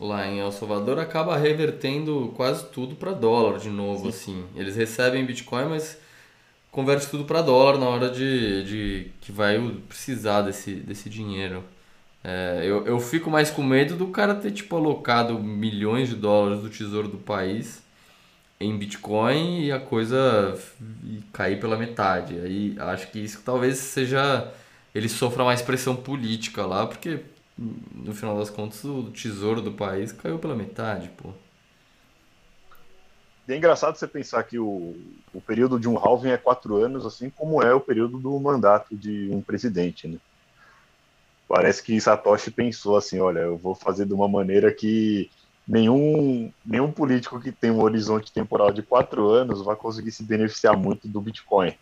lá 0.00 0.26
em 0.26 0.40
El 0.40 0.52
Salvador 0.52 0.98
acaba 0.98 1.36
revertendo 1.36 2.32
quase 2.36 2.66
tudo 2.66 2.96
para 2.96 3.12
dólar 3.12 3.58
de 3.58 3.68
novo, 3.70 4.04
Sim. 4.04 4.08
assim. 4.08 4.44
Eles 4.56 4.76
recebem 4.76 5.24
Bitcoin, 5.24 5.66
mas 5.66 5.98
converte 6.72 7.06
tudo 7.08 7.24
para 7.24 7.42
dólar 7.42 7.78
na 7.78 7.86
hora 7.86 8.10
de, 8.10 8.64
de 8.64 9.10
que 9.20 9.30
vai 9.30 9.58
precisar 9.88 10.42
desse, 10.42 10.74
desse 10.74 11.08
dinheiro. 11.08 11.62
É, 12.24 12.62
eu, 12.64 12.86
eu 12.86 12.98
fico 12.98 13.30
mais 13.30 13.50
com 13.50 13.62
medo 13.62 13.94
do 13.96 14.08
cara 14.08 14.34
ter 14.34 14.50
tipo 14.52 14.76
alocado 14.76 15.38
milhões 15.38 16.08
de 16.08 16.16
dólares 16.16 16.62
do 16.62 16.70
tesouro 16.70 17.08
do 17.08 17.18
país 17.18 17.82
em 18.60 18.76
Bitcoin 18.76 19.64
e 19.64 19.72
a 19.72 19.80
coisa 19.80 20.58
cair 21.32 21.60
pela 21.60 21.76
metade. 21.76 22.38
Aí 22.40 22.74
acho 22.78 23.10
que 23.10 23.18
isso 23.18 23.42
talvez 23.44 23.78
seja 23.78 24.50
ele 24.94 25.08
sofra 25.08 25.44
mais 25.44 25.62
pressão 25.62 25.96
política 25.96 26.64
lá, 26.66 26.86
porque 26.86 27.20
no 27.58 28.14
final 28.14 28.38
das 28.38 28.50
contas 28.50 28.84
o 28.84 29.04
tesouro 29.10 29.60
do 29.60 29.72
país 29.72 30.12
caiu 30.12 30.38
pela 30.38 30.54
metade, 30.56 31.10
pô. 31.16 31.30
É 33.48 33.56
engraçado 33.56 33.96
você 33.96 34.06
pensar 34.06 34.42
que 34.44 34.58
o, 34.58 34.94
o 35.34 35.40
período 35.40 35.78
de 35.78 35.88
um 35.88 35.98
halving 35.98 36.30
é 36.30 36.36
quatro 36.36 36.76
anos, 36.76 37.04
assim 37.04 37.28
como 37.28 37.62
é 37.62 37.74
o 37.74 37.80
período 37.80 38.18
do 38.18 38.38
mandato 38.38 38.96
de 38.96 39.28
um 39.32 39.40
presidente, 39.40 40.06
né? 40.06 40.18
Parece 41.48 41.82
que 41.82 42.00
Satoshi 42.00 42.50
pensou 42.50 42.96
assim, 42.96 43.18
olha, 43.18 43.40
eu 43.40 43.58
vou 43.58 43.74
fazer 43.74 44.06
de 44.06 44.14
uma 44.14 44.28
maneira 44.28 44.72
que 44.72 45.28
nenhum, 45.66 46.50
nenhum 46.64 46.90
político 46.90 47.40
que 47.40 47.52
tem 47.52 47.70
um 47.70 47.82
horizonte 47.82 48.32
temporal 48.32 48.70
de 48.72 48.82
quatro 48.82 49.28
anos 49.28 49.60
vai 49.60 49.76
conseguir 49.76 50.12
se 50.12 50.22
beneficiar 50.22 50.76
muito 50.76 51.06
do 51.08 51.20
Bitcoin. 51.20 51.74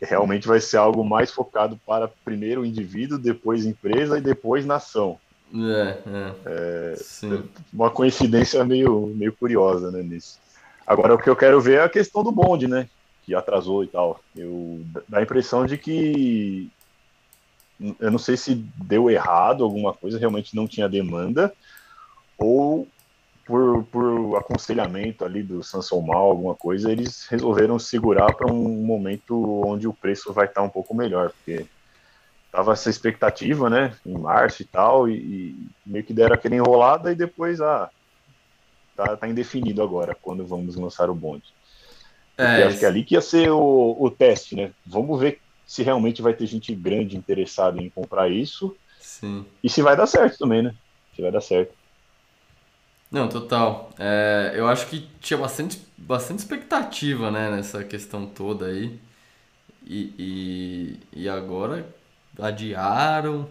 Realmente 0.00 0.46
vai 0.46 0.60
ser 0.60 0.76
algo 0.76 1.04
mais 1.04 1.30
focado 1.30 1.78
para 1.84 2.08
primeiro 2.24 2.60
o 2.60 2.66
indivíduo, 2.66 3.18
depois 3.18 3.66
empresa 3.66 4.18
e 4.18 4.20
depois 4.20 4.64
nação. 4.64 5.18
É, 5.52 5.98
é. 6.46 6.94
é 7.26 7.42
uma 7.72 7.90
coincidência 7.90 8.64
meio, 8.64 9.08
meio 9.08 9.32
curiosa 9.32 9.90
né, 9.90 10.02
nisso. 10.02 10.38
Agora, 10.86 11.14
o 11.14 11.18
que 11.18 11.30
eu 11.30 11.36
quero 11.36 11.60
ver 11.60 11.78
é 11.78 11.82
a 11.82 11.88
questão 11.88 12.22
do 12.22 12.32
bonde, 12.32 12.66
né? 12.66 12.88
Que 13.24 13.34
atrasou 13.34 13.84
e 13.84 13.86
tal. 13.86 14.20
Eu, 14.36 14.82
dá 15.08 15.18
a 15.18 15.22
impressão 15.22 15.66
de 15.66 15.76
que 15.78 16.70
eu 17.98 18.10
não 18.10 18.18
sei 18.18 18.36
se 18.36 18.54
deu 18.54 19.10
errado 19.10 19.64
alguma 19.64 19.92
coisa, 19.92 20.18
realmente 20.18 20.54
não 20.54 20.68
tinha 20.68 20.88
demanda, 20.88 21.52
ou 22.36 22.86
por, 23.46 23.84
por 23.84 24.36
aconselhamento 24.36 25.24
ali 25.24 25.42
do 25.42 25.62
Samson 25.62 26.00
Mal, 26.02 26.28
alguma 26.30 26.54
coisa, 26.54 26.92
eles 26.92 27.26
resolveram 27.26 27.78
segurar 27.78 28.32
para 28.34 28.52
um 28.52 28.84
momento 28.84 29.66
onde 29.66 29.88
o 29.88 29.94
preço 29.94 30.32
vai 30.32 30.46
estar 30.46 30.62
um 30.62 30.68
pouco 30.68 30.94
melhor, 30.94 31.30
porque 31.30 31.66
tava 32.52 32.72
essa 32.72 32.90
expectativa, 32.90 33.70
né, 33.70 33.96
em 34.04 34.16
março 34.16 34.62
e 34.62 34.64
tal, 34.64 35.08
e, 35.08 35.14
e 35.14 35.68
meio 35.86 36.04
que 36.04 36.12
deram 36.12 36.34
aquela 36.34 36.54
enrolada 36.54 37.10
e 37.10 37.16
depois, 37.16 37.60
ah, 37.60 37.90
tá, 39.06 39.16
tá 39.16 39.28
indefinido 39.28 39.82
agora, 39.82 40.16
quando 40.20 40.46
vamos 40.46 40.76
lançar 40.76 41.08
o 41.10 41.14
bonde. 41.14 41.54
É, 42.36 42.64
acho 42.64 42.78
que 42.78 42.84
é 42.84 42.88
ali 42.88 43.04
que 43.04 43.14
ia 43.14 43.20
ser 43.20 43.50
o, 43.50 43.96
o 43.98 44.10
teste, 44.10 44.56
né? 44.56 44.72
Vamos 44.86 45.20
ver 45.20 45.40
se 45.66 45.82
realmente 45.82 46.22
vai 46.22 46.32
ter 46.32 46.46
gente 46.46 46.74
grande 46.74 47.16
interessada 47.16 47.80
em 47.80 47.90
comprar 47.90 48.30
isso. 48.30 48.74
Sim. 48.98 49.44
E 49.62 49.68
se 49.68 49.82
vai 49.82 49.96
dar 49.96 50.06
certo 50.06 50.38
também, 50.38 50.62
né? 50.62 50.74
Se 51.14 51.22
vai 51.22 51.30
dar 51.30 51.40
certo. 51.40 51.74
Não, 53.10 53.28
total. 53.28 53.90
É, 53.98 54.52
eu 54.54 54.66
acho 54.68 54.86
que 54.86 55.08
tinha 55.20 55.38
bastante, 55.38 55.80
bastante 55.98 56.38
expectativa 56.38 57.30
né, 57.30 57.50
nessa 57.50 57.84
questão 57.84 58.24
toda 58.24 58.66
aí. 58.66 58.98
E, 59.86 60.14
e, 61.12 61.22
e 61.24 61.28
agora 61.28 61.86
adiaram. 62.38 63.48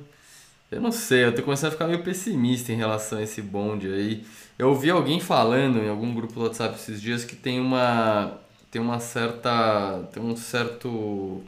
Eu 0.72 0.80
não 0.80 0.92
sei, 0.92 1.26
eu 1.26 1.34
tô 1.34 1.42
começando 1.42 1.70
a 1.70 1.72
ficar 1.72 1.88
meio 1.88 2.04
pessimista 2.04 2.72
em 2.72 2.76
relação 2.76 3.18
a 3.18 3.24
esse 3.24 3.42
bonde 3.42 3.92
aí. 3.92 4.24
Eu 4.58 4.70
ouvi 4.70 4.90
alguém 4.92 5.20
falando 5.20 5.80
em 5.80 5.90
algum 5.90 6.14
grupo 6.14 6.34
do 6.34 6.42
WhatsApp 6.42 6.76
esses 6.76 7.02
dias 7.02 7.26
que 7.26 7.36
tem 7.36 7.60
uma 7.60 8.40
tem 8.70 8.80
uma 8.82 9.00
certa 9.00 10.08
tem 10.14 10.22
um 10.22 10.36
certo 10.36 11.44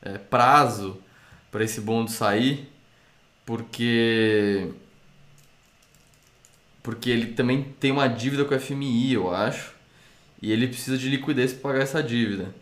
é, 0.00 0.16
prazo 0.18 0.98
para 1.50 1.64
esse 1.64 1.80
bonde 1.82 2.12
sair, 2.12 2.68
porque 3.44 4.70
porque 6.82 7.10
ele 7.10 7.32
também 7.34 7.62
tem 7.80 7.90
uma 7.92 8.08
dívida 8.08 8.44
com 8.44 8.54
a 8.54 8.58
FMI, 8.60 9.14
eu 9.14 9.34
acho, 9.34 9.74
e 10.40 10.52
ele 10.52 10.68
precisa 10.68 10.96
de 10.96 11.08
liquidez 11.08 11.52
para 11.52 11.72
pagar 11.72 11.82
essa 11.82 12.02
dívida. 12.02 12.54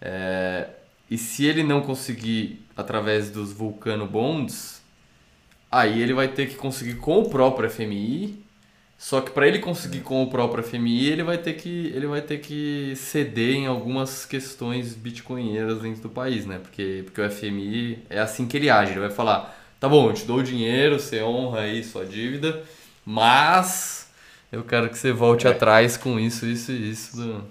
É, 0.00 0.68
e 1.10 1.18
se 1.18 1.46
ele 1.46 1.62
não 1.62 1.82
conseguir 1.82 2.64
através 2.76 3.30
dos 3.30 3.52
Vulcano 3.52 4.06
Bonds, 4.06 4.81
aí 5.72 6.00
ele 6.02 6.12
vai 6.12 6.28
ter 6.28 6.48
que 6.48 6.54
conseguir 6.54 6.96
com 6.96 7.20
o 7.20 7.30
próprio 7.30 7.68
FMI 7.70 8.42
só 9.02 9.20
que 9.20 9.32
para 9.32 9.48
ele 9.48 9.58
conseguir 9.58 9.98
com 10.02 10.22
o 10.22 10.30
próprio 10.30 10.62
FMI, 10.62 11.06
ele 11.08 11.24
vai 11.24 11.36
ter 11.36 11.54
que 11.54 11.90
ele 11.92 12.06
vai 12.06 12.22
ter 12.22 12.38
que 12.38 12.94
ceder 12.94 13.56
em 13.56 13.66
algumas 13.66 14.24
questões 14.24 14.94
bitcoinheiras 14.94 15.80
dentro 15.80 16.02
do 16.02 16.08
país, 16.08 16.46
né? 16.46 16.60
Porque 16.60 17.02
porque 17.04 17.20
o 17.20 17.28
FMI 17.28 17.98
é 18.08 18.20
assim 18.20 18.46
que 18.46 18.56
ele 18.56 18.70
age, 18.70 18.92
ele 18.92 19.00
vai 19.00 19.10
falar: 19.10 19.58
"Tá 19.80 19.88
bom, 19.88 20.08
eu 20.08 20.14
te 20.14 20.24
dou 20.24 20.38
o 20.38 20.42
dinheiro, 20.44 21.00
você 21.00 21.20
honra 21.20 21.62
aí 21.62 21.82
sua 21.82 22.06
dívida, 22.06 22.62
mas 23.04 24.08
eu 24.52 24.62
quero 24.62 24.88
que 24.88 24.96
você 24.96 25.10
volte 25.10 25.48
é. 25.48 25.50
atrás 25.50 25.96
com 25.96 26.16
isso, 26.20 26.46
isso 26.46 26.70
e 26.70 26.90
isso 26.92 27.16
do, 27.16 27.44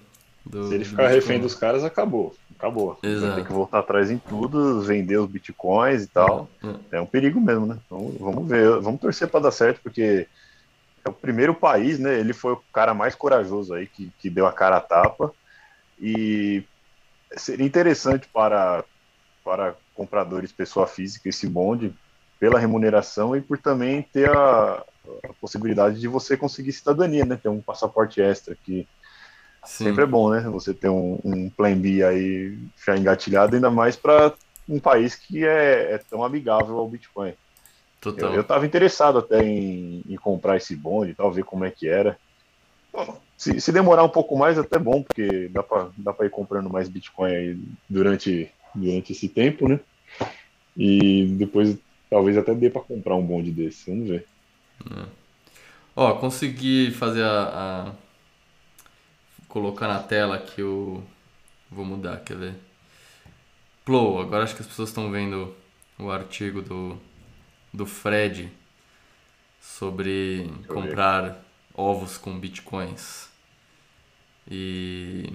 do 0.45 0.67
Se 0.69 0.75
ele 0.75 0.85
ficar 0.85 1.09
refém 1.09 1.37
dos 1.37 1.53
caras, 1.53 1.83
acabou. 1.83 2.33
Acabou. 2.61 2.95
Exato. 3.01 3.25
Vai 3.25 3.35
ter 3.41 3.47
que 3.47 3.53
voltar 3.53 3.79
atrás 3.79 4.11
em 4.11 4.19
tudo, 4.19 4.81
vender 4.81 5.17
os 5.17 5.27
bitcoins 5.27 6.03
e 6.03 6.07
tal. 6.07 6.47
É, 6.91 6.97
é 6.97 7.01
um 7.01 7.07
perigo 7.07 7.41
mesmo, 7.41 7.65
né? 7.65 7.79
Vamos, 7.89 8.15
vamos 8.19 8.47
ver, 8.47 8.79
vamos 8.79 9.01
torcer 9.01 9.27
para 9.27 9.39
dar 9.39 9.51
certo, 9.51 9.81
porque 9.81 10.27
é 11.03 11.09
o 11.09 11.13
primeiro 11.13 11.55
país, 11.55 11.97
né? 11.97 12.19
Ele 12.19 12.33
foi 12.33 12.53
o 12.53 12.63
cara 12.71 12.93
mais 12.93 13.15
corajoso 13.15 13.73
aí 13.73 13.87
que, 13.87 14.11
que 14.19 14.29
deu 14.29 14.45
a 14.45 14.53
cara 14.53 14.77
a 14.77 14.81
tapa. 14.81 15.33
E 15.99 16.63
seria 17.35 17.65
interessante 17.65 18.29
para, 18.31 18.83
para 19.43 19.73
compradores, 19.95 20.51
pessoa 20.51 20.85
física, 20.85 21.29
esse 21.29 21.47
bonde, 21.47 21.91
pela 22.39 22.59
remuneração 22.59 23.35
e 23.35 23.41
por 23.41 23.57
também 23.57 24.03
ter 24.03 24.29
a, 24.29 24.83
a 25.23 25.33
possibilidade 25.39 25.99
de 25.99 26.07
você 26.07 26.37
conseguir 26.37 26.73
cidadania, 26.73 27.25
né? 27.25 27.39
Ter 27.41 27.49
um 27.49 27.59
passaporte 27.59 28.21
extra 28.21 28.55
que 28.55 28.87
Sim. 29.63 29.85
sempre 29.85 30.03
é 30.03 30.07
bom, 30.07 30.29
né? 30.29 30.41
Você 30.49 30.73
ter 30.73 30.89
um, 30.89 31.19
um 31.23 31.49
plan 31.49 31.75
B 31.75 32.03
aí 32.03 32.57
já 32.85 32.97
engatilhado, 32.97 33.55
ainda 33.55 33.69
mais 33.69 33.95
para 33.95 34.33
um 34.67 34.79
país 34.79 35.15
que 35.15 35.45
é, 35.45 35.93
é 35.93 35.97
tão 35.97 36.23
amigável 36.23 36.77
ao 36.77 36.87
Bitcoin. 36.87 37.33
Total. 37.99 38.33
Eu, 38.33 38.41
estava 38.41 38.65
interessado 38.65 39.19
até 39.19 39.43
em, 39.43 40.01
em, 40.09 40.15
comprar 40.15 40.57
esse 40.57 40.75
bonde, 40.75 41.13
tal, 41.13 41.31
ver 41.31 41.43
como 41.43 41.65
é 41.65 41.69
que 41.69 41.87
era. 41.87 42.17
Se, 43.37 43.61
se 43.61 43.71
demorar 43.71 44.03
um 44.03 44.09
pouco 44.09 44.35
mais, 44.35 44.57
até 44.57 44.79
bom, 44.79 45.03
porque 45.03 45.47
dá 45.49 45.61
para 45.61 45.89
dá 45.95 46.15
ir 46.25 46.29
comprando 46.31 46.69
mais 46.69 46.89
Bitcoin 46.89 47.31
aí 47.31 47.59
durante, 47.87 48.49
durante 48.73 49.11
esse 49.11 49.29
tempo, 49.29 49.67
né? 49.67 49.79
E 50.75 51.25
depois 51.37 51.77
talvez 52.09 52.37
até 52.37 52.55
dê 52.55 52.69
para 52.69 52.81
comprar 52.81 53.15
um 53.15 53.25
bonde 53.25 53.51
desse, 53.51 53.89
vamos 53.91 54.09
ver. 54.09 54.25
É. 54.91 55.05
Ó, 55.95 56.15
consegui 56.15 56.91
fazer 56.91 57.23
a, 57.23 57.43
a, 57.43 57.91
colocar 59.51 59.85
na 59.85 59.99
tela 59.99 60.39
que 60.39 60.61
eu 60.61 61.03
vou 61.69 61.83
mudar, 61.83 62.21
quer 62.21 62.37
ver? 62.37 62.55
Plow, 63.83 64.21
agora 64.21 64.45
acho 64.45 64.55
que 64.55 64.61
as 64.61 64.67
pessoas 64.67 64.89
estão 64.89 65.11
vendo 65.11 65.53
o 65.99 66.09
artigo 66.09 66.61
do 66.61 66.97
do 67.73 67.85
Fred 67.85 68.49
sobre 69.59 70.49
comprar 70.67 71.43
ovos 71.73 72.17
com 72.17 72.39
bitcoins. 72.39 73.29
E. 74.49 75.33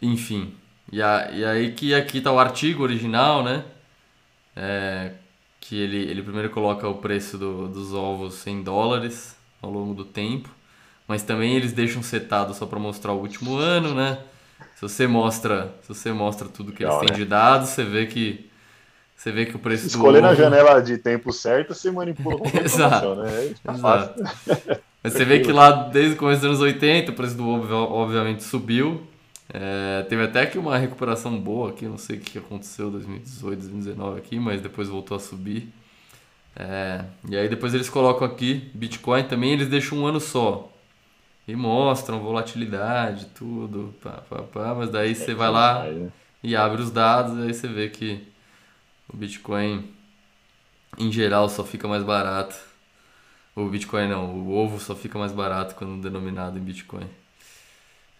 Enfim. 0.00 0.54
E, 0.90 1.02
a, 1.02 1.30
e 1.32 1.44
aí 1.44 1.72
que 1.72 1.94
aqui 1.94 2.20
tá 2.20 2.32
o 2.32 2.38
artigo 2.38 2.82
original, 2.82 3.44
né? 3.44 3.64
É, 4.54 5.14
que 5.60 5.76
ele, 5.76 5.98
ele 5.98 6.22
primeiro 6.22 6.48
coloca 6.48 6.88
o 6.88 6.94
preço 6.96 7.36
do, 7.36 7.68
dos 7.68 7.92
ovos 7.92 8.46
em 8.46 8.62
dólares 8.62 9.35
ao 9.60 9.70
longo 9.70 9.94
do 9.94 10.04
tempo. 10.04 10.48
Mas 11.08 11.22
também 11.22 11.54
eles 11.54 11.72
deixam 11.72 12.02
setado 12.02 12.52
só 12.54 12.66
para 12.66 12.78
mostrar 12.78 13.12
o 13.12 13.20
último 13.20 13.56
ano, 13.56 13.94
né? 13.94 14.18
Se 14.74 14.82
você 14.82 15.06
mostra, 15.06 15.74
se 15.82 15.88
você 15.88 16.12
mostra 16.12 16.48
tudo 16.48 16.72
que 16.72 16.84
eles 16.84 16.96
têm 16.98 17.16
de 17.16 17.24
dados, 17.24 17.70
você 17.70 17.84
vê 17.84 18.06
que 18.06 18.50
você 19.16 19.32
vê 19.32 19.46
que 19.46 19.56
o 19.56 19.58
preço 19.58 19.86
Escolher 19.86 20.20
na 20.20 20.34
janela 20.34 20.80
de 20.80 20.98
tempo 20.98 21.32
certo, 21.32 21.74
você 21.74 21.90
manipula 21.90 22.40
Exato. 22.62 23.14
né? 23.14 23.54
Tá 23.64 23.72
Exato. 23.72 24.22
Mas 25.02 25.12
você 25.12 25.24
vê 25.24 25.40
que 25.40 25.52
lá 25.52 25.70
desde 25.88 26.14
o 26.14 26.16
começo 26.16 26.40
dos 26.40 26.48
anos 26.48 26.60
80 26.60 27.12
o 27.12 27.14
preço 27.14 27.34
do 27.34 27.48
ovo 27.48 27.72
obviamente 27.74 28.42
subiu. 28.44 29.06
É, 29.52 30.04
teve 30.08 30.24
até 30.24 30.44
que 30.44 30.58
uma 30.58 30.76
recuperação 30.76 31.38
boa 31.40 31.70
aqui, 31.70 31.86
não 31.86 31.96
sei 31.96 32.16
o 32.16 32.20
que 32.20 32.36
aconteceu 32.36 32.88
em 32.88 32.92
2018, 32.92 33.60
2019 33.60 34.18
aqui, 34.18 34.38
mas 34.38 34.60
depois 34.60 34.88
voltou 34.88 35.16
a 35.16 35.20
subir. 35.20 35.72
É, 36.58 37.04
e 37.28 37.36
aí 37.36 37.48
depois 37.48 37.74
eles 37.74 37.90
colocam 37.90 38.26
aqui 38.26 38.70
Bitcoin 38.74 39.24
também, 39.24 39.52
eles 39.52 39.68
deixam 39.68 39.98
um 39.98 40.06
ano 40.06 40.20
só. 40.20 40.72
E 41.46 41.54
mostram 41.54 42.20
volatilidade, 42.20 43.26
tudo, 43.26 43.94
pá, 44.02 44.22
pá, 44.28 44.42
pá, 44.42 44.74
mas 44.74 44.90
daí 44.90 45.14
você 45.14 45.34
vai 45.34 45.50
lá 45.50 45.84
né? 45.84 46.10
e 46.42 46.56
abre 46.56 46.82
os 46.82 46.90
dados, 46.90 47.38
aí 47.38 47.54
você 47.54 47.68
vê 47.68 47.88
que 47.88 48.26
o 49.12 49.16
Bitcoin 49.16 49.88
em 50.98 51.12
geral 51.12 51.48
só 51.48 51.62
fica 51.62 51.86
mais 51.86 52.02
barato. 52.02 52.56
O 53.54 53.68
Bitcoin 53.68 54.08
não, 54.08 54.34
o 54.34 54.52
ovo 54.52 54.80
só 54.80 54.94
fica 54.94 55.18
mais 55.18 55.32
barato 55.32 55.74
quando 55.74 56.02
denominado 56.02 56.58
em 56.58 56.62
Bitcoin. 56.62 57.08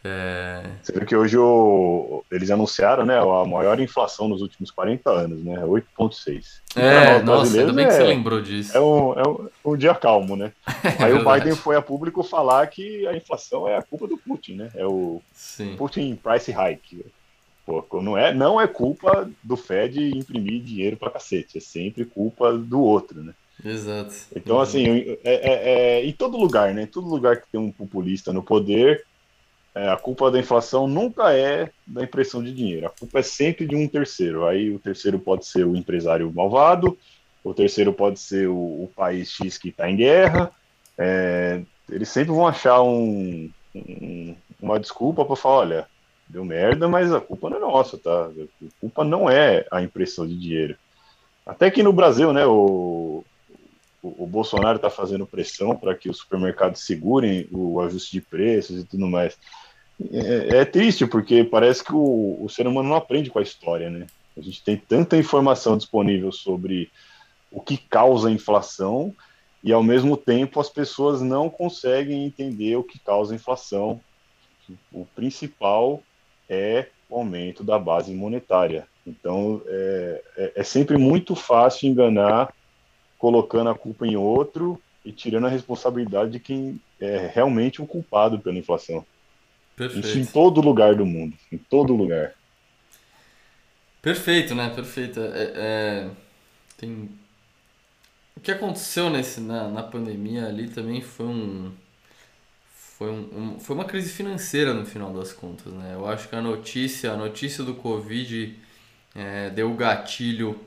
É... 0.06 0.62
Você 0.82 0.92
viu 0.92 1.04
que 1.04 1.16
hoje 1.16 1.36
o... 1.36 2.24
eles 2.30 2.50
anunciaram 2.50 3.04
né, 3.04 3.18
a 3.18 3.44
maior 3.44 3.80
inflação 3.80 4.28
nos 4.28 4.40
últimos 4.40 4.70
40 4.70 5.10
anos, 5.10 5.44
né? 5.44 5.56
8,6. 5.58 6.44
É, 6.76 7.20
nossa, 7.22 7.58
ainda 7.58 7.72
bem 7.72 7.86
que 7.86 7.92
você 7.92 8.02
é, 8.02 8.06
lembrou 8.06 8.40
disso. 8.40 8.76
É 8.76 8.80
um, 8.80 9.12
é 9.14 9.28
um, 9.28 9.48
um 9.72 9.76
dia 9.76 9.94
calmo, 9.94 10.36
né? 10.36 10.52
É 10.98 11.04
Aí 11.04 11.12
o 11.12 11.24
Biden 11.24 11.56
foi 11.56 11.76
a 11.76 11.82
público 11.82 12.22
falar 12.22 12.66
que 12.68 13.06
a 13.06 13.16
inflação 13.16 13.66
é 13.68 13.76
a 13.76 13.82
culpa 13.82 14.06
do 14.06 14.16
Putin, 14.16 14.54
né? 14.54 14.70
É 14.74 14.86
o 14.86 15.20
Sim. 15.32 15.74
Putin 15.76 16.14
price 16.14 16.52
hike. 16.52 17.04
Pô, 17.66 17.84
não, 18.00 18.16
é, 18.16 18.32
não 18.32 18.60
é 18.60 18.68
culpa 18.68 19.28
do 19.42 19.56
Fed 19.56 20.16
imprimir 20.16 20.62
dinheiro 20.62 20.96
pra 20.96 21.10
cacete, 21.10 21.58
é 21.58 21.60
sempre 21.60 22.04
culpa 22.04 22.56
do 22.56 22.80
outro, 22.80 23.22
né? 23.22 23.34
Exato. 23.64 24.14
Então, 24.34 24.60
assim, 24.60 24.86
é, 24.86 25.18
é, 25.24 25.98
é, 25.98 26.04
em 26.04 26.12
todo 26.12 26.36
lugar, 26.36 26.72
né? 26.74 26.82
Em 26.82 26.86
todo 26.86 27.08
lugar 27.08 27.40
que 27.40 27.48
tem 27.50 27.60
um 27.60 27.72
populista 27.72 28.32
no 28.32 28.42
poder, 28.42 29.04
é, 29.76 29.90
a 29.90 29.96
culpa 29.98 30.30
da 30.30 30.38
inflação 30.38 30.88
nunca 30.88 31.36
é 31.36 31.70
da 31.86 32.02
impressão 32.02 32.42
de 32.42 32.50
dinheiro, 32.50 32.86
a 32.86 32.90
culpa 32.90 33.18
é 33.18 33.22
sempre 33.22 33.66
de 33.66 33.76
um 33.76 33.86
terceiro. 33.86 34.46
Aí 34.46 34.70
o 34.70 34.78
terceiro 34.78 35.18
pode 35.18 35.44
ser 35.44 35.66
o 35.66 35.76
empresário 35.76 36.32
malvado, 36.34 36.96
o 37.44 37.52
terceiro 37.52 37.92
pode 37.92 38.18
ser 38.18 38.48
o, 38.48 38.54
o 38.56 38.90
país 38.96 39.30
X 39.30 39.58
que 39.58 39.68
está 39.68 39.90
em 39.90 39.96
guerra. 39.96 40.50
É, 40.96 41.60
eles 41.90 42.08
sempre 42.08 42.32
vão 42.32 42.46
achar 42.46 42.80
um, 42.80 43.50
um, 43.74 44.34
uma 44.62 44.80
desculpa 44.80 45.26
para 45.26 45.36
falar: 45.36 45.56
olha, 45.56 45.86
deu 46.26 46.42
merda, 46.42 46.88
mas 46.88 47.12
a 47.12 47.20
culpa 47.20 47.50
não 47.50 47.58
é 47.58 47.60
nossa, 47.60 47.98
tá? 47.98 48.28
A 48.28 48.80
culpa 48.80 49.04
não 49.04 49.28
é 49.28 49.66
a 49.70 49.82
impressão 49.82 50.26
de 50.26 50.38
dinheiro. 50.38 50.74
Até 51.44 51.70
que 51.70 51.82
no 51.82 51.92
Brasil, 51.92 52.32
né, 52.32 52.46
o, 52.46 53.22
o, 54.02 54.24
o 54.24 54.26
Bolsonaro 54.26 54.76
está 54.76 54.88
fazendo 54.88 55.26
pressão 55.26 55.76
para 55.76 55.94
que 55.94 56.08
os 56.08 56.16
supermercados 56.16 56.80
segurem 56.80 57.46
o 57.52 57.78
ajuste 57.82 58.12
de 58.12 58.22
preços 58.22 58.80
e 58.80 58.84
tudo 58.84 59.06
mais. 59.06 59.38
É, 60.12 60.58
é, 60.58 60.64
triste, 60.64 61.06
porque 61.06 61.42
parece 61.42 61.82
que 61.82 61.94
o, 61.94 62.38
o, 62.42 62.48
ser 62.48 62.66
humano 62.66 62.88
não 62.88 62.96
aprende 62.96 63.30
com 63.30 63.38
a 63.38 63.42
história, 63.42 63.88
né? 63.88 64.06
A 64.36 64.40
gente 64.42 64.62
tem 64.62 64.76
tanta 64.76 65.16
informação 65.16 65.76
disponível 65.76 66.30
sobre 66.30 66.90
o 67.50 67.60
que 67.60 67.78
causa 67.78 68.28
a 68.28 68.32
inflação 68.32 69.14
e, 69.64 69.72
ao 69.72 69.82
mesmo 69.82 70.16
tempo, 70.16 70.60
as 70.60 70.68
pessoas 70.68 71.22
não 71.22 71.48
conseguem 71.48 72.26
entender 72.26 72.76
o 72.76 72.84
que 72.84 72.98
causa 72.98 73.32
a 73.32 73.36
inflação. 73.36 74.00
O 74.92 75.06
principal 75.06 76.02
é 76.48 76.88
o 77.08 77.16
aumento 77.16 77.64
da 77.64 77.78
base 77.78 78.12
monetária. 78.12 78.86
Então, 79.06 79.62
é, 79.66 80.22
é, 80.36 80.52
é 80.56 80.62
sempre 80.62 80.98
muito 80.98 81.34
fácil 81.34 81.88
enganar 81.88 82.52
colocando 83.18 83.70
a 83.70 83.74
culpa 83.74 84.06
em 84.06 84.16
outro 84.16 84.80
e 85.04 85.10
tirando 85.10 85.46
a 85.46 85.50
responsabilidade 85.50 86.32
de 86.32 86.40
quem 86.40 86.78
é 87.00 87.30
realmente 87.32 87.80
o 87.80 87.86
culpado 87.86 88.38
pela 88.38 88.58
inflação. 88.58 89.06
Perfeito. 89.76 90.08
Isso 90.08 90.18
em 90.18 90.24
todo 90.24 90.60
lugar 90.60 90.94
do 90.94 91.04
mundo, 91.04 91.36
em 91.52 91.58
todo 91.58 91.94
lugar. 91.94 92.32
Perfeito, 94.00 94.54
né? 94.54 94.70
Perfeito. 94.70 95.20
É, 95.20 95.52
é, 95.54 96.10
tem... 96.78 97.10
O 98.34 98.40
que 98.40 98.50
aconteceu 98.50 99.10
nesse, 99.10 99.40
na, 99.40 99.68
na 99.68 99.82
pandemia 99.82 100.46
ali 100.46 100.68
também 100.68 101.00
foi 101.02 101.26
um, 101.26 101.72
foi, 102.96 103.10
um, 103.10 103.54
um, 103.54 103.60
foi 103.60 103.76
uma 103.76 103.84
crise 103.84 104.10
financeira 104.10 104.72
no 104.72 104.86
final 104.86 105.12
das 105.12 105.32
contas, 105.32 105.72
né? 105.72 105.92
Eu 105.94 106.06
acho 106.08 106.28
que 106.28 106.36
a 106.36 106.40
notícia, 106.40 107.12
a 107.12 107.16
notícia 107.16 107.64
do 107.64 107.74
Covid 107.74 108.54
é, 109.14 109.50
deu 109.50 109.72
gatilho, 109.74 110.58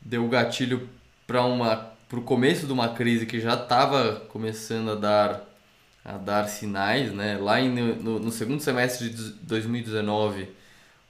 deu 0.00 0.28
gatilho 0.28 0.88
para 1.26 1.44
uma 1.44 1.96
para 2.08 2.18
o 2.18 2.22
começo 2.22 2.66
de 2.66 2.72
uma 2.72 2.88
crise 2.94 3.26
que 3.26 3.38
já 3.38 3.54
estava 3.54 4.20
começando 4.30 4.92
a 4.92 4.94
dar 4.94 5.47
a 6.04 6.16
dar 6.16 6.48
sinais, 6.48 7.12
né? 7.12 7.38
Lá 7.38 7.60
em, 7.60 7.70
no, 7.70 8.18
no, 8.18 8.32
segundo 8.32 8.60
semestre 8.62 9.10
de 9.10 9.32
2019, 9.42 10.48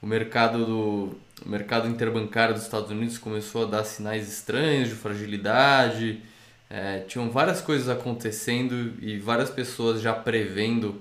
o 0.02 0.06
mercado 0.06 0.64
do 0.64 1.18
o 1.44 1.48
mercado 1.48 1.88
interbancário 1.88 2.54
dos 2.54 2.64
Estados 2.64 2.90
Unidos 2.90 3.16
começou 3.16 3.62
a 3.62 3.66
dar 3.66 3.84
sinais 3.84 4.28
estranhos 4.28 4.88
de 4.88 4.94
fragilidade. 4.96 6.20
É, 6.68 7.00
tinham 7.00 7.30
várias 7.30 7.60
coisas 7.60 7.88
acontecendo 7.88 8.94
e 9.00 9.18
várias 9.18 9.48
pessoas 9.48 10.00
já 10.00 10.12
prevendo 10.12 11.00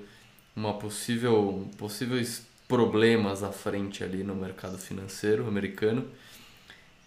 uma 0.56 0.74
possível 0.74 1.68
possíveis 1.78 2.46
problemas 2.68 3.44
à 3.44 3.52
frente 3.52 4.04
ali 4.04 4.24
no 4.24 4.36
mercado 4.36 4.78
financeiro 4.78 5.48
americano. 5.48 6.08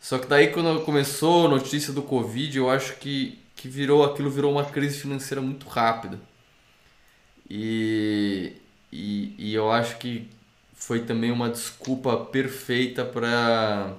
Só 0.01 0.19
que 0.19 0.27
daí 0.27 0.49
quando 0.49 0.83
começou 0.85 1.47
a 1.47 1.51
notícia 1.51 1.93
do 1.93 2.03
Covid, 2.03 2.57
eu 2.57 2.71
acho 2.71 2.97
que, 2.97 3.39
que 3.55 3.69
virou 3.69 4.05
aquilo 4.05 4.31
virou 4.31 4.53
uma 4.53 4.65
crise 4.65 4.99
financeira 4.99 5.43
muito 5.43 5.69
rápida. 5.69 6.19
E, 7.51 8.53
e, 8.93 9.35
e 9.37 9.55
eu 9.55 9.73
acho 9.73 9.99
que 9.99 10.31
foi 10.75 11.05
também 11.05 11.33
uma 11.33 11.51
desculpa 11.51 12.17
perfeita 12.17 13.05
para 13.05 13.97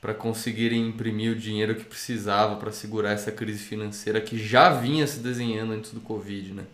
para 0.00 0.14
conseguirem 0.14 0.86
imprimir 0.88 1.32
o 1.32 1.36
dinheiro 1.36 1.74
que 1.74 1.84
precisava 1.84 2.56
para 2.56 2.70
segurar 2.70 3.12
essa 3.12 3.32
crise 3.32 3.64
financeira 3.64 4.20
que 4.20 4.38
já 4.38 4.70
vinha 4.70 5.06
se 5.06 5.18
desenhando 5.18 5.72
antes 5.72 5.92
do 5.92 6.00
Covid, 6.00 6.52
né? 6.52 6.64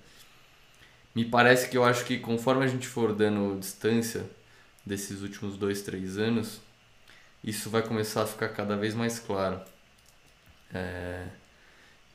Me 1.15 1.25
parece 1.25 1.69
que 1.69 1.77
eu 1.79 1.85
acho 1.85 2.05
que 2.05 2.19
conforme 2.19 2.65
a 2.65 2.69
gente 2.69 2.87
for 2.87 3.15
dando 3.15 3.59
distância 3.59 4.29
desses 4.85 5.23
últimos 5.23 5.57
dois, 5.57 5.83
três 5.83 6.19
anos, 6.19 6.61
isso 7.45 7.71
vai 7.71 7.83
começar 7.83 8.23
a 8.23 8.27
ficar 8.27 8.49
cada 8.51 8.77
vez 8.77 8.95
mais 8.95 9.19
claro. 9.19 9.61
É... 10.75 11.27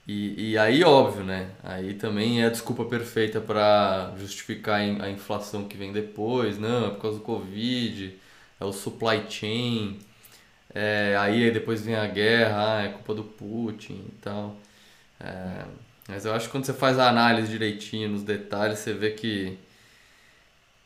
E, 0.07 0.51
e 0.51 0.57
aí, 0.57 0.83
óbvio, 0.83 1.23
né? 1.25 1.51
Aí 1.61 1.93
também 1.93 2.41
é 2.41 2.45
a 2.45 2.49
desculpa 2.49 2.85
perfeita 2.85 3.41
para 3.41 4.13
justificar 4.17 4.79
a 4.79 5.09
inflação 5.09 5.67
que 5.67 5.75
vem 5.77 5.91
depois. 5.91 6.57
Não, 6.57 6.87
é 6.87 6.89
por 6.91 7.01
causa 7.01 7.17
do 7.17 7.23
Covid, 7.23 8.17
é 8.59 8.65
o 8.65 8.71
supply 8.71 9.25
chain. 9.29 9.99
É, 10.73 11.15
aí 11.19 11.51
depois 11.51 11.81
vem 11.81 11.95
a 11.95 12.07
guerra, 12.07 12.77
ah, 12.77 12.83
é 12.83 12.89
culpa 12.89 13.13
do 13.15 13.23
Putin 13.23 14.05
e 14.07 14.15
tal. 14.21 14.57
É, 15.19 15.65
mas 16.07 16.25
eu 16.25 16.33
acho 16.33 16.45
que 16.47 16.51
quando 16.51 16.65
você 16.65 16.73
faz 16.73 16.99
a 16.99 17.09
análise 17.09 17.49
direitinho, 17.49 18.09
nos 18.09 18.23
detalhes, 18.23 18.79
você 18.79 18.93
vê 18.93 19.11
que, 19.11 19.57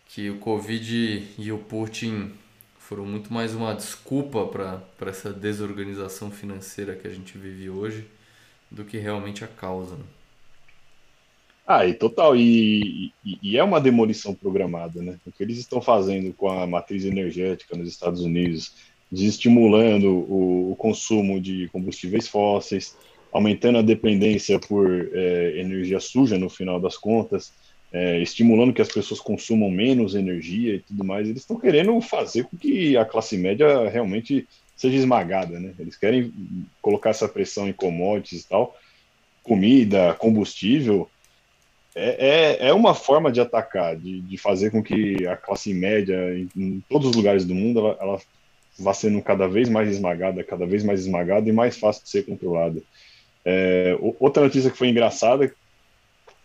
que 0.07 0.29
o 0.31 0.39
Covid 0.39 1.27
e 1.37 1.51
o 1.51 1.59
Putin 1.59 2.31
foram 2.79 3.05
muito 3.05 3.31
mais 3.33 3.53
uma 3.53 3.73
desculpa 3.75 4.47
para 4.47 5.09
essa 5.09 5.31
desorganização 5.31 6.31
financeira 6.31 6.95
que 6.95 7.07
a 7.07 7.11
gente 7.11 7.37
vive 7.37 7.69
hoje 7.69 8.07
do 8.71 8.85
que 8.85 8.97
realmente 8.97 9.43
a 9.43 9.47
causa. 9.47 9.95
Né? 9.95 10.03
Ah, 11.67 11.85
e 11.85 11.93
total, 11.93 12.35
e, 12.35 13.13
e, 13.23 13.37
e, 13.41 13.57
é 13.57 13.63
uma 13.63 13.79
demolição 13.79 14.33
programada, 14.33 15.01
né? 15.01 15.19
O 15.25 15.31
que 15.31 15.43
eles 15.43 15.57
estão 15.57 15.81
fazendo 15.81 16.33
com 16.33 16.49
a 16.49 16.65
matriz 16.65 17.05
energética 17.05 17.77
nos 17.77 17.87
Estados 17.87 18.21
Unidos, 18.21 18.73
desestimulando 19.11 20.09
o, 20.09 20.71
o 20.71 20.75
consumo 20.75 21.39
de 21.39 21.69
combustíveis 21.69 22.27
fósseis, 22.27 22.97
aumentando 23.31 23.77
a 23.77 23.81
dependência 23.81 24.59
por 24.59 25.09
é, 25.13 25.59
energia 25.59 25.99
suja 25.99 26.37
no 26.37 26.49
final 26.49 26.79
das 26.79 26.97
contas, 26.97 27.53
é, 27.93 28.19
estimulando 28.21 28.73
que 28.73 28.81
as 28.81 28.91
pessoas 28.91 29.19
consumam 29.19 29.69
menos 29.69 30.15
energia 30.15 30.75
e 30.75 30.79
tudo 30.79 31.03
mais, 31.03 31.27
eles 31.27 31.41
estão 31.41 31.59
querendo 31.59 31.99
fazer 32.01 32.45
com 32.45 32.57
que 32.57 32.95
a 32.97 33.05
classe 33.05 33.37
média 33.37 33.89
realmente 33.89 34.47
seja 34.81 34.97
esmagada, 34.97 35.59
né? 35.59 35.73
Eles 35.79 35.95
querem 35.95 36.33
colocar 36.81 37.11
essa 37.11 37.27
pressão 37.27 37.67
em 37.67 37.73
commodities 37.73 38.41
e 38.41 38.49
tal, 38.49 38.77
comida, 39.43 40.13
combustível, 40.15 41.09
é, 41.93 42.59
é, 42.63 42.67
é 42.69 42.73
uma 42.73 42.93
forma 42.93 43.31
de 43.31 43.41
atacar, 43.41 43.95
de, 43.97 44.21
de 44.21 44.37
fazer 44.37 44.71
com 44.71 44.81
que 44.81 45.27
a 45.27 45.35
classe 45.35 45.73
média, 45.73 46.15
em, 46.33 46.49
em 46.55 46.83
todos 46.89 47.09
os 47.09 47.15
lugares 47.15 47.43
do 47.43 47.53
mundo, 47.53 47.79
ela, 47.79 47.97
ela 47.99 48.21
vá 48.79 48.93
sendo 48.93 49.21
cada 49.21 49.47
vez 49.47 49.67
mais 49.67 49.89
esmagada, 49.89 50.43
cada 50.43 50.65
vez 50.65 50.83
mais 50.83 51.01
esmagada 51.01 51.49
e 51.49 51.51
mais 51.51 51.77
fácil 51.77 52.03
de 52.03 52.09
ser 52.09 52.25
controlada. 52.25 52.81
É, 53.43 53.97
outra 54.19 54.43
notícia 54.43 54.71
que 54.71 54.77
foi 54.77 54.87
engraçada, 54.87 55.53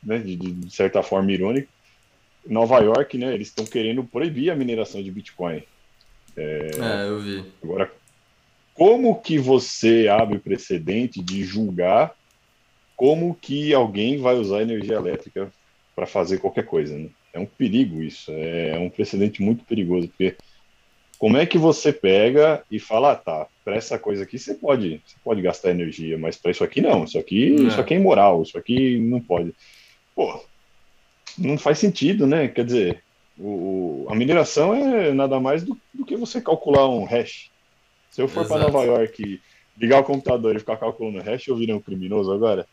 né, 0.03 0.19
de, 0.19 0.37
de 0.37 0.75
certa 0.75 1.03
forma 1.03 1.31
irônica, 1.31 1.69
Nova 2.45 2.79
York, 2.79 3.17
né, 3.17 3.33
eles 3.33 3.49
estão 3.49 3.65
querendo 3.65 4.03
proibir 4.03 4.51
a 4.51 4.57
mineração 4.57 5.03
de 5.03 5.11
Bitcoin. 5.11 5.63
É, 6.37 6.71
é, 6.75 7.09
eu 7.09 7.21
vi. 7.21 7.45
Agora, 7.63 7.91
como 8.77 9.21
que 9.21 9.39
você 9.39 10.07
abre 10.09 10.39
precedente 10.39 11.23
de 11.23 11.43
julgar 11.43 12.15
como 12.97 13.35
que 13.35 13.75
alguém 13.75 14.19
vai 14.19 14.37
usar 14.37 14.63
energia 14.63 14.95
elétrica 14.95 15.53
para 15.95 16.07
fazer 16.07 16.39
qualquer 16.39 16.65
coisa? 16.65 16.97
Né? 16.97 17.09
É 17.33 17.39
um 17.39 17.47
perigo 17.47 18.03
isso, 18.03 18.33
é 18.33 18.79
um 18.79 18.89
precedente 18.89 19.43
muito 19.43 19.65
perigoso, 19.65 20.09
porque 20.09 20.37
como 21.19 21.37
é 21.37 21.47
que 21.47 21.59
você 21.59 21.93
pega 21.93 22.63
e 22.71 22.79
fala, 22.79 23.13
ah, 23.13 23.17
tá, 23.17 23.47
para 23.65 23.77
essa 23.77 23.99
coisa 23.99 24.23
aqui 24.23 24.39
você 24.39 24.55
pode, 24.55 25.01
você 25.07 25.17
pode 25.23 25.43
gastar 25.43 25.71
energia, 25.71 26.17
mas 26.17 26.37
para 26.37 26.51
isso 26.51 26.65
aqui 26.65 26.81
não, 26.81 27.05
isso 27.05 27.19
aqui, 27.19 27.55
é. 27.55 27.63
isso 27.63 27.81
aqui 27.81 27.95
é 27.95 27.99
imoral, 27.99 28.43
isso 28.43 28.57
aqui 28.57 28.99
não 28.99 29.21
pode. 29.21 29.55
Pô, 30.15 30.43
não 31.37 31.59
faz 31.59 31.79
sentido, 31.79 32.27
né? 32.27 32.49
Quer 32.49 32.65
dizer, 32.65 33.03
o, 33.39 34.07
a 34.09 34.15
mineração 34.15 34.75
é 34.75 35.13
nada 35.13 35.39
mais 35.39 35.63
do, 35.63 35.79
do 35.93 36.05
que 36.05 36.17
você 36.17 36.41
calcular 36.41 36.89
um 36.89 37.05
hash. 37.05 37.51
Se 38.17 38.23
eu 38.23 38.29
for 38.29 38.49
para 38.49 38.63
Nova 38.63 38.83
York 38.83 39.43
ligar 39.77 40.01
o 40.01 40.05
computador 40.05 40.57
e 40.57 40.59
ficar 40.59 40.79
calculando 40.79 41.23
hash, 41.23 41.49
eu 41.49 41.57
virei 41.57 41.75
um 41.75 41.81
criminoso 41.83 42.33
agora. 42.33 42.67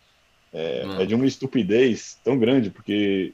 É, 0.54 0.86
é, 1.00 1.06
de 1.06 1.14
uma 1.14 1.26
estupidez 1.26 2.18
tão 2.24 2.40
grande, 2.40 2.70
porque 2.70 3.34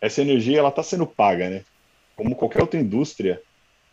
essa 0.00 0.22
energia 0.22 0.58
ela 0.58 0.70
está 0.70 0.82
sendo 0.82 1.06
paga, 1.06 1.48
né? 1.48 1.64
Como 2.16 2.34
qualquer 2.34 2.60
outra 2.60 2.80
indústria, 2.80 3.40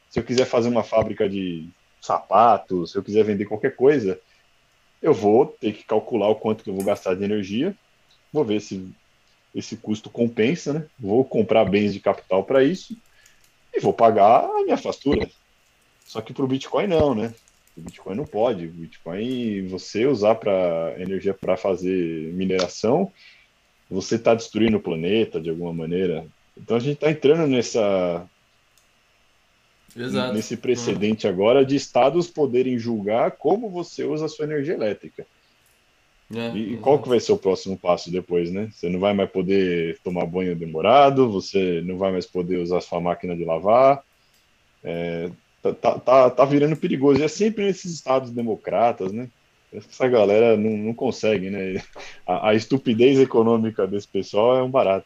se 0.09 0.19
eu 0.19 0.23
quiser 0.23 0.45
fazer 0.45 0.69
uma 0.69 0.81
fábrica 0.81 1.29
de 1.29 1.69
sapatos, 2.01 2.93
se 2.93 2.97
eu 2.97 3.03
quiser 3.03 3.23
vender 3.23 3.45
qualquer 3.45 3.75
coisa, 3.75 4.19
eu 4.99 5.13
vou 5.13 5.45
ter 5.45 5.73
que 5.73 5.83
calcular 5.83 6.29
o 6.29 6.35
quanto 6.35 6.63
que 6.63 6.71
eu 6.71 6.75
vou 6.75 6.83
gastar 6.83 7.13
de 7.13 7.23
energia, 7.23 7.75
vou 8.33 8.43
ver 8.43 8.61
se 8.61 8.89
esse 9.53 9.77
custo 9.77 10.09
compensa, 10.09 10.73
né? 10.73 10.87
Vou 10.99 11.23
comprar 11.23 11.65
bens 11.65 11.93
de 11.93 11.99
capital 11.99 12.43
para 12.43 12.63
isso 12.63 12.97
e 13.71 13.79
vou 13.79 13.93
pagar 13.93 14.43
a 14.43 14.63
minha 14.63 14.77
fatura. 14.77 15.29
Só 16.07 16.21
que 16.21 16.33
para 16.33 16.45
o 16.45 16.47
Bitcoin 16.47 16.87
não, 16.87 17.13
né? 17.13 17.33
O 17.75 17.81
Bitcoin 17.81 18.15
não 18.15 18.25
pode. 18.25 18.65
O 18.65 18.71
Bitcoin, 18.71 19.67
você 19.67 20.05
usar 20.05 20.35
para 20.35 20.95
energia 20.97 21.33
para 21.33 21.57
fazer 21.57 22.33
mineração, 22.33 23.11
você 23.89 24.15
está 24.15 24.33
destruindo 24.33 24.77
o 24.77 24.81
planeta 24.81 25.39
de 25.39 25.49
alguma 25.49 25.73
maneira. 25.73 26.25
Então 26.57 26.77
a 26.77 26.79
gente 26.79 26.95
está 26.95 27.11
entrando 27.11 27.45
nessa 27.45 28.25
Exato. 29.95 30.33
nesse 30.33 30.55
precedente 30.55 31.27
uhum. 31.27 31.33
agora 31.33 31.65
de 31.65 31.75
estados 31.75 32.27
poderem 32.27 32.79
julgar 32.79 33.31
como 33.31 33.69
você 33.69 34.03
usa 34.03 34.25
a 34.25 34.29
sua 34.29 34.45
energia 34.45 34.73
elétrica. 34.73 35.25
É, 36.33 36.51
e 36.55 36.69
exato. 36.69 36.81
qual 36.81 37.01
que 37.01 37.09
vai 37.09 37.19
ser 37.19 37.31
o 37.33 37.37
próximo 37.37 37.77
passo 37.77 38.11
depois, 38.11 38.49
né? 38.51 38.69
Você 38.71 38.89
não 38.89 38.99
vai 38.99 39.13
mais 39.13 39.29
poder 39.29 39.99
tomar 40.03 40.25
banho 40.25 40.55
demorado, 40.55 41.29
você 41.29 41.81
não 41.85 41.97
vai 41.97 42.11
mais 42.11 42.25
poder 42.25 42.57
usar 42.57 42.81
sua 42.81 42.99
máquina 42.99 43.35
de 43.35 43.45
lavar. 43.45 44.03
É, 44.83 45.29
tá, 45.73 45.99
tá, 45.99 46.29
tá, 46.29 46.45
virando 46.45 46.75
perigoso. 46.75 47.19
E 47.19 47.23
é 47.23 47.27
sempre 47.27 47.65
nesses 47.65 47.93
estados 47.93 48.31
democratas, 48.31 49.11
né? 49.11 49.29
Essa 49.73 50.07
galera 50.07 50.55
não, 50.55 50.71
não 50.77 50.93
consegue, 50.93 51.49
né? 51.49 51.81
A, 52.25 52.49
a 52.49 52.55
estupidez 52.55 53.19
econômica 53.19 53.85
desse 53.85 54.07
pessoal 54.07 54.57
é 54.57 54.63
um 54.63 54.69
barato. 54.69 55.05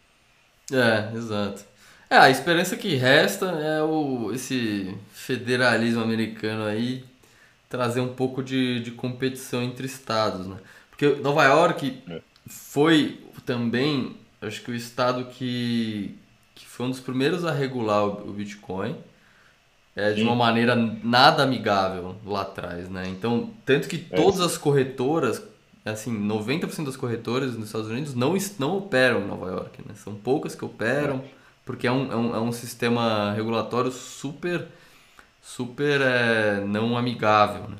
É, 0.72 1.16
exato. 1.16 1.66
É, 2.10 2.18
a 2.18 2.30
esperança 2.30 2.76
que 2.76 2.96
resta 2.96 3.46
é 3.46 3.82
o, 3.82 4.32
esse 4.34 4.96
federalismo 5.14 6.02
americano 6.02 6.66
aí 6.66 7.04
trazer 7.70 8.02
um 8.02 8.14
pouco 8.14 8.44
de, 8.44 8.82
de 8.82 8.92
competição 8.92 9.64
entre 9.64 9.86
estados, 9.86 10.46
né? 10.46 10.58
Porque 10.90 11.08
Nova 11.22 11.46
York 11.46 12.04
é. 12.10 12.22
foi 12.46 13.22
também, 13.46 14.18
acho 14.42 14.62
que 14.62 14.72
o 14.72 14.76
estado 14.76 15.26
que, 15.26 16.14
que 16.54 16.66
foi 16.66 16.86
um 16.86 16.90
dos 16.90 17.00
primeiros 17.00 17.46
a 17.46 17.52
regular 17.52 18.04
o, 18.04 18.30
o 18.30 18.34
Bitcoin 18.34 18.98
é, 19.96 20.14
de 20.14 20.24
uma 20.24 20.36
maneira 20.36 20.76
nada 20.76 21.44
amigável 21.44 22.16
lá 22.26 22.42
atrás, 22.42 22.90
né? 22.90 23.08
Então, 23.08 23.50
tanto 23.66 23.88
que 23.88 24.06
é. 24.10 24.16
todas 24.16 24.40
as 24.40 24.58
corretoras, 24.58 25.44
assim, 25.84 26.12
90% 26.28 26.86
das 26.86 26.96
corretoras 26.98 27.56
nos 27.56 27.68
Estados 27.68 27.90
Unidos 27.90 28.16
não, 28.16 28.36
não 28.58 28.78
operam 28.78 29.22
em 29.22 29.28
Nova 29.28 29.50
York, 29.50 29.82
né? 29.86 29.94
São 29.96 30.16
poucas 30.16 30.56
que 30.56 30.64
operam. 30.64 31.18
É 31.38 31.42
porque 31.66 31.88
é 31.88 31.92
um, 31.92 32.12
é 32.12 32.16
um, 32.16 32.36
é 32.36 32.40
um 32.40 32.52
sistema 32.52 33.34
regulatório 33.34 33.92
super, 33.92 34.68
super 35.42 36.02
é, 36.02 36.60
não 36.66 36.98
amigável, 36.98 37.70
né? 37.70 37.78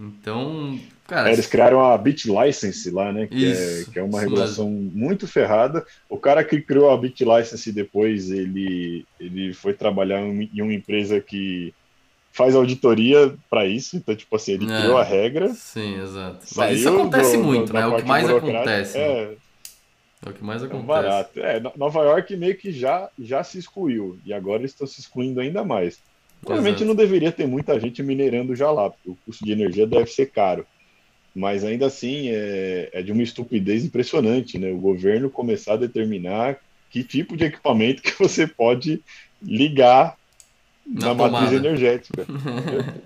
Então, 0.00 0.78
cara... 1.12 1.30
É, 1.30 1.32
eles 1.32 1.46
criaram 1.46 1.80
a 1.84 1.96
BitLicense 1.98 2.90
lá, 2.90 3.12
né? 3.12 3.26
Que, 3.26 3.44
é, 3.44 3.50
isso, 3.50 3.90
é, 3.90 3.92
que 3.92 3.98
é 3.98 4.02
uma 4.02 4.20
regulação 4.20 4.70
mesmo. 4.70 4.90
muito 4.98 5.26
ferrada. 5.26 5.84
O 6.08 6.16
cara 6.16 6.42
que 6.42 6.60
criou 6.60 6.90
a 6.90 6.96
BitLicense 6.96 7.72
depois, 7.72 8.30
ele, 8.30 9.04
ele 9.20 9.52
foi 9.52 9.74
trabalhar 9.74 10.20
em 10.20 10.62
uma 10.62 10.72
empresa 10.72 11.20
que 11.20 11.74
faz 12.32 12.54
auditoria 12.54 13.34
para 13.50 13.66
isso, 13.66 13.96
então, 13.96 14.16
tipo 14.16 14.34
assim, 14.34 14.52
ele 14.52 14.72
é, 14.72 14.80
criou 14.80 14.96
a 14.96 15.04
regra. 15.04 15.50
Sim, 15.50 16.00
exato. 16.00 16.46
Mas 16.56 16.78
isso 16.78 16.88
acontece 16.88 17.36
do, 17.36 17.44
muito, 17.44 17.66
do, 17.66 17.74
né? 17.74 17.82
É 17.82 17.86
o 17.86 17.96
que 17.96 18.04
mais 18.04 18.30
acontece. 18.30 18.98
É, 18.98 19.34
é 20.24 20.28
o 20.30 20.32
que 20.32 20.42
mais 20.42 20.62
acontece. 20.62 20.82
É 20.82 20.86
barato. 20.86 21.40
É, 21.40 21.62
Nova 21.76 22.00
York 22.04 22.34
meio 22.36 22.56
que 22.56 22.72
já, 22.72 23.10
já 23.18 23.44
se 23.44 23.58
excluiu, 23.58 24.18
e 24.24 24.32
agora 24.32 24.60
eles 24.60 24.70
estão 24.70 24.86
se 24.86 25.00
excluindo 25.00 25.40
ainda 25.40 25.62
mais. 25.62 25.98
Provavelmente 26.40 26.84
não 26.84 26.94
deveria 26.94 27.30
ter 27.30 27.46
muita 27.46 27.78
gente 27.78 28.02
minerando 28.02 28.56
já 28.56 28.70
lá, 28.70 28.90
porque 28.90 29.10
o 29.10 29.18
custo 29.24 29.44
de 29.44 29.52
energia 29.52 29.86
deve 29.86 30.10
ser 30.10 30.26
caro. 30.26 30.66
Mas 31.34 31.64
ainda 31.64 31.86
assim 31.86 32.28
é, 32.28 32.90
é 32.92 33.02
de 33.02 33.10
uma 33.10 33.22
estupidez 33.22 33.84
impressionante, 33.84 34.58
né? 34.58 34.70
O 34.70 34.78
governo 34.78 35.30
começar 35.30 35.74
a 35.74 35.78
determinar 35.78 36.58
que 36.90 37.02
tipo 37.02 37.36
de 37.36 37.44
equipamento 37.44 38.02
que 38.02 38.12
você 38.18 38.46
pode 38.46 39.02
ligar 39.42 40.16
na, 40.86 41.14
na 41.14 41.14
matriz 41.14 41.52
energética. 41.52 42.26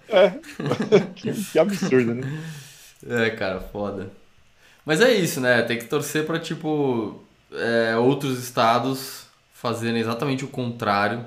é, 0.08 0.30
que, 1.14 1.32
que 1.32 1.58
absurdo, 1.58 2.14
né? 2.14 2.42
É, 3.08 3.30
cara, 3.30 3.60
foda. 3.60 4.10
Mas 4.84 5.00
é 5.00 5.12
isso, 5.12 5.40
né? 5.40 5.62
Tem 5.62 5.78
que 5.78 5.86
torcer 5.86 6.26
para 6.26 6.38
tipo 6.38 7.22
é, 7.52 7.96
outros 7.96 8.42
estados 8.42 9.26
fazerem 9.52 10.00
exatamente 10.00 10.44
o 10.44 10.48
contrário 10.48 11.24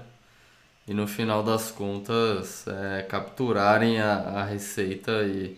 e 0.87 0.93
no 0.93 1.07
final 1.07 1.43
das 1.43 1.69
contas 1.71 2.65
é, 2.67 3.03
capturarem 3.03 3.99
a, 3.99 4.13
a 4.13 4.43
receita 4.43 5.23
e 5.23 5.57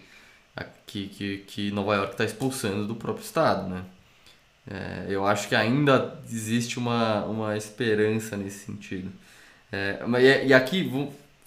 que, 0.86 1.08
que, 1.08 1.38
que 1.48 1.72
Nova 1.72 1.96
York 1.96 2.12
está 2.12 2.26
expulsando 2.26 2.86
do 2.86 2.96
próprio 2.96 3.24
estado, 3.24 3.70
né? 3.70 3.84
É, 4.70 5.06
eu 5.10 5.26
acho 5.26 5.48
que 5.48 5.56
ainda 5.56 6.20
existe 6.30 6.78
uma, 6.78 7.26
uma 7.26 7.58
esperança 7.58 8.38
nesse 8.38 8.66
sentido. 8.66 9.12
É, 9.72 10.00
e, 10.20 10.48
e 10.48 10.54
aqui, 10.54 10.90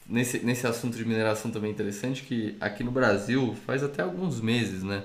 nesse, 0.09 0.39
nesse 0.41 0.67
assunto 0.67 0.97
de 0.97 1.05
mineração 1.05 1.51
também 1.51 1.71
é 1.71 1.75
interessante, 1.75 2.23
que 2.23 2.57
aqui 2.61 2.83
no 2.83 2.91
Brasil 2.91 3.55
faz 3.67 3.83
até 3.83 4.03
alguns 4.03 4.41
meses, 4.41 4.83
né? 4.83 5.05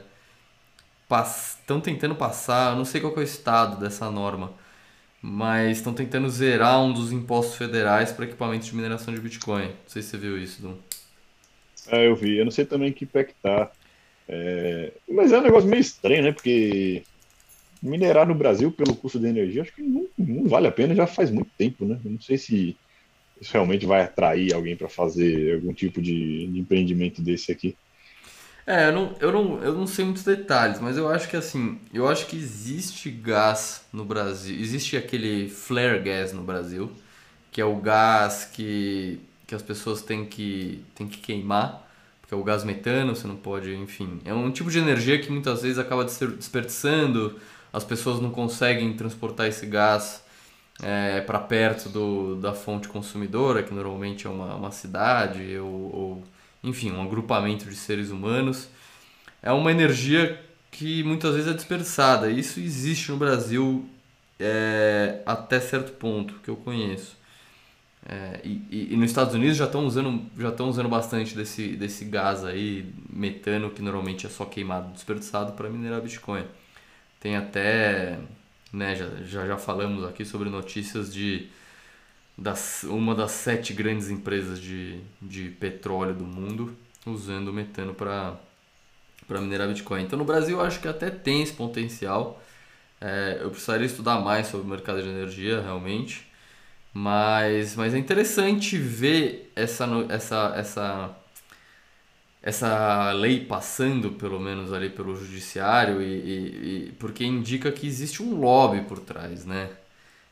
estão 1.12 1.82
tentando 1.82 2.16
passar, 2.16 2.76
não 2.76 2.86
sei 2.86 3.02
qual 3.02 3.14
é 3.16 3.20
o 3.20 3.24
estado 3.24 3.80
dessa 3.80 4.12
norma, 4.12 4.54
mas 5.22 5.78
estão 5.78 5.94
tentando 5.94 6.30
zerar 6.30 6.80
um 6.82 6.94
dos 6.94 7.12
impostos 7.12 7.58
federais 7.58 8.12
para 8.12 8.26
equipamentos 8.26 8.68
de 8.68 8.76
mineração 8.76 9.14
de 9.14 9.20
Bitcoin. 9.20 9.68
Não 9.70 9.76
sei 9.88 10.02
se 10.02 10.10
você 10.10 10.18
viu 10.18 10.38
isso, 10.38 10.62
Dum. 10.62 10.78
É, 11.88 12.08
eu 12.08 12.16
vi. 12.16 12.38
Eu 12.38 12.46
não 12.46 12.52
sei 12.52 12.64
também 12.66 12.94
que 12.94 13.06
pé 13.06 13.24
que 13.24 13.34
tá. 13.42 13.72
É... 14.30 14.94
Mas 15.10 15.32
é 15.32 15.40
um 15.40 15.42
negócio 15.42 15.68
meio 15.68 15.82
estranho, 15.82 16.24
né? 16.24 16.32
Porque 16.32 17.04
minerar 17.82 18.28
no 18.28 18.36
Brasil 18.36 18.72
pelo 18.72 18.96
custo 18.96 19.20
de 19.20 19.28
energia, 19.28 19.64
acho 19.64 19.74
que 19.74 19.82
não, 19.82 20.06
não 20.18 20.48
vale 20.48 20.68
a 20.68 20.72
pena 20.72 20.94
já 20.94 21.08
faz 21.08 21.32
muito 21.32 21.50
tempo, 21.58 21.86
né? 21.86 22.00
Eu 22.06 22.12
não 22.12 22.22
sei 22.22 22.38
se 22.38 22.78
isso 23.42 23.54
realmente 23.54 23.86
vai 23.86 24.02
atrair 24.02 24.54
alguém 24.54 24.76
para 24.76 24.90
fazer 24.90 25.56
algum 25.56 25.74
tipo 25.74 26.02
de, 26.02 26.48
de 26.48 26.60
empreendimento 26.60 27.22
desse 27.22 27.52
aqui. 27.52 27.76
É, 28.68 28.90
eu 28.90 28.92
não, 28.92 29.16
eu, 29.20 29.32
não, 29.32 29.64
eu 29.64 29.74
não 29.74 29.88
sei 29.88 30.06
muitos 30.06 30.24
detalhes, 30.24 30.80
mas 30.80 30.96
eu 30.96 31.10
acho 31.10 31.28
que 31.28 31.36
assim, 31.36 31.80
eu 31.92 32.08
acho 32.08 32.28
que 32.28 32.36
existe 32.36 33.10
gás 33.10 33.84
no 33.92 34.06
Brasil, 34.06 34.56
existe 34.60 34.96
aquele 34.96 35.50
flare 35.50 36.00
gas 36.00 36.34
no 36.34 36.44
Brasil, 36.44 36.92
que 37.52 37.60
é 37.62 37.66
o 37.66 37.78
gás 37.78 38.46
que, 38.46 39.20
que 39.48 39.56
as 39.56 39.64
pessoas 39.64 40.04
têm 40.04 40.26
que, 40.26 40.84
têm 40.94 41.08
que 41.08 41.18
queimar, 41.18 41.89
porque 42.30 42.36
é 42.36 42.38
o 42.38 42.44
gás 42.44 42.64
metano, 42.64 43.16
você 43.16 43.28
não 43.28 43.36
pode, 43.36 43.74
enfim, 43.74 44.22
é 44.24 44.32
um 44.32 44.52
tipo 44.52 44.70
de 44.70 44.78
energia 44.78 45.18
que 45.18 45.32
muitas 45.32 45.64
vezes 45.64 45.80
acaba 45.80 46.06
desperdiçando, 46.06 47.40
as 47.74 47.84
pessoas 47.84 48.22
não 48.22 48.30
conseguem 48.30 48.94
transportar 48.94 49.48
esse 49.48 49.66
gás 49.66 50.24
é, 50.84 51.22
para 51.22 51.40
perto 51.40 51.90
do, 51.90 52.36
da 52.36 52.54
fonte 52.54 52.88
consumidora, 52.88 53.64
que 53.64 53.74
normalmente 53.74 54.28
é 54.28 54.30
uma, 54.30 54.54
uma 54.54 54.70
cidade 54.70 55.58
ou, 55.58 55.68
ou 55.68 56.24
enfim, 56.64 56.92
um 56.92 57.02
agrupamento 57.02 57.66
de 57.66 57.76
seres 57.76 58.12
humanos. 58.12 58.70
É 59.42 59.52
uma 59.52 59.72
energia 59.72 60.40
que 60.70 61.04
muitas 61.04 61.34
vezes 61.34 61.50
é 61.50 61.54
dispersada. 61.56 62.30
Isso 62.30 62.60
existe 62.60 63.10
no 63.10 63.18
Brasil 63.18 63.90
é, 64.40 65.24
até 65.26 65.60
certo 65.60 65.94
ponto 65.94 66.36
que 66.44 66.50
eu 66.50 66.56
conheço. 66.58 67.18
É, 68.06 68.40
e, 68.44 68.90
e, 68.94 68.98
nos 68.98 69.10
Estados 69.10 69.34
Unidos 69.34 69.58
já 69.58 69.66
estão 69.66 69.86
usando, 69.86 70.26
já 70.38 70.64
usando 70.64 70.90
bastante 70.90 71.36
desse, 71.36 71.76
desse 71.76 72.06
gás 72.06 72.46
aí, 72.46 72.94
metano, 73.10 73.70
que 73.70 73.82
normalmente 73.82 74.26
é 74.26 74.30
só 74.30 74.46
queimado, 74.46 74.94
desperdiçado 74.94 75.54
para 75.54 75.70
minerar 75.70 76.02
Bitcoin. 76.02 76.46
Tem 77.20 77.36
até, 77.36 78.20
né, 78.72 78.96
já, 78.96 79.08
já, 79.24 79.48
já 79.48 79.58
falamos 79.58 80.06
aqui 80.06 80.24
sobre 80.26 80.50
notícias 80.50 81.14
de 81.14 81.50
das, 82.38 82.84
uma 82.84 83.14
das 83.14 83.32
sete 83.32 83.74
grandes 83.74 84.10
empresas 84.10 84.60
de, 84.60 85.02
de 85.22 85.50
petróleo 85.50 86.14
do 86.16 86.26
mundo 86.26 86.76
usando 87.06 87.52
metano 87.52 87.94
para 87.94 88.40
minerar 89.30 89.68
Bitcoin. 89.68 90.04
Então 90.04 90.18
no 90.18 90.26
Brasil 90.26 90.58
eu 90.58 90.66
acho 90.66 90.80
que 90.80 90.88
até 90.88 91.10
tem 91.10 91.42
esse 91.44 91.54
potencial. 91.54 92.42
É, 93.02 93.40
eu 93.42 93.52
precisaria 93.52 93.86
estudar 93.86 94.20
mais 94.20 94.48
sobre 94.48 94.66
o 94.68 94.70
mercado 94.70 95.02
de 95.02 95.10
energia 95.10 95.62
realmente. 95.62 96.29
Mas, 96.94 97.76
mas 97.76 97.94
é 97.94 97.98
interessante 97.98 98.78
ver 98.78 99.52
essa, 99.56 99.86
essa, 100.10 100.54
essa, 100.56 101.16
essa 102.42 103.12
lei 103.14 103.46
passando, 103.46 104.12
pelo 104.12 104.40
menos 104.40 104.72
ali 104.74 104.90
pelo 104.90 105.16
judiciário, 105.16 106.02
e, 106.02 106.06
e, 106.06 106.88
e 106.90 106.92
porque 106.94 107.24
indica 107.26 107.72
que 107.72 107.88
existe 107.88 108.24
um 108.24 108.36
lobby 108.40 108.82
por 108.82 109.00
trás, 109.00 109.46
né? 109.46 109.70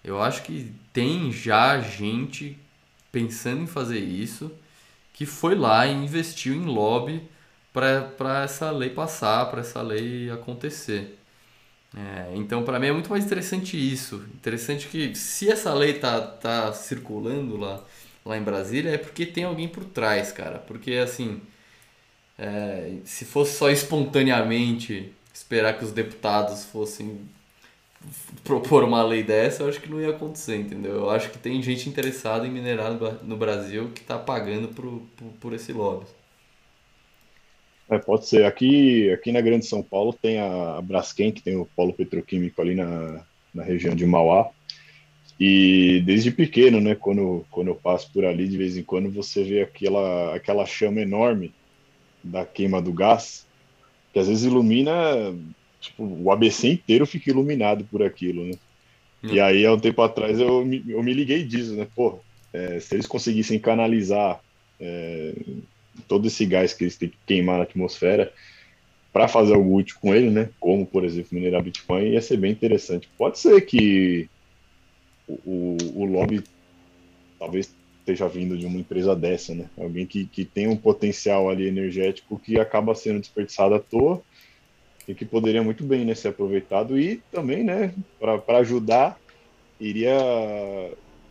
Eu 0.04 0.22
acho 0.22 0.44
que 0.44 0.74
tem 0.94 1.32
já 1.32 1.80
gente 1.82 2.58
pensando 3.12 3.64
em 3.64 3.68
fazer 3.68 4.00
isso 4.00 4.52
que 5.14 5.26
foi 5.26 5.56
lá 5.56 5.88
e 5.88 5.94
investiu 5.94 6.56
em 6.56 6.66
lobby 6.66 7.24
para 7.74 8.44
essa 8.44 8.72
lei 8.72 8.90
passar, 8.90 9.48
para 9.48 9.62
essa 9.62 9.82
lei 9.82 10.30
acontecer. 10.32 11.17
É, 11.98 12.36
então, 12.36 12.64
para 12.64 12.80
mim 12.80 12.88
é 12.88 12.92
muito 12.92 13.10
mais 13.10 13.26
interessante 13.26 13.76
isso. 13.76 14.24
Interessante 14.36 14.88
que 14.88 15.16
se 15.16 15.50
essa 15.50 15.74
lei 15.74 15.94
tá, 15.96 16.22
tá 16.22 16.72
circulando 16.74 17.58
lá, 17.58 17.84
lá 18.26 18.38
em 18.38 18.44
Brasília, 18.44 18.92
é 18.92 18.98
porque 18.98 19.26
tem 19.26 19.44
alguém 19.46 19.68
por 19.68 19.84
trás, 19.86 20.32
cara. 20.32 20.60
Porque, 20.60 20.94
assim, 20.94 21.42
é, 22.38 22.98
se 23.06 23.26
fosse 23.26 23.58
só 23.58 23.70
espontaneamente 23.72 25.14
esperar 25.34 25.78
que 25.78 25.86
os 25.86 25.92
deputados 25.92 26.66
fossem 26.66 27.22
propor 28.44 28.84
uma 28.84 29.04
lei 29.04 29.24
dessa, 29.24 29.64
eu 29.64 29.70
acho 29.70 29.82
que 29.82 29.90
não 29.90 30.02
ia 30.02 30.12
acontecer, 30.12 30.58
entendeu? 30.58 30.94
Eu 30.94 31.10
acho 31.10 31.30
que 31.32 31.38
tem 31.40 31.62
gente 31.62 31.90
interessada 31.90 32.48
em 32.48 32.52
minerar 32.52 32.92
no 33.24 33.38
Brasil 33.38 33.92
que 33.94 34.02
está 34.02 34.18
pagando 34.20 34.70
por, 34.70 35.02
por, 35.18 35.28
por 35.40 35.54
esse 35.54 35.74
lobby. 35.74 36.06
É, 37.90 37.98
pode 37.98 38.28
ser. 38.28 38.46
Aqui, 38.46 39.10
aqui 39.12 39.32
na 39.32 39.42
Grande 39.42 39.66
São 39.66 39.82
Paulo 39.82 40.14
tem 40.14 40.40
a 40.40 40.82
Braskem, 40.82 41.32
que 41.32 41.42
tem 41.42 41.56
o 41.56 41.66
polo 41.76 41.94
petroquímico 41.94 42.62
ali 42.62 42.76
na, 42.76 43.24
na 43.54 43.64
região 43.64 43.96
de 43.96 44.06
Mauá. 44.06 44.50
E 45.40 46.02
desde 46.06 46.32
pequeno, 46.32 46.82
né, 46.82 46.96
quando, 46.96 47.46
quando 47.52 47.68
eu 47.68 47.76
passo 47.76 48.12
por 48.12 48.26
ali, 48.26 48.48
de 48.48 48.58
vez 48.58 48.76
em 48.76 48.84
quando 48.84 49.10
você 49.12 49.44
vê 49.44 49.62
aquela, 49.62 50.36
aquela 50.36 50.66
chama 50.66 51.00
enorme 51.00 51.54
da 52.24 52.44
queima 52.44 52.82
do 52.82 52.92
gás, 52.92 53.46
que 54.12 54.20
às 54.20 54.28
vezes 54.28 54.46
ilumina, 54.46 54.92
tipo, 55.80 56.04
o 56.04 56.32
ABC 56.32 56.68
inteiro 56.70 57.06
fica 57.06 57.30
iluminado 57.30 57.86
por 57.86 58.02
aquilo, 58.02 58.46
né? 58.46 58.54
Hum. 59.24 59.30
E 59.32 59.40
aí, 59.40 59.66
há 59.66 59.74
um 59.74 59.80
tempo 59.80 60.02
atrás, 60.02 60.40
eu 60.40 60.66
me, 60.66 60.84
eu 60.88 61.04
me 61.04 61.14
liguei 61.14 61.44
disso, 61.44 61.76
né? 61.76 61.88
Pô, 61.96 62.20
é, 62.52 62.80
se 62.80 62.96
eles 62.96 63.06
conseguissem 63.06 63.60
canalizar 63.60 64.42
é, 64.80 65.34
todo 66.08 66.28
esse 66.28 66.46
gás 66.46 66.74
que 66.74 66.84
eles 66.84 66.98
têm 66.98 67.10
que 67.10 67.18
queimar 67.26 67.58
na 67.58 67.64
atmosfera 67.64 68.32
para 69.12 69.28
fazer 69.28 69.54
algo 69.54 69.76
útil 69.76 69.98
com 70.00 70.14
ele, 70.14 70.30
né? 70.30 70.50
Como, 70.60 70.86
por 70.86 71.04
exemplo, 71.04 71.30
minerar 71.32 71.64
Bitcoin, 71.64 72.12
ia 72.12 72.22
ser 72.22 72.38
bem 72.38 72.52
interessante. 72.52 73.10
Pode 73.18 73.40
ser 73.40 73.62
que 73.62 74.30
o, 75.28 75.34
o, 75.46 75.78
o 75.96 76.06
lobby 76.06 76.44
talvez 77.40 77.74
esteja 78.00 78.28
vindo 78.28 78.58
de 78.58 78.66
uma 78.66 78.80
empresa 78.80 79.16
dessa, 79.16 79.54
né? 79.54 79.70
Alguém 79.78 80.06
que, 80.06 80.26
que 80.26 80.46
tem 80.46 80.68
um 80.68 80.78
potencial 80.78 81.50
ali 81.50 81.68
energético 81.68 82.40
que 82.40 82.60
acaba 82.60 82.96
sendo 82.96 83.20
desperdiçado 83.20 83.76
à 83.76 83.80
toa 83.80 84.22
e 85.08 85.16
que 85.16 85.26
poderia 85.26 85.64
muito 85.64 85.84
bem 85.84 86.06
né, 86.06 86.14
ser 86.14 86.30
aproveitado 86.30 87.00
e 87.00 87.22
também, 87.32 87.64
né, 87.64 87.94
para 88.20 88.58
ajudar, 88.60 89.18
iria 89.80 90.18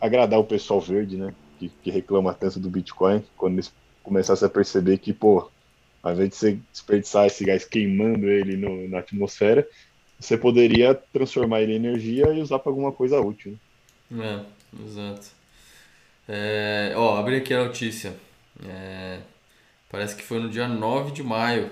agradar 0.01 0.39
o 0.39 0.43
pessoal 0.43 0.81
verde, 0.81 1.15
né, 1.15 1.33
que, 1.59 1.69
que 1.83 1.91
reclama 1.91 2.33
tanto 2.33 2.59
do 2.59 2.69
Bitcoin, 2.69 3.23
quando 3.35 3.53
eles 3.53 3.71
começassem 4.07 4.45
a 4.45 4.49
perceber 4.49 4.97
que, 4.97 5.13
pô, 5.13 5.49
ao 6.01 6.13
invés 6.13 6.29
de 6.29 6.35
você 6.35 6.59
desperdiçar 6.71 7.27
esse 7.27 7.43
gás 7.43 7.65
queimando 7.65 8.27
ele 8.27 8.55
no, 8.55 8.87
na 8.87 8.99
atmosfera, 8.99 9.67
você 10.19 10.37
poderia 10.37 10.95
transformar 10.95 11.61
ele 11.61 11.73
em 11.73 11.75
energia 11.75 12.25
e 12.33 12.41
usar 12.41 12.59
para 12.59 12.71
alguma 12.71 12.91
coisa 12.91 13.19
útil. 13.19 13.57
Né? 14.09 14.45
É, 14.73 14.85
exato. 14.85 15.27
É, 16.27 16.93
ó, 16.95 17.17
abri 17.17 17.35
aqui 17.35 17.53
a 17.53 17.65
notícia. 17.65 18.15
É, 18.65 19.19
parece 19.89 20.15
que 20.15 20.23
foi 20.23 20.39
no 20.39 20.49
dia 20.49 20.67
9 20.67 21.11
de 21.11 21.23
maio. 21.23 21.69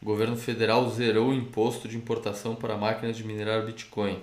O 0.00 0.04
governo 0.04 0.36
federal 0.36 0.88
zerou 0.90 1.30
o 1.30 1.34
imposto 1.34 1.88
de 1.88 1.96
importação 1.96 2.54
para 2.54 2.76
máquinas 2.76 3.16
de 3.16 3.24
minerar 3.24 3.64
Bitcoin. 3.64 4.18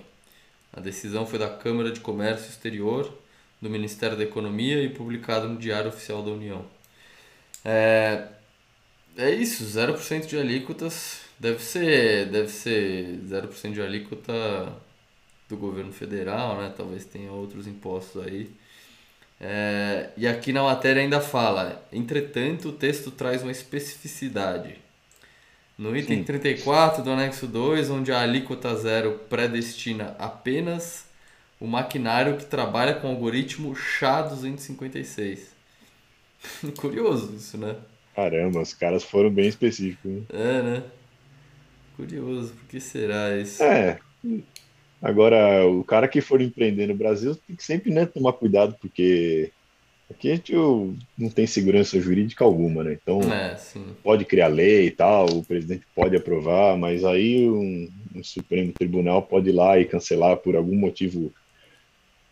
A 0.72 0.80
decisão 0.80 1.26
foi 1.26 1.38
da 1.38 1.48
Câmara 1.48 1.90
de 1.90 2.00
Comércio 2.00 2.48
Exterior, 2.48 3.12
do 3.60 3.68
Ministério 3.68 4.16
da 4.16 4.22
Economia 4.22 4.82
e 4.82 4.88
publicado 4.88 5.48
no 5.48 5.58
Diário 5.58 5.88
Oficial 5.88 6.22
da 6.22 6.30
União. 6.30 6.64
É, 7.64 8.28
é 9.16 9.30
isso, 9.30 9.64
0% 9.64 10.26
de 10.26 10.38
alíquotas. 10.38 11.22
Deve 11.38 11.62
ser, 11.62 12.26
deve 12.26 12.48
ser 12.48 13.18
0% 13.28 13.72
de 13.72 13.80
alíquota 13.80 14.72
do 15.48 15.56
governo 15.56 15.92
federal, 15.92 16.60
né? 16.60 16.72
Talvez 16.76 17.04
tenha 17.04 17.32
outros 17.32 17.66
impostos 17.66 18.22
aí. 18.22 18.50
É, 19.40 20.10
e 20.16 20.28
aqui 20.28 20.52
na 20.52 20.62
matéria 20.62 21.02
ainda 21.02 21.20
fala: 21.20 21.86
entretanto, 21.92 22.68
o 22.68 22.72
texto 22.72 23.10
traz 23.10 23.42
uma 23.42 23.50
especificidade. 23.50 24.76
No 25.78 25.96
item 25.96 26.18
Sim. 26.18 26.24
34 26.24 27.02
do 27.02 27.10
anexo 27.10 27.46
2, 27.46 27.88
onde 27.88 28.12
a 28.12 28.20
alíquota 28.20 28.76
zero 28.76 29.18
predestina 29.30 30.14
apenas 30.18 31.06
o 31.58 31.66
maquinário 31.66 32.36
que 32.36 32.44
trabalha 32.44 32.94
com 32.94 33.08
o 33.08 33.10
algoritmo 33.10 33.74
SHA-256. 33.74 35.59
Curioso 36.78 37.34
isso, 37.34 37.58
né? 37.58 37.76
Caramba, 38.14 38.60
os 38.60 38.74
caras 38.74 39.02
foram 39.02 39.30
bem 39.30 39.48
específicos. 39.48 40.10
Né? 40.10 40.22
É, 40.30 40.62
né? 40.62 40.84
Curioso, 41.96 42.52
por 42.54 42.66
que 42.68 42.80
será 42.80 43.36
isso? 43.36 43.62
É, 43.62 43.98
Agora, 45.02 45.66
o 45.66 45.82
cara 45.82 46.06
que 46.06 46.20
for 46.20 46.40
empreender 46.42 46.86
no 46.86 46.94
Brasil 46.94 47.34
tem 47.34 47.56
que 47.56 47.64
sempre 47.64 47.90
né, 47.90 48.04
tomar 48.04 48.34
cuidado, 48.34 48.76
porque 48.80 49.50
aqui 50.10 50.30
a 50.30 50.34
gente 50.34 50.52
não 51.16 51.30
tem 51.30 51.46
segurança 51.46 51.98
jurídica 51.98 52.44
alguma, 52.44 52.84
né? 52.84 52.98
Então, 53.00 53.20
é, 53.32 53.56
pode 54.02 54.26
criar 54.26 54.48
lei 54.48 54.86
e 54.86 54.90
tal, 54.90 55.26
o 55.30 55.44
presidente 55.44 55.86
pode 55.94 56.14
aprovar, 56.14 56.76
mas 56.76 57.02
aí 57.02 57.48
um, 57.48 57.88
um, 58.14 58.22
Supremo 58.22 58.72
Tribunal 58.72 59.22
pode 59.22 59.48
ir 59.48 59.52
lá 59.52 59.78
e 59.78 59.86
cancelar 59.86 60.36
por 60.36 60.54
algum 60.54 60.76
motivo. 60.76 61.32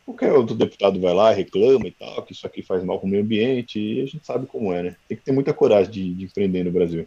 Qualquer 0.08 0.32
outro 0.32 0.54
deputado 0.54 0.98
vai 0.98 1.12
lá, 1.12 1.30
reclama 1.30 1.86
e 1.86 1.90
tal, 1.90 2.22
que 2.22 2.32
isso 2.32 2.46
aqui 2.46 2.62
faz 2.62 2.82
mal 2.82 2.98
para 2.98 3.06
o 3.06 3.10
meio 3.10 3.22
ambiente, 3.22 3.78
e 3.78 4.00
a 4.00 4.06
gente 4.06 4.24
sabe 4.24 4.46
como 4.46 4.72
é, 4.72 4.82
né? 4.82 4.96
Tem 5.06 5.18
que 5.18 5.22
ter 5.22 5.32
muita 5.32 5.52
coragem 5.52 5.92
de, 5.92 6.14
de 6.14 6.24
empreender 6.24 6.64
no 6.64 6.70
Brasil. 6.70 7.06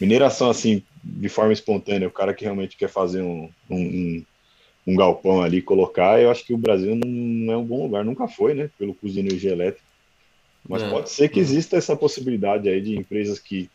Mineração, 0.00 0.50
assim, 0.50 0.82
de 1.04 1.28
forma 1.28 1.52
espontânea, 1.52 2.08
o 2.08 2.10
cara 2.10 2.34
que 2.34 2.42
realmente 2.42 2.76
quer 2.76 2.88
fazer 2.88 3.22
um, 3.22 3.48
um 3.70 4.24
um 4.86 4.94
galpão 4.94 5.40
ali 5.40 5.60
colocar, 5.60 6.20
eu 6.20 6.28
acho 6.30 6.44
que 6.44 6.54
o 6.54 6.58
Brasil 6.58 6.94
não 6.94 7.52
é 7.52 7.56
um 7.56 7.64
bom 7.64 7.82
lugar, 7.82 8.04
nunca 8.04 8.26
foi, 8.26 8.54
né, 8.54 8.70
pelo 8.78 8.94
custo 8.94 9.14
de 9.14 9.20
energia 9.20 9.52
elétrica. 9.52 9.84
Mas 10.68 10.82
é, 10.82 10.90
pode 10.90 11.10
ser 11.10 11.28
que 11.28 11.38
é. 11.38 11.42
exista 11.42 11.76
essa 11.76 11.96
possibilidade 11.96 12.68
aí 12.68 12.80
de 12.80 12.96
empresas 12.96 13.38
que 13.38 13.70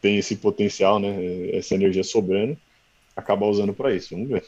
têm 0.00 0.16
esse 0.16 0.36
potencial, 0.36 0.98
né, 0.98 1.50
essa 1.52 1.74
energia 1.74 2.04
sobrando, 2.04 2.56
acabar 3.16 3.46
usando 3.46 3.72
para 3.72 3.94
isso. 3.94 4.14
Vamos 4.14 4.28
ver. 4.30 4.44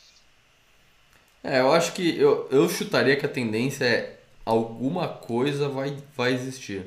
É, 1.44 1.60
eu 1.60 1.72
acho 1.72 1.92
que 1.92 2.16
eu, 2.18 2.48
eu 2.50 2.68
chutaria 2.68 3.16
que 3.16 3.26
a 3.26 3.28
tendência 3.28 3.84
é 3.84 4.20
alguma 4.44 5.08
coisa 5.08 5.68
vai, 5.68 5.96
vai 6.16 6.34
existir. 6.34 6.86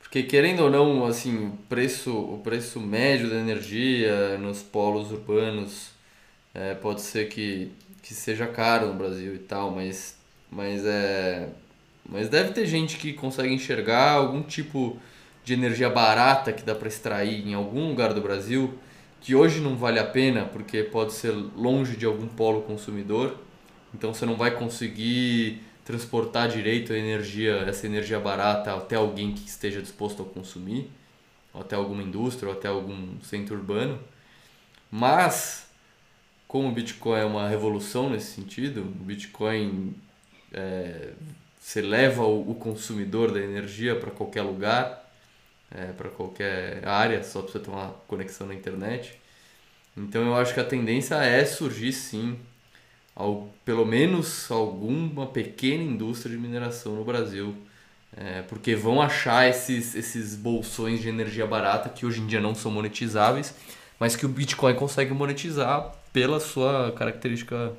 Porque 0.00 0.22
querendo 0.22 0.60
ou 0.64 0.70
não, 0.70 1.06
assim, 1.06 1.48
o 1.48 1.58
preço, 1.68 2.16
o 2.16 2.38
preço 2.38 2.80
médio 2.80 3.30
da 3.30 3.36
energia 3.36 4.38
nos 4.38 4.62
polos 4.62 5.10
urbanos 5.12 5.90
é, 6.54 6.74
pode 6.74 7.02
ser 7.02 7.28
que 7.28 7.72
que 8.06 8.14
seja 8.14 8.46
caro 8.46 8.86
no 8.86 8.94
Brasil 8.94 9.34
e 9.34 9.38
tal, 9.38 9.72
mas, 9.72 10.16
mas 10.48 10.84
é. 10.86 11.48
Mas 12.08 12.28
deve 12.28 12.52
ter 12.52 12.64
gente 12.64 12.98
que 12.98 13.12
consegue 13.12 13.52
enxergar 13.52 14.12
algum 14.12 14.42
tipo 14.42 14.96
de 15.44 15.54
energia 15.54 15.90
barata 15.90 16.52
que 16.52 16.62
dá 16.62 16.72
para 16.72 16.86
extrair 16.86 17.44
em 17.44 17.52
algum 17.52 17.88
lugar 17.88 18.14
do 18.14 18.20
Brasil, 18.20 18.78
que 19.20 19.34
hoje 19.34 19.60
não 19.60 19.76
vale 19.76 19.98
a 19.98 20.04
pena 20.04 20.44
porque 20.44 20.84
pode 20.84 21.14
ser 21.14 21.32
longe 21.32 21.96
de 21.96 22.06
algum 22.06 22.28
polo 22.28 22.62
consumidor. 22.62 23.36
Então 23.94 24.12
você 24.12 24.26
não 24.26 24.36
vai 24.36 24.50
conseguir 24.50 25.62
transportar 25.84 26.48
direito 26.48 26.92
a 26.92 26.98
energia, 26.98 27.58
essa 27.68 27.86
energia 27.86 28.18
barata 28.18 28.74
até 28.74 28.96
alguém 28.96 29.32
que 29.32 29.48
esteja 29.48 29.80
disposto 29.80 30.22
a 30.22 30.26
consumir, 30.26 30.90
ou 31.54 31.60
até 31.60 31.76
alguma 31.76 32.02
indústria, 32.02 32.48
ou 32.48 32.54
até 32.56 32.68
algum 32.68 33.20
centro 33.22 33.54
urbano. 33.54 33.98
Mas 34.90 35.66
como 36.48 36.68
o 36.68 36.72
Bitcoin 36.72 37.20
é 37.20 37.24
uma 37.24 37.48
revolução 37.48 38.10
nesse 38.10 38.32
sentido, 38.32 38.80
o 38.80 39.04
Bitcoin 39.04 39.94
é, 40.52 41.12
você 41.58 41.80
leva 41.80 42.22
o, 42.24 42.50
o 42.50 42.54
consumidor 42.54 43.32
da 43.32 43.40
energia 43.40 43.96
para 43.96 44.10
qualquer 44.10 44.42
lugar, 44.42 45.04
é, 45.70 45.86
para 45.86 46.08
qualquer 46.08 46.86
área, 46.86 47.22
só 47.24 47.42
para 47.42 47.52
você 47.52 47.58
ter 47.58 47.70
uma 47.70 47.90
conexão 48.06 48.46
na 48.46 48.54
internet. 48.54 49.20
Então 49.96 50.22
eu 50.22 50.36
acho 50.36 50.54
que 50.54 50.60
a 50.60 50.64
tendência 50.64 51.16
é 51.16 51.44
surgir 51.44 51.92
sim, 51.92 52.38
ao, 53.16 53.48
pelo 53.64 53.86
menos 53.86 54.50
alguma 54.50 55.26
pequena 55.26 55.82
indústria 55.82 56.36
de 56.36 56.40
mineração 56.40 56.94
no 56.94 57.04
Brasil. 57.04 57.56
É, 58.16 58.42
porque 58.42 58.74
vão 58.74 59.02
achar 59.02 59.48
esses, 59.48 59.94
esses 59.94 60.36
bolsões 60.36 61.00
de 61.00 61.08
energia 61.08 61.46
barata 61.46 61.88
que 61.88 62.06
hoje 62.06 62.20
em 62.20 62.26
dia 62.26 62.40
não 62.40 62.54
são 62.54 62.70
monetizáveis, 62.70 63.54
mas 63.98 64.14
que 64.14 64.24
o 64.24 64.28
Bitcoin 64.28 64.74
consegue 64.74 65.12
monetizar 65.12 65.92
pela 66.12 66.40
sua 66.40 66.92
característica 66.92 67.72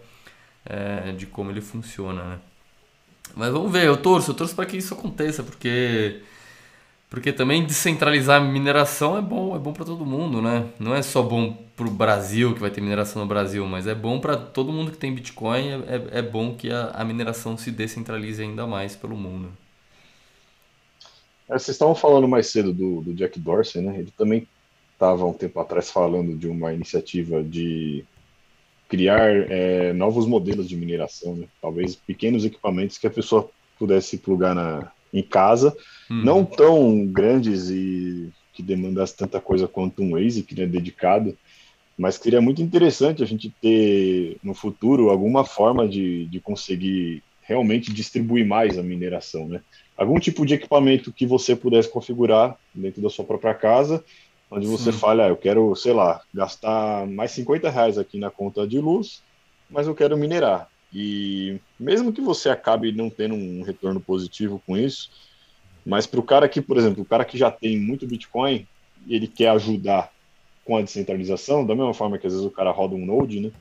é, 0.66 1.12
de 1.14 1.26
como 1.26 1.50
ele 1.50 1.62
funciona, 1.62 2.24
né? 2.24 2.40
Mas 3.36 3.52
vamos 3.52 3.72
ver, 3.72 3.86
eu 3.86 3.98
torço, 3.98 4.32
eu 4.32 4.36
torço 4.36 4.56
para 4.56 4.66
que 4.66 4.78
isso 4.78 4.94
aconteça, 4.94 5.44
porque 5.44 6.22
porque 7.10 7.32
também 7.32 7.66
descentralizar 7.66 8.42
a 8.42 8.46
mineração 8.46 9.18
é 9.18 9.22
bom, 9.22 9.56
é 9.56 9.60
bom 9.60 9.72
para 9.72 9.86
todo 9.86 10.06
mundo, 10.06 10.42
né? 10.42 10.68
Não 10.78 10.94
é 10.94 11.02
só 11.02 11.22
bom 11.22 11.56
para 11.76 11.88
o 11.88 11.92
Brasil 11.92 12.54
que 12.54 12.60
vai 12.60 12.70
ter 12.70 12.82
mineração 12.82 13.22
no 13.22 13.28
Brasil, 13.28 13.66
mas 13.66 13.88
é 13.88 13.96
bom 13.96 14.20
para 14.20 14.36
todo 14.36 14.74
mundo 14.74 14.92
que 14.92 14.98
tem 14.98 15.14
Bitcoin. 15.14 15.70
É, 15.70 15.76
é, 15.96 16.20
é 16.20 16.22
bom 16.22 16.56
que 16.56 16.70
a, 16.70 16.92
a, 16.92 17.06
mineração 17.06 17.58
se 17.58 17.72
descentralize 17.72 18.42
ainda 18.42 18.68
mais 18.68 18.96
pelo 18.96 19.16
mundo. 19.16 19.52
É, 21.50 21.54
vocês 21.54 21.70
estavam 21.70 21.96
falando 21.96 22.28
mais 22.28 22.48
cedo 22.48 22.74
do, 22.74 23.02
do 23.02 23.14
Jack 23.14 23.40
Dorsey, 23.40 23.82
né? 23.82 24.00
Ele 24.00 24.12
também 24.18 24.46
estava 24.92 25.24
um 25.26 25.34
tempo 25.34 25.60
atrás 25.62 25.90
falando 25.90 26.36
de 26.36 26.48
uma 26.48 26.74
iniciativa 26.74 27.42
de 27.42 28.04
criar 28.90 29.30
é, 29.50 29.94
novos 29.94 30.26
modelos 30.26 30.68
de 30.68 30.76
mineração, 30.76 31.36
né? 31.36 31.48
talvez 31.62 31.96
pequenos 31.96 32.46
equipamentos 32.46 32.98
que 32.98 33.06
a 33.06 33.12
pessoa 33.12 33.50
pudesse 33.78 34.18
plugar 34.18 34.56
na, 34.56 34.92
em 35.14 35.22
casa, 35.22 35.76
uhum. 36.10 36.24
não 36.24 36.46
tão 36.46 37.06
grandes 37.06 37.70
e 37.70 38.30
que 38.54 38.64
demandasse 38.64 39.16
tanta 39.16 39.40
coisa 39.40 39.68
quanto 39.68 40.02
um 40.02 40.16
ASIC 40.16 40.56
né, 40.56 40.66
dedicado, 40.66 41.38
mas 41.98 42.16
seria 42.16 42.42
muito 42.42 42.62
interessante 42.62 43.22
a 43.22 43.26
gente 43.26 43.54
ter 43.62 44.38
no 44.44 44.54
futuro 44.54 45.10
alguma 45.10 45.44
forma 45.44 45.88
de, 45.88 46.26
de 46.26 46.40
conseguir 46.40 47.24
realmente 47.42 47.94
distribuir 47.94 48.46
mais 48.46 48.78
a 48.78 48.84
mineração, 48.84 49.48
né? 49.48 49.62
Algum 49.98 50.20
tipo 50.20 50.46
de 50.46 50.54
equipamento 50.54 51.14
que 51.14 51.26
você 51.26 51.56
pudesse 51.56 51.90
configurar 51.90 52.58
dentro 52.74 53.02
da 53.02 53.10
sua 53.10 53.26
própria 53.26 53.54
casa, 53.54 54.04
onde 54.52 54.68
você 54.68 54.92
Sim. 54.92 54.98
fala, 54.98 55.26
ah, 55.26 55.30
eu 55.30 55.38
quero, 55.38 55.76
sei 55.76 55.94
lá, 55.94 56.22
gastar 56.34 57.08
mais 57.08 57.32
50 57.32 57.70
reais 57.70 57.98
aqui 57.98 58.20
na 58.20 58.30
conta 58.30 58.68
de 58.68 58.80
luz, 58.80 59.24
mas 59.70 59.88
eu 59.88 59.96
quero 59.96 60.18
minerar. 60.18 60.70
E 60.94 61.60
mesmo 61.80 62.14
que 62.14 62.22
você 62.22 62.50
acabe 62.50 62.92
não 62.92 63.10
tendo 63.10 63.36
um 63.36 63.62
retorno 63.64 64.00
positivo 64.00 64.62
com 64.66 64.78
isso, 64.78 65.10
mas 65.88 66.06
para 66.06 66.20
o 66.20 66.24
cara 66.24 66.50
que, 66.50 66.62
por 66.62 66.78
exemplo, 66.78 67.02
o 67.02 67.06
cara 67.06 67.24
que 67.24 67.38
já 67.38 67.50
tem 67.50 67.80
muito 67.80 68.06
Bitcoin, 68.06 68.68
ele 69.08 69.26
quer 69.26 69.52
ajudar 69.52 70.12
com 70.66 70.76
a 70.76 70.82
descentralização, 70.82 71.66
da 71.66 71.74
mesma 71.74 71.94
forma 71.94 72.18
que 72.18 72.28
às 72.28 72.34
vezes 72.34 72.46
o 72.46 72.52
cara 72.52 72.72
roda 72.72 72.94
um 72.94 73.06
Node, 73.06 73.40
né? 73.40 73.52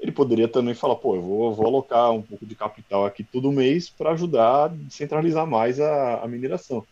Ele 0.00 0.10
poderia 0.10 0.48
também 0.48 0.74
falar, 0.74 0.96
pô, 0.96 1.14
eu 1.14 1.22
vou, 1.22 1.54
vou 1.54 1.66
alocar 1.66 2.10
um 2.10 2.20
pouco 2.20 2.44
de 2.44 2.56
capital 2.56 3.06
aqui 3.06 3.22
todo 3.22 3.52
mês 3.52 3.88
para 3.88 4.10
ajudar 4.10 4.64
a 4.64 4.68
descentralizar 4.68 5.46
mais 5.46 5.78
a, 5.78 6.24
a, 6.24 6.26
mineração. 6.26 6.84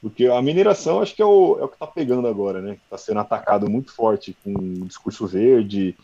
Porque 0.00 0.26
a 0.26 0.40
mineração 0.40 1.02
acho 1.02 1.16
que 1.16 1.22
é 1.22 1.26
o, 1.26 1.58
é 1.58 1.64
o 1.64 1.68
que 1.68 1.74
está 1.74 1.88
pegando 1.88 2.28
agora, 2.28 2.62
né? 2.62 2.78
Está 2.84 2.96
sendo 2.96 3.18
atacado 3.18 3.68
muito 3.68 3.92
forte 3.92 4.36
com 4.44 4.52
o 4.52 4.86
discurso 4.86 5.26
verde. 5.26 5.96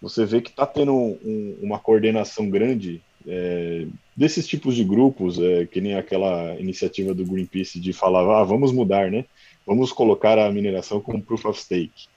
Você 0.00 0.24
vê 0.24 0.40
que 0.40 0.48
está 0.48 0.64
tendo 0.64 0.94
um, 0.94 1.58
uma 1.60 1.78
coordenação 1.78 2.48
grande 2.48 3.02
é, 3.26 3.86
desses 4.16 4.46
tipos 4.46 4.74
de 4.74 4.82
grupos, 4.82 5.38
é, 5.38 5.66
que 5.66 5.80
nem 5.80 5.94
aquela 5.94 6.54
iniciativa 6.58 7.12
do 7.12 7.24
Greenpeace 7.24 7.78
de 7.78 7.92
falar, 7.92 8.40
ah, 8.40 8.44
vamos 8.44 8.72
mudar, 8.72 9.10
né? 9.10 9.24
Vamos 9.66 9.92
colocar 9.92 10.38
a 10.38 10.50
mineração 10.50 11.00
como 11.00 11.22
proof 11.22 11.44
of 11.44 11.60
stake 11.60 12.08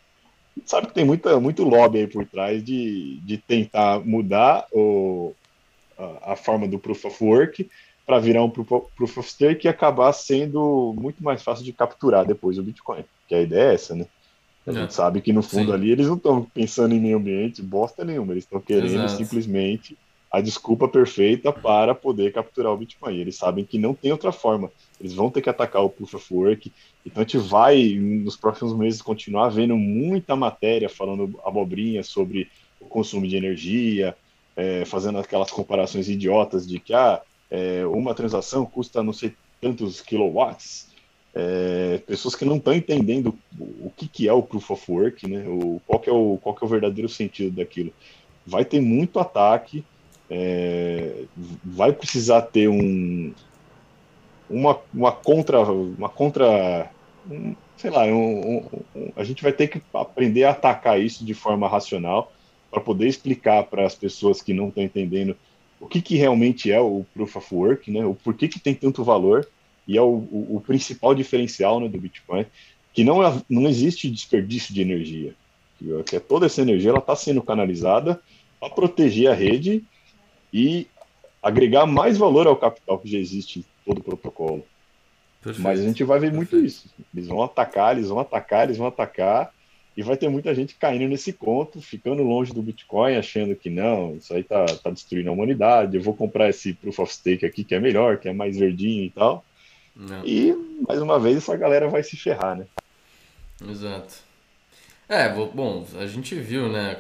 sabe 0.66 0.88
que 0.88 0.94
tem 0.94 1.06
muita, 1.06 1.40
muito 1.40 1.64
lobby 1.64 2.00
aí 2.00 2.08
por 2.08 2.26
trás 2.26 2.64
de, 2.64 3.20
de 3.24 3.38
tentar 3.38 4.00
mudar 4.06 4.66
o, 4.72 5.34
a, 5.98 6.34
a 6.34 6.36
forma 6.36 6.68
do 6.68 6.80
Proof 6.80 7.06
of 7.06 7.24
Work 7.24 7.70
para 8.06 8.20
virar 8.20 8.44
um 8.44 8.50
proof 8.50 8.72
of, 9.18 9.24
Stake 9.24 9.68
e 9.68 9.70
acabar 9.70 10.12
sendo 10.14 10.96
muito 10.98 11.24
mais 11.24 11.44
fácil 11.44 11.64
de 11.64 11.72
capturar 11.72 12.26
depois 12.26 12.58
o 12.58 12.64
Bitcoin. 12.64 13.04
Que 13.28 13.36
a 13.36 13.42
ideia 13.42 13.70
é 13.70 13.74
essa, 13.76 13.96
né? 13.96 14.08
A 14.66 14.72
é. 14.72 14.74
gente 14.74 14.94
sabe 14.94 15.22
que 15.22 15.32
no 15.32 15.44
fundo 15.44 15.68
Sim. 15.68 15.74
ali 15.74 15.92
eles 15.92 16.08
não 16.08 16.16
estão 16.16 16.44
pensando 16.44 16.96
em 16.96 17.00
meio 17.00 17.18
ambiente, 17.18 17.62
bosta 17.62 18.04
nenhuma, 18.04 18.34
eles 18.34 18.46
estão 18.46 18.60
querendo 18.60 18.96
Exato. 18.96 19.18
simplesmente 19.18 19.96
a 20.32 20.42
desculpa 20.42 20.88
perfeita 20.88 21.52
para 21.52 21.96
poder 21.96 22.32
capturar 22.32 22.72
o 22.72 22.78
Bitcoin. 22.78 23.18
Eles 23.18 23.36
sabem 23.36 23.66
que 23.66 23.80
não 23.80 23.96
tem 23.96 24.12
outra 24.12 24.32
forma. 24.32 24.72
Eles 25.00 25.14
vão 25.14 25.30
ter 25.32 25.42
que 25.42 25.50
atacar 25.50 25.84
o 25.84 25.90
Proof 25.90 26.14
of 26.14 26.34
Work. 26.34 26.72
Então 27.06 27.22
a 27.22 27.26
gente 27.26 27.38
vai, 27.38 27.96
nos 27.96 28.36
próximos 28.38 28.76
meses, 28.76 29.02
continuar 29.02 29.50
vendo 29.50 29.76
muita 29.76 30.36
matéria 30.36 30.88
falando 30.88 31.40
abobrinha 31.44 32.04
sobre 32.04 32.50
o 32.80 32.86
consumo 32.86 33.28
de 33.28 33.36
energia, 33.36 34.16
é, 34.56 34.86
fazendo 34.86 35.18
aquelas 35.18 35.50
comparações 35.50 36.08
idiotas 36.08 36.68
de 36.68 36.80
que 36.80 36.94
ah, 36.94 37.22
é, 37.50 37.86
uma 37.86 38.14
transação 38.14 38.66
custa 38.66 39.02
não 39.02 39.14
sei 39.14 39.34
tantos 39.60 40.02
kilowatts. 40.02 40.90
É, 41.34 42.02
pessoas 42.06 42.36
que 42.36 42.44
não 42.44 42.58
estão 42.58 42.74
entendendo 42.74 43.38
o 43.60 43.92
que, 43.96 44.08
que 44.08 44.28
é 44.28 44.34
o 44.34 44.42
Proof 44.42 44.72
of 44.72 44.92
Work, 44.92 45.28
né? 45.28 45.46
o, 45.48 45.82
qual, 45.88 46.00
que 46.00 46.10
é 46.10 46.14
o, 46.14 46.38
qual 46.42 46.56
que 46.56 46.64
é 46.64 46.68
o 46.68 46.70
verdadeiro 46.70 47.10
sentido 47.10 47.56
daquilo. 47.56 47.94
Vai 48.46 48.66
ter 48.66 48.82
muito 48.82 49.20
ataque, 49.20 49.84
é, 50.30 51.24
vai 51.64 51.92
precisar 51.92 52.44
ter 52.44 52.68
um, 52.68 53.34
uma, 54.50 54.80
uma 54.94 55.12
contra, 55.12 55.62
uma 55.62 56.10
contra, 56.10 56.92
um, 57.30 57.56
sei 57.78 57.90
lá, 57.90 58.06
um, 58.06 58.58
um, 58.96 59.12
a 59.16 59.24
gente 59.24 59.42
vai 59.42 59.52
ter 59.52 59.68
que 59.68 59.82
aprender 59.94 60.44
a 60.44 60.52
atacar 60.52 61.00
isso 61.00 61.26
de 61.26 61.34
forma 61.34 61.68
racional 61.68 62.32
para 62.70 62.80
poder 62.80 63.08
explicar 63.08 63.64
para 63.64 63.86
as 63.86 63.96
pessoas 63.96 64.42
que 64.42 64.54
não 64.54 64.70
estão 64.70 64.84
entendendo 64.84 65.36
o 65.80 65.88
que, 65.88 66.02
que 66.02 66.16
realmente 66.16 66.72
é 66.72 66.80
o 66.80 67.06
Proof 67.14 67.38
of 67.38 67.56
Work, 67.56 67.92
né, 67.92 68.06
o 68.06 68.14
porquê 68.14 68.48
que 68.48 68.60
tem 68.60 68.76
tanto 68.76 69.04
valor 69.04 69.48
e 69.88 69.98
é 69.98 70.02
o, 70.02 70.28
o, 70.32 70.58
o 70.58 70.62
principal 70.62 71.16
diferencial 71.16 71.80
né, 71.80 71.88
do 71.88 72.00
Bitcoin, 72.00 72.46
que 72.94 73.04
não, 73.04 73.26
é, 73.26 73.42
não 73.50 73.68
existe 73.68 74.10
desperdício 74.10 74.74
de 74.74 74.82
energia, 74.82 75.34
que 76.06 76.16
é 76.16 76.20
toda 76.20 76.46
essa 76.46 76.62
energia 76.62 76.90
ela 76.90 77.00
está 77.00 77.16
sendo 77.16 77.42
canalizada 77.42 78.20
para 78.60 78.70
proteger 78.70 79.32
a 79.32 79.34
rede 79.34 79.84
e 80.54 80.88
agregar 81.42 81.86
mais 81.86 82.18
valor 82.18 82.48
ao 82.48 82.56
capital 82.56 83.00
que 83.00 83.10
já 83.10 83.18
existe 83.18 83.60
em 83.60 83.66
todo 83.86 84.00
o 84.00 84.04
protocolo. 84.04 84.66
Perfeito. 85.42 85.62
Mas 85.62 85.80
a 85.80 85.84
gente 85.84 86.04
vai 86.04 86.20
ver 86.20 86.34
muito 86.34 86.58
isso. 86.58 86.90
Eles 87.14 87.28
vão 87.28 87.42
atacar, 87.42 87.96
eles 87.96 88.10
vão 88.10 88.20
atacar, 88.20 88.66
eles 88.66 88.78
vão 88.78 88.88
atacar, 88.88 89.54
e 89.96 90.02
vai 90.02 90.16
ter 90.16 90.30
muita 90.30 90.54
gente 90.54 90.76
caindo 90.76 91.10
nesse 91.10 91.34
conto, 91.34 91.82
ficando 91.82 92.24
longe 92.24 92.54
do 92.54 92.62
Bitcoin, 92.62 93.16
achando 93.16 93.56
que 93.56 93.70
não, 93.70 94.16
isso 94.16 94.34
aí 94.34 94.44
tá, 94.44 94.66
tá 94.66 94.90
destruindo 94.90 95.30
a 95.30 95.34
humanidade, 95.34 95.98
eu 95.98 96.02
vou 96.02 96.14
comprar 96.14 96.50
esse 96.50 96.74
Proof 96.74 97.00
of 97.00 97.14
Stake 97.14 97.46
aqui 97.46 97.64
que 97.64 97.76
é 97.76 97.80
melhor, 97.80 98.18
que 98.18 98.30
é 98.30 98.34
mais 98.34 98.58
verdinho 98.58 99.04
e 99.04 99.10
tal. 99.10 99.44
Não. 99.96 100.26
E, 100.26 100.54
mais 100.88 101.02
uma 101.02 101.20
vez, 101.20 101.38
essa 101.38 101.58
galera 101.58 101.90
vai 101.90 102.02
se 102.04 102.16
ferrar, 102.16 102.58
né? 102.58 102.66
Exato. 103.68 104.29
É, 105.10 105.28
bom, 105.28 105.88
a 106.00 106.06
gente 106.06 106.36
viu, 106.36 106.70
né, 106.70 106.96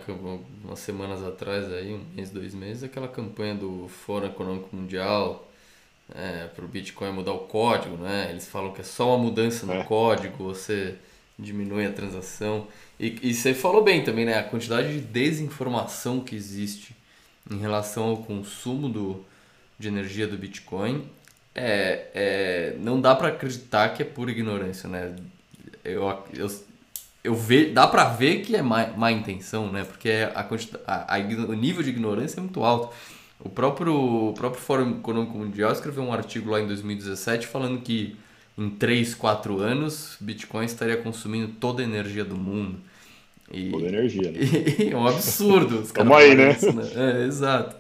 umas 0.64 0.80
semanas 0.80 1.24
atrás, 1.24 1.72
aí, 1.72 1.93
um 1.93 2.03
mês, 2.16 2.32
dois 2.32 2.55
meses, 2.55 2.82
aquela 2.84 3.07
campanha 3.07 3.53
do 3.53 3.88
Fórum 3.88 4.26
Econômico 4.26 4.76
Mundial 4.76 5.47
é, 6.16 6.47
para 6.47 6.66
o 6.66 6.68
Bitcoin 6.68 7.12
mudar 7.12 7.34
o 7.34 7.41
código, 7.41 7.97
né? 7.97 8.30
Eles 8.32 8.47
falam 8.47 8.74
que 8.74 8.82
é 8.82 8.84
só 8.84 9.16
uma 9.16 9.24
mudança 9.24 9.68
no 9.68 9.74
é. 9.74 9.84
código, 9.84 10.43
você 10.43 10.95
diminui 11.38 11.86
a 11.86 11.91
transação. 11.91 12.68
E, 12.99 13.30
e 13.30 13.32
você 13.32 13.53
falou 13.53 13.84
bem 13.84 14.03
também, 14.03 14.26
né? 14.26 14.39
A 14.39 14.43
quantidade 14.43 14.91
de 14.91 15.01
desinformação 15.01 16.20
que 16.20 16.36
existe 16.36 16.95
em 17.49 17.60
relação 17.60 18.05
ao 18.05 18.18
consumo 18.18 18.89
do, 18.89 19.24
de 19.78 19.88
energia 19.88 20.28
do 20.28 20.36
Bitcoin 20.36 21.07
é, 21.53 22.07
é 22.16 22.76
não 22.80 22.99
dá 22.99 23.14
para 23.16 23.28
acreditar 23.28 23.89
que 23.89 24.01
é 24.01 24.05
pura 24.05 24.32
ignorância, 24.32 24.89
né? 24.89 25.16
Eu, 25.84 26.24
eu, 26.34 26.49
eu 27.24 27.36
ve, 27.36 27.65
dá 27.72 27.88
para 27.88 28.05
ver 28.05 28.41
que 28.41 28.55
é 28.55 28.61
má, 28.61 28.88
má 28.88 29.11
intenção, 29.11 29.72
né? 29.72 29.84
Porque 29.84 30.09
a, 30.34 30.47
a, 30.88 31.15
a, 31.15 31.20
o 31.20 31.53
nível 31.53 31.84
de 31.84 31.89
ignorância 31.89 32.39
é 32.39 32.41
muito 32.41 32.63
alto. 32.63 32.93
O 33.39 33.49
próprio, 33.49 33.93
o 34.30 34.34
próprio 34.34 34.61
Fórum 34.61 34.97
Econômico 34.97 35.38
Mundial 35.38 35.72
escreveu 35.72 36.03
um 36.03 36.13
artigo 36.13 36.49
lá 36.51 36.59
em 36.59 36.67
2017 36.67 37.47
falando 37.47 37.82
que 37.82 38.15
em 38.57 38.70
3, 38.70 39.15
4 39.15 39.59
anos 39.59 40.17
Bitcoin 40.20 40.65
estaria 40.65 40.97
consumindo 40.97 41.53
toda 41.59 41.82
a 41.82 41.86
energia 41.86 42.26
do 42.26 42.36
mundo. 42.36 42.78
E, 43.51 43.70
toda 43.72 43.86
a 43.86 43.89
energia, 43.89 44.32
né? 44.32 44.39
E, 44.80 44.89
é 44.91 44.97
um 44.97 45.07
absurdo. 45.07 45.80
Os 45.80 45.93
aí, 45.95 46.36
né? 46.36 46.51
Isso, 46.51 46.74
né? 46.74 46.84
É, 46.95 47.26
exato. 47.26 47.76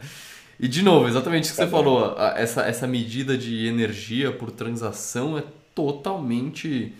E 0.59 0.67
de 0.67 0.81
novo, 0.81 1.07
exatamente 1.07 1.47
o 1.47 1.51
que 1.51 1.55
você 1.55 1.67
falou, 1.67 2.15
essa, 2.35 2.63
essa 2.63 2.85
medida 2.85 3.37
de 3.37 3.67
energia 3.67 4.31
por 4.31 4.51
transação 4.51 5.37
é 5.37 5.43
totalmente 5.73 6.93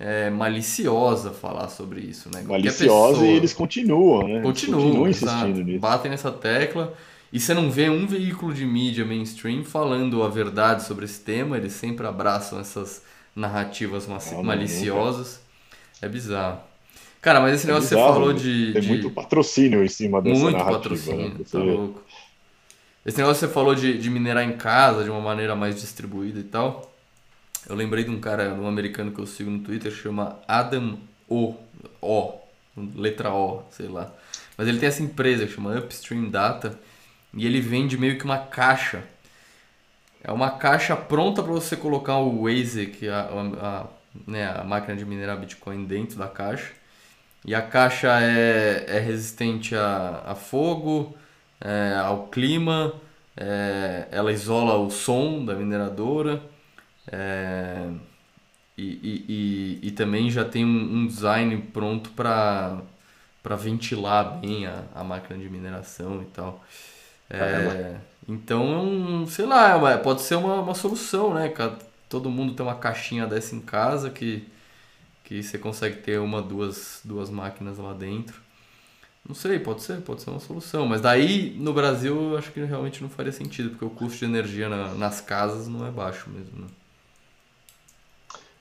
é, 0.00 0.30
maliciosa 0.30 1.30
falar 1.30 1.68
sobre 1.68 2.00
isso, 2.00 2.30
né? 2.32 2.42
Maliciosa 2.42 3.22
e 3.22 3.36
eles 3.36 3.52
continuam, 3.52 4.26
né? 4.26 4.40
Continuam, 4.40 4.82
continuam 4.82 5.08
insistindo 5.08 5.62
nisso. 5.62 5.80
Batem 5.80 6.10
nessa 6.10 6.32
tecla 6.32 6.94
e 7.30 7.38
você 7.38 7.52
não 7.52 7.70
vê 7.70 7.90
um 7.90 8.06
veículo 8.06 8.54
de 8.54 8.64
mídia 8.64 9.04
mainstream 9.04 9.62
falando 9.62 10.22
a 10.22 10.28
verdade 10.28 10.84
sobre 10.84 11.04
esse 11.04 11.20
tema, 11.20 11.58
eles 11.58 11.74
sempre 11.74 12.06
abraçam 12.06 12.58
essas 12.58 13.02
narrativas 13.36 14.08
ah, 14.08 14.42
maliciosas. 14.42 15.40
É 16.00 16.08
bizarro. 16.08 16.60
Cara, 17.20 17.38
mas 17.38 17.56
esse 17.56 17.64
é 17.64 17.66
negócio 17.66 17.90
bizarro, 17.90 18.06
você 18.06 18.18
falou 18.18 18.32
de. 18.32 18.72
Tem 18.72 18.82
de... 18.82 18.88
muito 18.88 19.10
patrocínio 19.10 19.84
em 19.84 19.88
cima 19.88 20.22
dessa 20.22 20.40
muito 20.40 20.56
narrativa. 20.56 20.72
Muito 20.72 20.82
patrocínio, 20.82 21.38
né? 21.38 21.44
tá 21.52 21.58
louco. 21.58 22.02
Esse 23.04 23.18
negócio 23.18 23.46
você 23.46 23.52
falou 23.52 23.74
de, 23.74 23.98
de 23.98 24.08
minerar 24.08 24.44
em 24.44 24.56
casa 24.56 25.04
de 25.04 25.10
uma 25.10 25.20
maneira 25.20 25.54
mais 25.54 25.78
distribuída 25.78 26.40
e 26.40 26.44
tal. 26.44 26.90
Eu 27.68 27.76
lembrei 27.76 28.04
de 28.04 28.10
um 28.10 28.20
cara, 28.20 28.54
um 28.54 28.66
americano 28.66 29.12
que 29.12 29.20
eu 29.20 29.26
sigo 29.26 29.50
no 29.50 29.60
Twitter, 29.60 29.92
chama 29.92 30.38
Adam 30.48 30.98
O. 31.28 31.54
O. 32.00 32.38
Letra 32.94 33.32
O, 33.32 33.62
sei 33.70 33.88
lá. 33.88 34.10
Mas 34.56 34.68
ele 34.68 34.78
tem 34.78 34.88
essa 34.88 35.02
empresa 35.02 35.46
que 35.46 35.52
chama 35.52 35.78
Upstream 35.78 36.30
Data 36.30 36.78
e 37.34 37.46
ele 37.46 37.60
vende 37.60 37.98
meio 37.98 38.18
que 38.18 38.24
uma 38.24 38.38
caixa. 38.38 39.02
É 40.22 40.32
uma 40.32 40.50
caixa 40.50 40.96
pronta 40.96 41.42
para 41.42 41.52
você 41.52 41.76
colocar 41.76 42.18
o 42.18 42.46
ASIC, 42.46 43.08
a, 43.08 43.20
a, 43.20 43.80
a, 43.80 43.86
né, 44.26 44.46
a 44.48 44.64
máquina 44.64 44.96
de 44.96 45.04
minerar 45.04 45.38
Bitcoin 45.38 45.84
dentro 45.84 46.18
da 46.18 46.28
caixa. 46.28 46.72
E 47.44 47.54
a 47.54 47.62
caixa 47.62 48.20
é, 48.20 48.84
é 48.86 48.98
resistente 48.98 49.74
a, 49.74 50.22
a 50.26 50.34
fogo, 50.34 51.16
é, 51.60 51.94
ao 51.96 52.26
clima, 52.28 52.92
é, 53.36 54.08
ela 54.10 54.32
isola 54.32 54.76
o 54.76 54.90
som 54.90 55.44
da 55.44 55.54
mineradora 55.54 56.42
é, 57.12 57.88
e, 58.76 58.82
e, 58.82 59.24
e, 59.82 59.88
e, 59.88 59.90
também 59.90 60.30
já 60.30 60.44
tem 60.44 60.64
um, 60.64 61.06
design 61.06 61.56
pronto 61.72 62.10
para 62.10 62.80
para 63.42 63.56
ventilar 63.56 64.38
bem 64.38 64.66
a, 64.66 64.84
a 64.94 65.02
máquina 65.02 65.38
de 65.38 65.48
mineração 65.48 66.22
e 66.22 66.26
tal. 66.26 66.62
É, 67.28 67.96
então, 68.28 69.24
sei 69.26 69.46
lá, 69.46 69.98
pode 69.98 70.20
ser 70.22 70.34
uma, 70.36 70.60
uma 70.60 70.74
solução, 70.74 71.32
né? 71.32 71.52
Todo 72.08 72.28
mundo 72.28 72.54
tem 72.54 72.64
uma 72.64 72.74
caixinha 72.74 73.26
dessa 73.26 73.56
em 73.56 73.60
casa 73.60 74.10
que, 74.10 74.46
que 75.24 75.42
você 75.42 75.56
consegue 75.56 75.96
ter 75.96 76.20
uma, 76.20 76.42
duas, 76.42 77.00
duas 77.02 77.30
máquinas 77.30 77.78
lá 77.78 77.94
dentro. 77.94 78.40
Não 79.26 79.34
sei, 79.34 79.58
pode 79.58 79.82
ser, 79.82 80.00
pode 80.02 80.22
ser 80.22 80.30
uma 80.30 80.40
solução. 80.40 80.86
Mas 80.86 81.00
daí 81.00 81.56
no 81.58 81.72
Brasil 81.72 82.32
eu 82.32 82.38
acho 82.38 82.52
que 82.52 82.60
realmente 82.62 83.02
não 83.02 83.08
faria 83.08 83.32
sentido, 83.32 83.70
porque 83.70 83.84
o 83.84 83.90
custo 83.90 84.18
de 84.18 84.24
energia 84.26 84.68
na, 84.68 84.94
nas 84.94 85.20
casas 85.20 85.66
não 85.66 85.86
é 85.86 85.90
baixo 85.90 86.28
mesmo. 86.28 86.62
Né? 86.62 86.66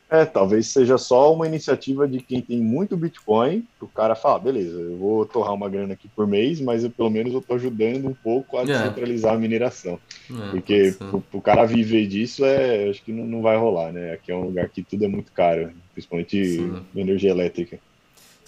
É, 0.10 0.26
talvez 0.26 0.68
seja 0.68 0.98
só 0.98 1.32
uma 1.32 1.46
iniciativa 1.46 2.08
de 2.08 2.20
quem 2.20 2.42
tem 2.42 2.60
muito 2.60 2.98
Bitcoin, 2.98 3.64
o 3.80 3.88
cara 3.88 4.16
fala, 4.16 4.40
beleza, 4.40 4.80
eu 4.80 4.98
vou 4.98 5.24
torrar 5.24 5.54
uma 5.54 5.70
grana 5.70 5.94
aqui 5.94 6.08
por 6.08 6.26
mês, 6.26 6.60
mas 6.60 6.84
eu, 6.84 6.90
pelo 6.90 7.12
menos 7.12 7.32
eu 7.32 7.40
estou 7.40 7.56
ajudando 7.56 8.08
um 8.08 8.14
pouco 8.14 8.58
a 8.58 8.62
é. 8.62 8.66
descentralizar 8.66 9.36
a 9.36 9.38
mineração. 9.38 10.00
É, 10.32 10.50
Porque 10.50 10.96
o 11.32 11.42
cara 11.42 11.66
viver 11.66 12.08
disso, 12.08 12.44
é, 12.44 12.90
acho 12.90 13.04
que 13.04 13.12
não, 13.12 13.24
não 13.24 13.42
vai 13.44 13.56
rolar, 13.56 13.92
né? 13.92 14.14
Aqui 14.14 14.32
é 14.32 14.36
um 14.36 14.46
lugar 14.46 14.68
que 14.70 14.82
tudo 14.82 15.06
é 15.06 15.08
muito 15.08 15.32
caro, 15.32 15.72
principalmente 15.94 16.44
Sim. 16.56 16.82
energia 16.96 17.30
elétrica. 17.30 17.80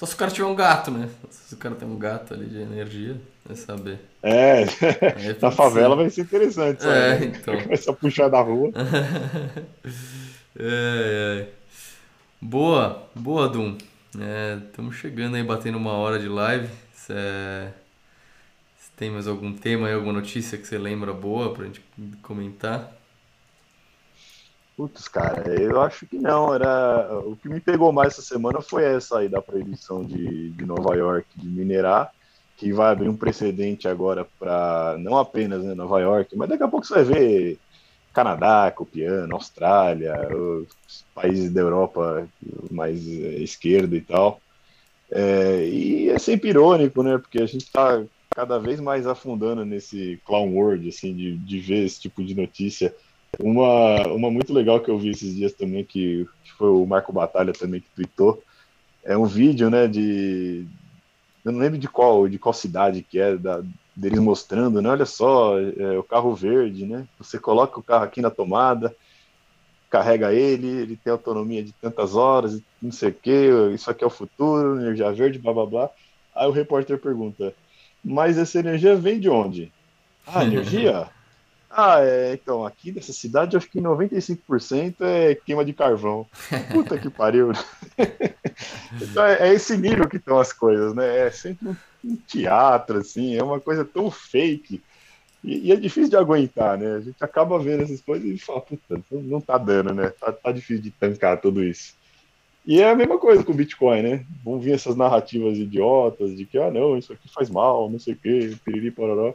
Só 0.02 0.08
se 0.08 0.16
o 0.16 0.18
cara 0.18 0.32
tiver 0.32 0.48
um 0.48 0.56
gato, 0.56 0.90
né? 0.90 1.10
Se 1.30 1.54
o 1.54 1.58
cara 1.58 1.76
tem 1.76 1.88
um 1.88 1.96
gato 1.96 2.34
ali 2.34 2.48
de 2.48 2.60
energia, 2.60 3.22
vai 3.46 3.56
saber. 3.56 4.00
É, 4.24 4.66
na 5.40 5.52
favela 5.52 5.96
vai 5.96 6.10
ser 6.10 6.22
interessante. 6.22 6.82
Sabe? 6.82 6.96
É, 6.96 7.26
então. 7.26 7.54
Começa 7.62 7.92
a 7.92 7.94
puxar 7.94 8.28
da 8.28 8.42
rua. 8.42 8.72
É, 10.58 11.48
é. 11.48 11.54
Boa, 12.42 13.08
boa, 13.16 13.48
Dum. 13.48 13.78
Estamos 14.68 14.96
é, 14.96 15.00
chegando 15.00 15.36
aí, 15.36 15.44
batendo 15.44 15.78
uma 15.78 15.94
hora 15.94 16.20
de 16.20 16.28
live. 16.28 16.70
Se, 16.94 17.14
é, 17.16 17.72
tem 19.02 19.10
mais 19.10 19.28
algum 19.28 19.52
tema 19.52 19.88
aí, 19.88 19.94
alguma 19.94 20.14
notícia 20.14 20.58
que 20.60 20.68
você 20.68 20.78
lembra 20.78 21.12
boa 21.12 21.54
pra 21.54 21.66
gente 21.66 21.84
comentar? 22.22 22.96
Putz, 24.78 25.08
cara, 25.08 25.60
eu 25.60 25.82
acho 25.82 26.06
que 26.06 26.20
não. 26.20 26.54
Era 26.54 27.20
o 27.26 27.36
que 27.36 27.50
me 27.50 27.60
pegou 27.60 27.92
mais 27.92 28.14
essa 28.14 28.22
semana 28.22 28.62
foi 28.62 28.84
essa 28.84 29.20
aí 29.20 29.28
da 29.28 29.42
proibição 29.42 30.04
de, 30.04 30.50
de 30.52 30.66
Nova 30.66 30.96
York 30.96 31.28
de 31.36 31.48
minerar, 31.48 32.12
que 32.58 32.72
vai 32.72 32.92
abrir 32.92 33.10
um 33.10 33.18
precedente 33.18 33.88
agora 33.88 34.28
para 34.40 34.96
não 35.00 35.18
apenas 35.18 35.64
né, 35.64 35.74
Nova 35.74 36.00
York, 36.00 36.36
mas 36.36 36.50
daqui 36.50 36.62
a 36.62 36.68
pouco 36.68 36.86
você 36.86 36.94
vai 36.94 37.04
ver 37.04 37.60
Canadá 38.14 38.72
copiando, 38.72 39.34
Austrália, 39.34 40.16
países 41.16 41.52
da 41.52 41.62
Europa 41.62 42.28
mais 42.70 43.08
eh, 43.08 43.40
esquerda 43.40 43.96
e 43.96 44.02
tal. 44.02 44.42
É, 45.12 45.68
e 45.68 46.10
é 46.10 46.20
sempre 46.20 46.50
irônico, 46.50 47.04
né? 47.04 47.18
Porque 47.18 47.42
a 47.42 47.46
gente 47.46 47.64
está 47.66 48.02
cada 48.30 48.58
vez 48.58 48.80
mais 48.80 49.06
afundando 49.06 49.66
nesse 49.66 50.20
clown 50.26 50.54
world, 50.54 50.88
assim, 50.88 51.14
de, 51.14 51.38
de 51.38 51.60
ver 51.60 51.86
esse 51.86 52.00
tipo 52.00 52.24
de 52.24 52.34
notícia. 52.34 52.94
Uma, 53.40 54.08
uma 54.08 54.32
muito 54.32 54.54
legal 54.54 54.80
que 54.80 54.90
eu 54.90 54.98
vi 54.98 55.10
esses 55.10 55.36
dias 55.36 55.54
também, 55.54 55.84
que, 55.84 56.28
que 56.44 56.52
foi 56.54 56.70
o 56.70 56.86
Marco 56.86 57.14
Batalha 57.14 57.54
também 57.54 57.82
que 57.82 57.90
tweetou, 57.96 58.42
é 59.04 59.18
um 59.18 59.26
vídeo, 59.26 59.70
né, 59.70 59.88
de... 59.88 60.66
Eu 61.44 61.52
não 61.52 61.60
lembro 61.60 61.80
de 61.80 61.88
qual, 61.88 62.28
de 62.28 62.38
qual 62.38 62.54
cidade 62.54 63.02
que 63.02 63.20
é, 63.20 63.36
da, 63.36 63.64
deles 63.96 64.20
mostrando, 64.20 64.82
né? 64.82 64.90
Olha 64.90 65.06
só, 65.06 65.60
é, 65.60 65.98
o 65.98 66.04
carro 66.04 66.34
verde, 66.34 66.86
né? 66.86 67.06
Você 67.18 67.38
coloca 67.38 67.80
o 67.80 67.84
carro 67.84 68.04
aqui 68.04 68.22
na 68.22 68.30
tomada, 68.30 68.96
carrega 69.90 70.34
ele, 70.34 70.68
ele 70.68 70.96
tem 70.96 71.12
autonomia 71.12 71.64
de 71.64 71.74
tantas 71.74 72.16
horas, 72.16 72.60
não 72.82 72.92
sei 72.92 73.10
o 73.10 73.14
que, 73.14 73.50
isso 73.74 73.92
aqui 73.92 74.04
é 74.04 74.08
o 74.08 74.12
futuro, 74.12 74.80
energia 74.80 75.12
verde, 75.12 75.40
blá 75.40 75.54
blá 75.54 75.66
blá. 75.66 75.90
Aí 76.34 76.48
o 76.48 76.52
repórter 76.52 76.98
pergunta, 76.98 77.54
mas 78.04 78.38
essa 78.38 78.60
energia 78.60 78.96
vem 78.96 79.20
de 79.20 79.30
onde? 79.30 79.72
Ah, 80.26 80.44
energia? 80.46 81.10
ah, 81.70 82.00
é, 82.02 82.34
então, 82.34 82.66
aqui 82.66 82.92
nessa 82.92 83.14
cidade, 83.14 83.56
acho 83.56 83.70
que 83.70 83.80
95% 83.80 84.96
é 85.02 85.36
queima 85.36 85.64
de 85.64 85.74
carvão. 85.74 86.26
Puta 86.72 86.98
que 86.98 87.10
pariu. 87.10 87.52
então, 89.02 89.26
é, 89.26 89.50
é, 89.50 89.54
esse 89.54 89.78
nível 89.78 90.08
que 90.08 90.18
estão 90.18 90.38
as 90.38 90.52
coisas, 90.52 90.94
né? 90.94 91.28
É 91.28 91.32
sempre 91.32 91.70
um 91.70 91.76
um 92.04 92.16
teatro, 92.16 93.00
assim, 93.00 93.36
é 93.36 93.44
uma 93.44 93.60
coisa 93.60 93.86
tão 93.86 94.10
fake. 94.10 94.82
E, 95.44 95.68
e, 95.68 95.72
é 95.72 95.76
difícil 95.76 96.10
de 96.10 96.16
aguentar, 96.16 96.78
né? 96.78 96.96
A 96.96 97.00
gente 97.00 97.24
acaba 97.24 97.58
vendo 97.60 97.84
essas 97.84 98.02
coisas 98.02 98.28
e 98.28 98.38
fala, 98.38 98.62
puta, 98.62 99.02
não 99.12 99.42
tá 99.42 99.58
dando, 99.58 99.94
né? 99.94 100.10
Tá, 100.20 100.32
tá 100.32 100.52
difícil 100.52 100.84
de 100.84 100.92
tancar 100.92 101.42
tudo 101.42 101.64
isso. 101.64 101.96
E 102.66 102.80
é 102.80 102.92
a 102.92 102.96
mesma 102.96 103.18
coisa 103.18 103.44
com 103.44 103.52
o 103.52 103.56
Bitcoin, 103.56 104.04
né? 104.04 104.26
Vão 104.44 104.60
vir 104.60 104.74
essas 104.74 104.96
narrativas 104.96 105.58
idiotas 105.58 106.38
de 106.38 106.46
que, 106.46 106.58
ah, 106.60 106.70
não, 106.70 106.98
isso 106.98 107.12
aqui 107.12 107.28
faz 107.34 107.50
mal, 107.50 107.90
não 107.90 108.00
sei 108.00 108.14
o 108.14 108.18
quê, 108.18 108.56
piriri, 108.64 108.92
pororó. 108.92 109.34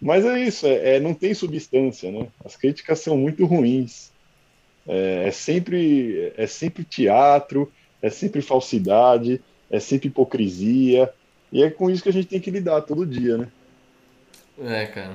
Mas 0.00 0.24
é 0.24 0.38
isso, 0.40 0.66
é, 0.66 0.96
é, 0.96 1.00
não 1.00 1.14
tem 1.14 1.34
substância, 1.34 2.10
né? 2.10 2.28
As 2.44 2.56
críticas 2.56 3.00
são 3.00 3.16
muito 3.16 3.44
ruins. 3.44 4.10
É, 4.86 5.24
é, 5.26 5.30
sempre, 5.30 6.32
é 6.36 6.46
sempre 6.46 6.84
teatro, 6.84 7.70
é 8.00 8.08
sempre 8.08 8.40
falsidade, 8.40 9.40
é 9.70 9.80
sempre 9.80 10.08
hipocrisia, 10.08 11.12
e 11.52 11.62
é 11.62 11.70
com 11.70 11.90
isso 11.90 12.02
que 12.02 12.08
a 12.08 12.12
gente 12.12 12.28
tem 12.28 12.40
que 12.40 12.50
lidar 12.50 12.82
todo 12.82 13.06
dia, 13.06 13.38
né? 13.38 13.48
É, 14.58 14.86
cara. 14.86 15.14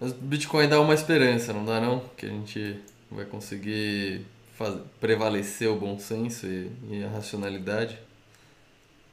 Mas 0.00 0.12
Bitcoin 0.12 0.68
dá 0.68 0.80
uma 0.80 0.94
esperança, 0.94 1.52
não 1.52 1.64
dá 1.64 1.80
não? 1.80 2.02
Que 2.16 2.26
a 2.26 2.28
gente 2.28 2.78
vai 3.10 3.24
conseguir 3.24 4.24
fazer, 4.54 4.80
prevalecer 5.00 5.68
o 5.68 5.76
bom 5.76 5.98
senso 5.98 6.46
e, 6.46 6.70
e, 6.90 7.04
a 7.04 7.08
racionalidade. 7.08 7.98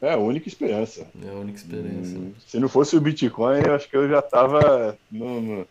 É 0.01 0.13
a 0.13 0.17
única 0.17 0.47
esperança. 0.47 1.07
É 1.23 1.29
a 1.29 1.33
única 1.33 1.57
esperança. 1.57 2.17
Hum, 2.17 2.33
se 2.45 2.59
não 2.59 2.67
fosse 2.67 2.95
o 2.95 3.01
Bitcoin, 3.01 3.61
eu 3.65 3.73
acho 3.73 3.89
que 3.89 3.95
eu 3.95 4.07
já 4.09 4.21
tava 4.21 4.97
no, 5.11 5.41
no, 5.41 5.67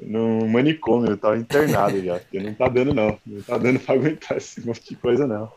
no 0.00 0.48
manicômio, 0.48 1.10
eu 1.10 1.16
tava 1.16 1.38
internado 1.38 2.02
já, 2.02 2.18
porque 2.18 2.40
não 2.40 2.52
tá 2.52 2.68
dando 2.68 2.92
não. 2.92 3.18
Não 3.24 3.42
tá 3.42 3.56
dando 3.56 3.78
pra 3.78 3.94
aguentar 3.94 4.36
esse 4.36 4.66
monte 4.66 4.88
de 4.88 4.96
coisa 4.96 5.26
não. 5.26 5.50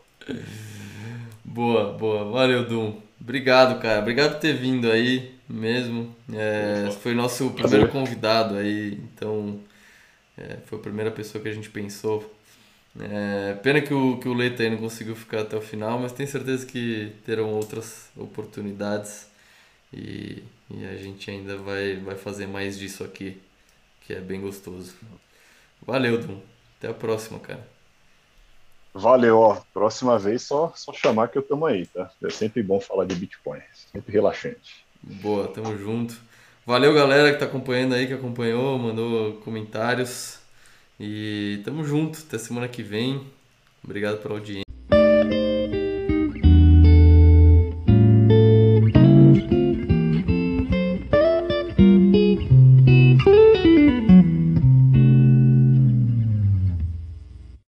Boa, 1.44 1.92
boa. 1.92 2.30
Valeu, 2.30 2.66
Dum. 2.66 3.03
Obrigado, 3.24 3.80
cara. 3.80 4.00
Obrigado 4.00 4.34
por 4.34 4.40
ter 4.40 4.52
vindo 4.54 4.90
aí 4.90 5.34
mesmo. 5.48 6.14
É, 6.30 6.90
foi 7.00 7.14
nosso 7.14 7.50
primeiro 7.52 7.88
convidado 7.88 8.56
aí, 8.56 9.00
então 9.14 9.60
é, 10.36 10.58
foi 10.66 10.78
a 10.78 10.82
primeira 10.82 11.10
pessoa 11.10 11.42
que 11.42 11.48
a 11.48 11.54
gente 11.54 11.70
pensou. 11.70 12.34
É, 13.00 13.54
pena 13.62 13.80
que 13.80 13.94
o, 13.94 14.18
que 14.18 14.28
o 14.28 14.34
Leite 14.34 14.62
aí 14.62 14.70
não 14.70 14.76
conseguiu 14.78 15.16
ficar 15.16 15.40
até 15.40 15.56
o 15.56 15.60
final, 15.62 15.98
mas 15.98 16.12
tenho 16.12 16.28
certeza 16.28 16.66
que 16.66 17.12
terão 17.24 17.50
outras 17.50 18.10
oportunidades 18.16 19.26
e, 19.92 20.44
e 20.70 20.84
a 20.86 20.96
gente 20.96 21.30
ainda 21.30 21.56
vai, 21.56 21.96
vai 21.96 22.16
fazer 22.16 22.46
mais 22.46 22.78
disso 22.78 23.02
aqui, 23.04 23.40
que 24.02 24.12
é 24.12 24.20
bem 24.20 24.40
gostoso. 24.40 24.94
Valeu, 25.82 26.18
Dum. 26.18 26.40
Até 26.78 26.88
a 26.88 26.94
próxima, 26.94 27.38
cara. 27.40 27.73
Valeu, 28.94 29.38
ó. 29.40 29.60
Próxima 29.72 30.16
vez 30.18 30.42
só, 30.42 30.72
só 30.76 30.92
chamar 30.92 31.28
que 31.28 31.36
eu 31.36 31.42
tamo 31.42 31.66
aí, 31.66 31.84
tá? 31.86 32.10
É 32.22 32.30
sempre 32.30 32.62
bom 32.62 32.80
falar 32.80 33.04
de 33.04 33.16
Bitcoin, 33.16 33.60
sempre 33.92 34.12
relaxante. 34.12 34.86
Boa, 35.02 35.48
tamo 35.48 35.76
junto. 35.76 36.16
Valeu, 36.64 36.94
galera 36.94 37.32
que 37.32 37.38
tá 37.38 37.44
acompanhando 37.44 37.94
aí, 37.94 38.06
que 38.06 38.14
acompanhou, 38.14 38.78
mandou 38.78 39.34
comentários. 39.40 40.38
E 40.98 41.60
tamo 41.64 41.84
junto, 41.84 42.20
até 42.20 42.38
semana 42.38 42.68
que 42.68 42.82
vem. 42.82 43.26
Obrigado 43.82 44.22
pela 44.22 44.34
audiência. 44.34 44.63